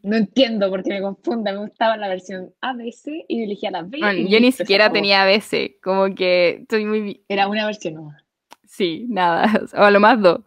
[0.02, 3.82] No entiendo porque me confunda, me gustaba la versión A, B, C y elegía la
[3.82, 3.98] B.
[4.00, 7.26] Bueno, yo ni siquiera tenía ABC, como que estoy muy...
[7.28, 8.18] Era una versión nueva.
[8.66, 10.40] Sí, nada, o a lo más dos.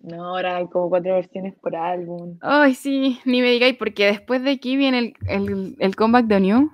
[0.00, 2.36] No, ahora hay como cuatro versiones por álbum.
[2.42, 6.40] Ay, sí, ni me digáis, porque después de aquí viene el, el, el comeback de
[6.40, 6.70] New.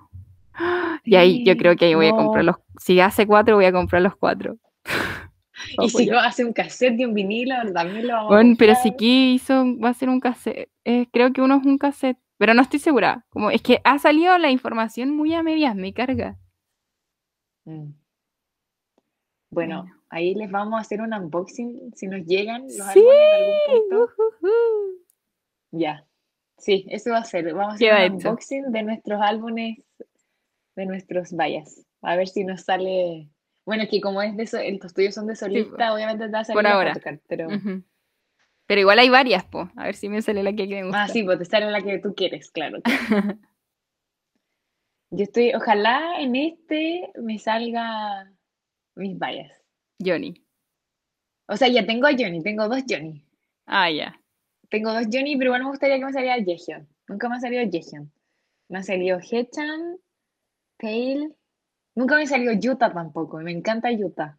[1.04, 2.56] Y ahí yo creo que ahí voy a comprar los.
[2.78, 4.56] Si hace cuatro, voy a comprar los cuatro.
[5.78, 8.74] Y si no hace un cassette y un vinilo, también lo vamos a Bueno, pero
[8.76, 10.70] si aquí hizo, va a ser un cassette.
[10.86, 13.26] eh, creo que uno es un cassette, pero no estoy segura.
[13.28, 16.38] Como es que ha salido la información muy a medias, me carga.
[17.66, 17.90] Mm.
[19.50, 19.84] Bueno, Bueno.
[20.08, 23.88] ahí les vamos a hacer un unboxing si nos llegan los Sí, álbumes en algún
[23.90, 24.04] punto.
[24.04, 24.48] ujujú.
[25.72, 26.06] Ya.
[26.56, 27.52] Sí, eso va a ser.
[27.52, 28.28] Vamos a hacer un hecho.
[28.28, 29.78] unboxing de nuestros álbumes,
[30.76, 31.84] de nuestros vallas.
[32.02, 33.28] A ver si nos sale.
[33.66, 36.40] Bueno, es que como es de so- los tuyos son de solista, obviamente te va
[36.40, 36.92] a salir por ahora.
[36.94, 37.48] photocard, pero.
[37.48, 37.82] Ujú.
[38.66, 39.68] Pero igual hay varias, po.
[39.76, 41.02] A ver si me sale la que me gusta.
[41.04, 42.78] Ah, sí, pues te sale la que tú quieres, claro.
[45.12, 48.30] Yo estoy, ojalá en este me salga
[48.94, 49.50] mis vallas.
[50.04, 50.34] Johnny.
[51.48, 53.24] O sea, ya tengo a Johnny, tengo dos Johnny.
[53.66, 54.20] Ah, ya.
[54.68, 56.88] Tengo dos Johnny, pero igual me gustaría que me saliera Jaehyun.
[57.08, 58.12] Nunca me ha salido Jaehyun.
[58.68, 59.96] Me ha salido Hechan,
[60.80, 61.34] Tail.
[61.94, 63.38] Nunca me salió Yuta tampoco.
[63.38, 64.38] Me encanta Yuta.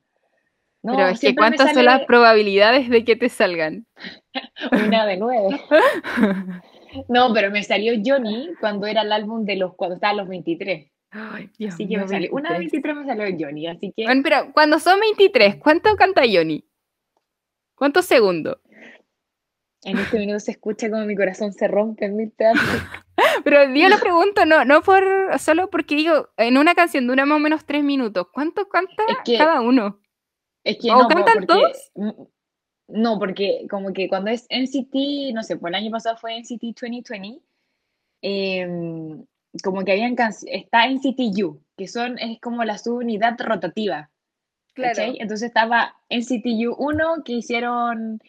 [0.84, 3.86] No, Pero es que ¿cuántas son las probabilidades de que te salgan?
[4.72, 5.62] una de nueve.
[7.08, 10.28] No, pero me salió Johnny cuando era el álbum de los, cuando estaba a los
[10.28, 10.92] 23.
[11.12, 12.84] Ay, Dios Así que me salió, una de 23.
[12.84, 16.66] 23 me salió Johnny, así que Bueno, pero cuando son 23, ¿cuánto canta Johnny?
[17.76, 18.58] ¿Cuántos segundos?
[19.84, 22.62] en este minuto se escucha como mi corazón se rompe en mil pedazos.
[23.44, 25.04] Pero yo lo pregunto, no, no por
[25.40, 28.28] solo porque digo, en una canción dura más o menos tres minutos.
[28.34, 30.00] ¿Cuánto canta Es que- cada uno?
[30.64, 31.92] Es que ¿O no, cantan porque, todos?
[32.88, 36.74] no, porque como que cuando es NCT, no sé, por el año pasado fue NCT
[36.80, 37.42] 2020,
[38.22, 39.26] em,
[39.64, 44.10] como que habían canciones, está NCT U, que son, es como la subunidad rotativa,
[44.76, 45.18] ¿cachai?
[45.20, 48.20] Entonces estaba NCT U 1 que hicieron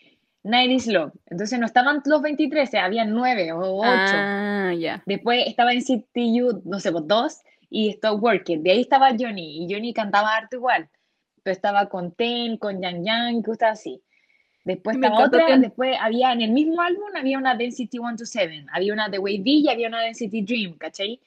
[0.44, 3.88] Night is Love, entonces no estaban los 23, o sea, habían 9 o 8.
[3.88, 5.02] Ah, ya.
[5.06, 7.38] Después estaba NCT U, no sé, pues 2
[7.70, 8.62] y Stop Working.
[8.62, 10.88] De ahí estaba Johnny y Johnny cantaba harto igual.
[11.42, 14.02] Pero estaba con Ten, con Yang Yang, cosas así.
[14.64, 15.60] Después Me estaba otra, Ten.
[15.60, 19.62] después había en el mismo álbum había una de NCT 127, había una de Wavy
[19.64, 21.20] y había una de NCT Dream, ¿cachai?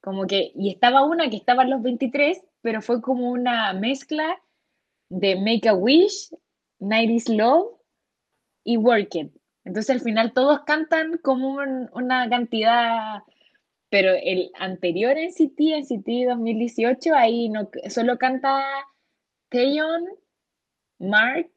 [0.00, 4.40] Como que, y estaba una que estaba en los 23, pero fue como una mezcla
[5.08, 6.34] de Make a Wish,
[6.78, 7.79] Night is Love
[8.64, 9.32] y Work It.
[9.64, 13.22] Entonces al final todos cantan como un- una cantidad,
[13.90, 18.62] pero el anterior NCT, NCT 2018, ahí no, solo canta
[19.50, 20.06] Taeyeon,
[21.00, 21.50] Mark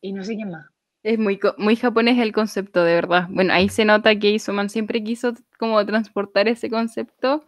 [0.00, 0.66] y no sé quién más.
[1.02, 3.26] Es muy, muy japonés el concepto, de verdad.
[3.28, 7.44] Bueno, ahí se nota que Isoman siempre quiso como transportar ese concepto.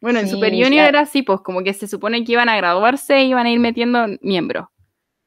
[0.00, 2.48] Bueno, en Sí, Super sí, Junior era así, pues como que se supone que iban
[2.48, 4.68] a graduarse e iban a ir metiendo miembros.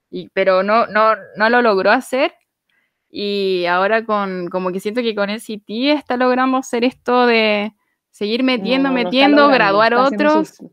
[0.09, 2.33] Y, pero no, no, no lo logró hacer.
[3.09, 7.73] Y ahora con, como que siento que con NCT está logrando hacer esto de
[8.11, 10.47] seguir metiendo, No, no está metiendo, logrando, graduar otros.
[10.49, 10.69] sus-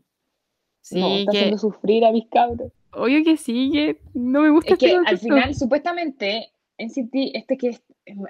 [0.81, 2.71] Sí, no, está que haciendo sufrir a mis cabros.
[2.91, 7.57] obvio que sí, que no me gusta Es que este al final, supuestamente, NCT, este
[7.57, 7.81] que es-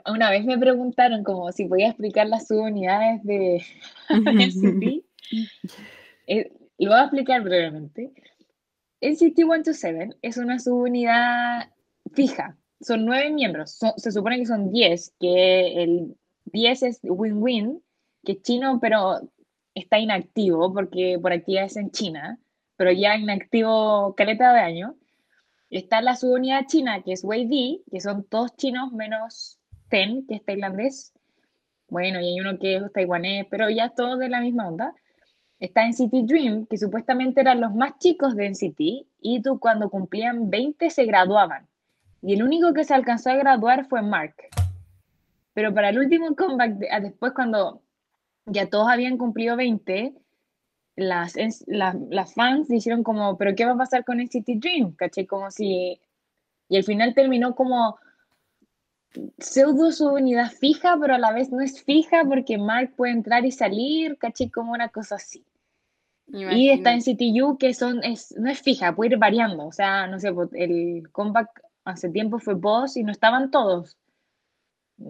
[0.09, 3.61] una vez me preguntaron como si podía explicar las subunidades de
[4.09, 5.03] NCT.
[6.27, 8.11] Eh, lo voy a explicar brevemente.
[9.01, 11.69] NCT 127 es una subunidad
[12.13, 12.57] fija.
[12.81, 13.79] Son nueve miembros.
[13.97, 16.15] Se supone que son diez, que el
[16.45, 17.81] 10 es Win-Win,
[18.23, 19.21] que es chino, pero
[19.73, 22.39] está inactivo porque por actividades en China,
[22.77, 24.95] pero ya inactivo caleta de año.
[25.69, 30.45] Está la subunidad china, que es Wei que son todos chinos menos Ten, que es
[30.45, 31.13] tailandés.
[31.89, 34.93] Bueno, y hay uno que es taiwanés, pero ya todos de la misma onda.
[35.59, 40.49] Está NCT Dream, que supuestamente eran los más chicos de NCT, y tú cuando cumplían
[40.49, 41.67] 20 se graduaban.
[42.25, 44.35] Y el único que se alcanzó a graduar fue Mark.
[45.53, 47.81] Pero para el último comeback, ah, después cuando
[48.45, 50.13] ya todos habían cumplido 20,
[50.95, 54.93] las, ens- las, las fans dijeron como, pero ¿qué va a pasar con NCT Dream?
[54.95, 55.27] ¿Caché?
[55.27, 56.01] Como si...
[56.67, 57.97] Y al final terminó como
[59.37, 63.45] pseudo su unidad fija, pero a la vez no es fija porque Mark puede entrar
[63.45, 64.49] y salir, ¿caché?
[64.49, 65.45] Como una cosa así.
[66.27, 69.67] Y está en CTU que son, es, no es fija, puede ir variando.
[69.67, 73.97] O sea, no sé, pues, el comeback hace tiempo fue Boss y no estaban todos.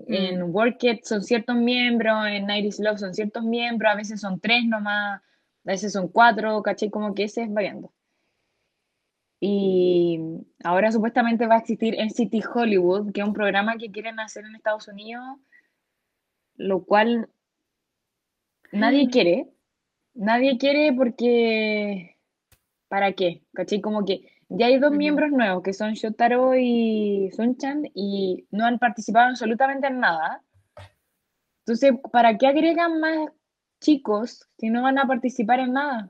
[0.07, 4.19] En Work It son ciertos miembros, en Night is Love son ciertos miembros, a veces
[4.19, 5.23] son tres nomás, a
[5.63, 6.89] veces son cuatro, ¿cachai?
[6.89, 7.91] Como que ese es variando.
[9.39, 10.19] Y
[10.63, 14.55] ahora supuestamente va a existir NCT Hollywood, que es un programa que quieren hacer en
[14.55, 15.37] Estados Unidos,
[16.55, 17.29] lo cual
[18.71, 19.49] nadie quiere.
[20.13, 22.17] Nadie quiere porque...
[22.87, 23.43] ¿Para qué?
[23.53, 23.81] ¿Cachai?
[23.81, 28.79] Como que ya hay dos miembros nuevos, que son Shotaro y Sunchan, y no han
[28.79, 30.41] participado absolutamente en nada.
[31.65, 33.29] Entonces, ¿para qué agregan más
[33.81, 36.09] chicos si no van a participar en nada?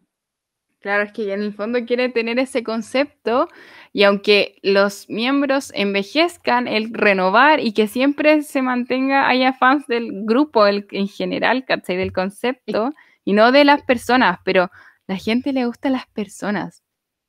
[0.79, 3.49] Claro, es que en el fondo quiere tener ese concepto
[3.91, 10.25] y aunque los miembros envejezcan, el renovar y que siempre se mantenga, haya fans del
[10.25, 11.97] grupo el, en general, ¿cachai?
[11.97, 12.93] Del concepto
[13.23, 14.69] y no de las personas, pero
[15.07, 16.84] la gente le gusta las personas.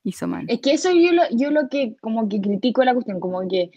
[0.07, 0.45] Hizo mal.
[0.47, 3.71] Es que eso yo lo, yo lo que como que critico la cuestión, como que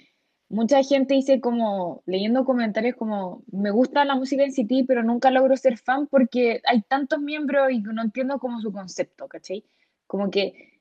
[0.48, 5.32] mucha gente dice como, leyendo comentarios como, me gusta la música en City, pero nunca
[5.32, 9.64] logro ser fan porque hay tantos miembros y no entiendo como su concepto, ¿cachai?
[10.06, 10.78] Como que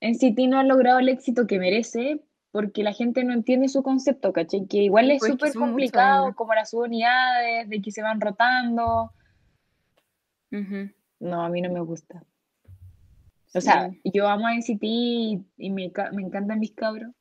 [0.00, 2.20] en City no ha logrado el éxito que merece
[2.50, 4.66] porque la gente no entiende su concepto, ¿cachai?
[4.66, 9.10] Que igual es súper complicado, como las subunidades, de que se van rotando.
[11.18, 12.22] No, a mí no me gusta.
[13.54, 17.12] O sea, yo amo a NCT y, y me, me encantan mis cabros,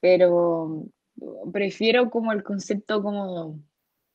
[0.00, 0.86] pero
[1.52, 3.58] prefiero como el concepto como...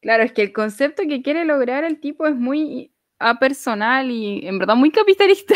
[0.02, 4.60] Claro, es que el concepto que quiere lograr el tipo es muy apersonal y en
[4.60, 5.56] verdad muy capitalista.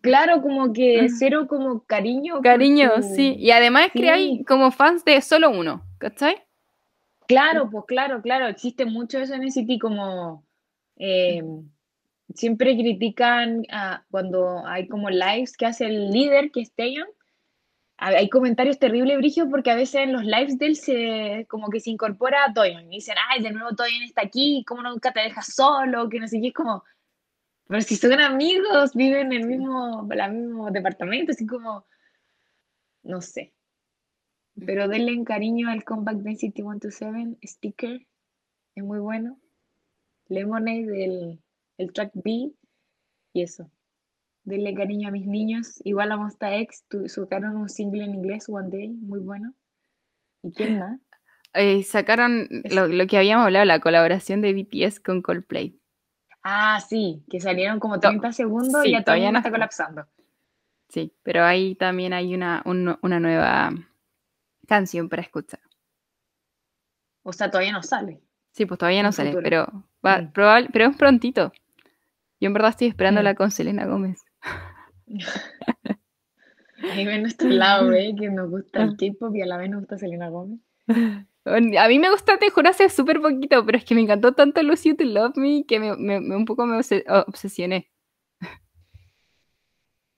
[0.00, 2.40] Claro, como que cero como cariño.
[2.42, 3.36] Cariño, sí.
[3.38, 6.36] Y además que hay como fans de solo uno, ¿cachai?
[7.26, 8.46] Claro, pues claro, claro.
[8.46, 10.44] Existe mucho eso en NCT como...
[10.96, 11.42] Eh,
[12.32, 13.64] siempre critican
[14.10, 17.08] cuando hay como lives que hace el líder, que es Taeyong,
[17.96, 21.80] hay comentarios terribles, Brigio, porque a veces en los lives de él se, como que
[21.80, 25.20] se incorpora a Toyon y dicen, ay, de nuevo Toyon está aquí, ¿cómo nunca te
[25.20, 26.08] dejas solo?
[26.08, 26.82] Que no sé qué, es como,
[27.66, 31.86] pero si son amigos, viven en el mismo, el mismo departamento, así como,
[33.02, 33.54] no sé.
[34.54, 38.06] Pero denle cariño al Compact Density 127, sticker,
[38.74, 39.38] es muy bueno.
[40.28, 41.43] Lemonade, del
[41.78, 42.52] el track B
[43.32, 43.70] y eso.
[44.44, 45.80] Denle cariño a mis niños.
[45.84, 49.54] Igual a Monsta X sacaron un single en inglés, One Day, muy bueno.
[50.42, 51.00] ¿Y quién más?
[51.54, 55.78] Eh, sacaron lo, que habíamos hablado, la colaboración de BTS con Coldplay.
[56.42, 60.06] Ah, sí, que salieron como 30 segundos y ya todavía no está colapsando.
[60.88, 63.72] Sí, pero ahí también hay una, una nueva
[64.66, 65.60] canción para escuchar.
[67.22, 68.20] O sea, todavía no sale.
[68.52, 69.66] Sí, pues todavía no sale, pero
[70.04, 70.32] va, mm.
[70.32, 71.52] probable, pero es prontito.
[72.44, 74.22] Yo en verdad estoy esperándola con Selena Gómez.
[76.92, 78.14] Ahí ven nuestro lado, ¿eh?
[78.20, 80.60] Que nos gusta el K-pop y a la vez nos gusta Selena Gómez.
[81.46, 84.62] A mí me gusta, te juro, hace súper poquito, pero es que me encantó tanto
[84.62, 87.90] Lucy You to Love Me que me, me, un poco me obsesioné.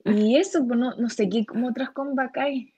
[0.03, 2.73] Y eso, pues no, no sé qué, como otras comeback hay.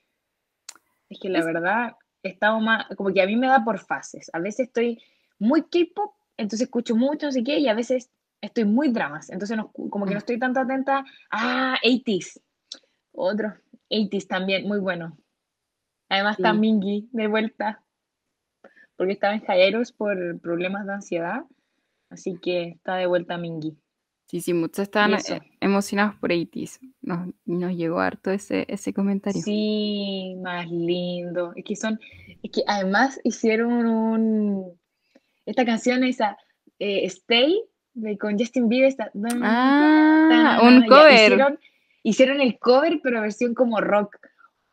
[1.08, 4.30] Es que la verdad, he estado más, como que a mí me da por fases.
[4.32, 5.02] A veces estoy
[5.40, 10.06] muy K-pop, entonces escucho mucho, así que, y a veces estoy muy dramas, entonces como
[10.06, 10.24] que no mm.
[10.24, 12.40] estoy tanto atenta a 80s.
[13.12, 13.54] Otro,
[13.90, 15.16] 80s también, muy bueno.
[16.08, 17.82] Además está Mingy de vuelta,
[18.96, 21.44] porque estaba en Jaeros por problemas de ansiedad,
[22.08, 23.76] así que está de vuelta Mingy.
[24.30, 26.78] Sí, sí, muchos estaban eh, emocionados por 80s.
[27.02, 29.42] Nos, nos llegó harto ese, ese comentario.
[29.42, 31.52] Sí, más lindo.
[31.56, 31.98] Es que son,
[32.40, 34.80] es que además hicieron un,
[35.46, 36.38] esta canción, esa
[36.78, 37.60] eh, Stay,
[38.00, 39.10] de, con Justin Bieber, está,
[39.42, 41.58] ah, un cover.
[42.02, 44.16] Hicieron, el cover, pero versión como rock.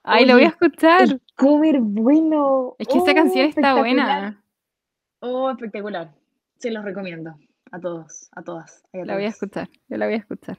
[0.03, 1.01] Ay, lo voy a escuchar.
[1.03, 2.75] El cover bueno.
[2.79, 4.41] Es que esta canción está buena.
[5.19, 6.11] Oh, espectacular.
[6.57, 7.35] Se los recomiendo
[7.71, 8.83] a todos, a todas.
[8.93, 10.57] la voy a escuchar, yo la voy a escuchar.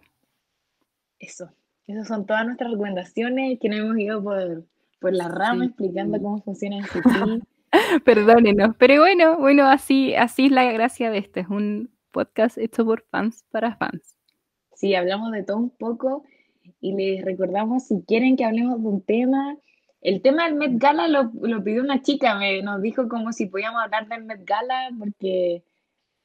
[1.19, 1.51] Eso,
[1.87, 4.65] esas son todas nuestras recomendaciones que nos hemos ido por,
[5.01, 8.05] por la rama explicando cómo funciona el CT.
[8.05, 12.85] Perdónenos, pero bueno, bueno, así, así es la gracia de este, es un podcast hecho
[12.85, 14.17] por fans para fans.
[14.75, 16.25] Sí, hablamos de todo un poco
[16.81, 19.57] y les recordamos si quieren que hablemos de un tema.
[20.01, 21.31] El tema del Met Gala lo,
[21.63, 25.63] pidió una chica, me, nos dijo como si podíamos hablar del Met Gala porque...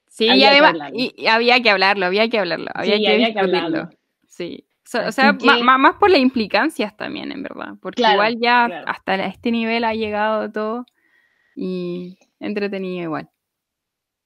[0.07, 3.89] Sí, y además y, había que hablarlo, había que hablarlo, había, que, hablarlo.
[4.27, 4.65] Sí,
[4.95, 9.83] o sea, más por las implicancias también, en verdad, porque igual ya hasta este nivel
[9.83, 10.85] ha llegado todo
[11.55, 13.29] y entretenido igual.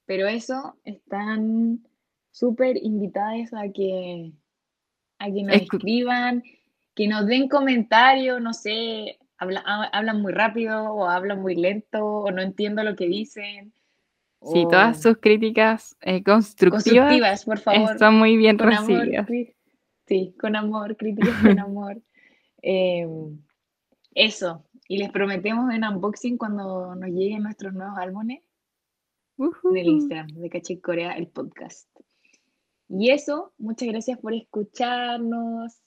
[0.08, 1.86] Pero eso, están
[2.30, 4.32] súper invitadas a que,
[5.18, 6.42] a que nos escriban,
[6.94, 12.40] que nos den comentarios, no sé, hablan muy rápido o hablan muy lento o no
[12.40, 13.74] entiendo lo que dicen.
[14.40, 17.92] Sí, todas sus críticas eh, constructivas, por favor.
[17.92, 19.28] Están muy bien recibidas.
[20.06, 22.00] sí, con amor, críticas con amor.
[22.62, 23.42] Em,
[24.14, 28.40] eso, y les prometemos en unboxing cuando nos lleguen nuestros nuevos álbumes
[29.38, 31.88] en el Instagram de Caché Corea, el podcast.
[32.88, 35.80] Y eso, muchas gracias por escucharnos.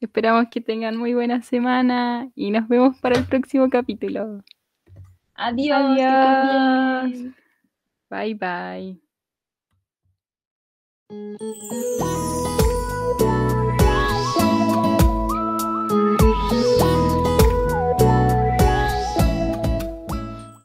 [0.00, 4.42] Esperamos que tengan muy buena semana y nos vemos para el próximo capítulo.
[5.34, 5.98] Adiós.
[8.10, 9.00] Bye bye.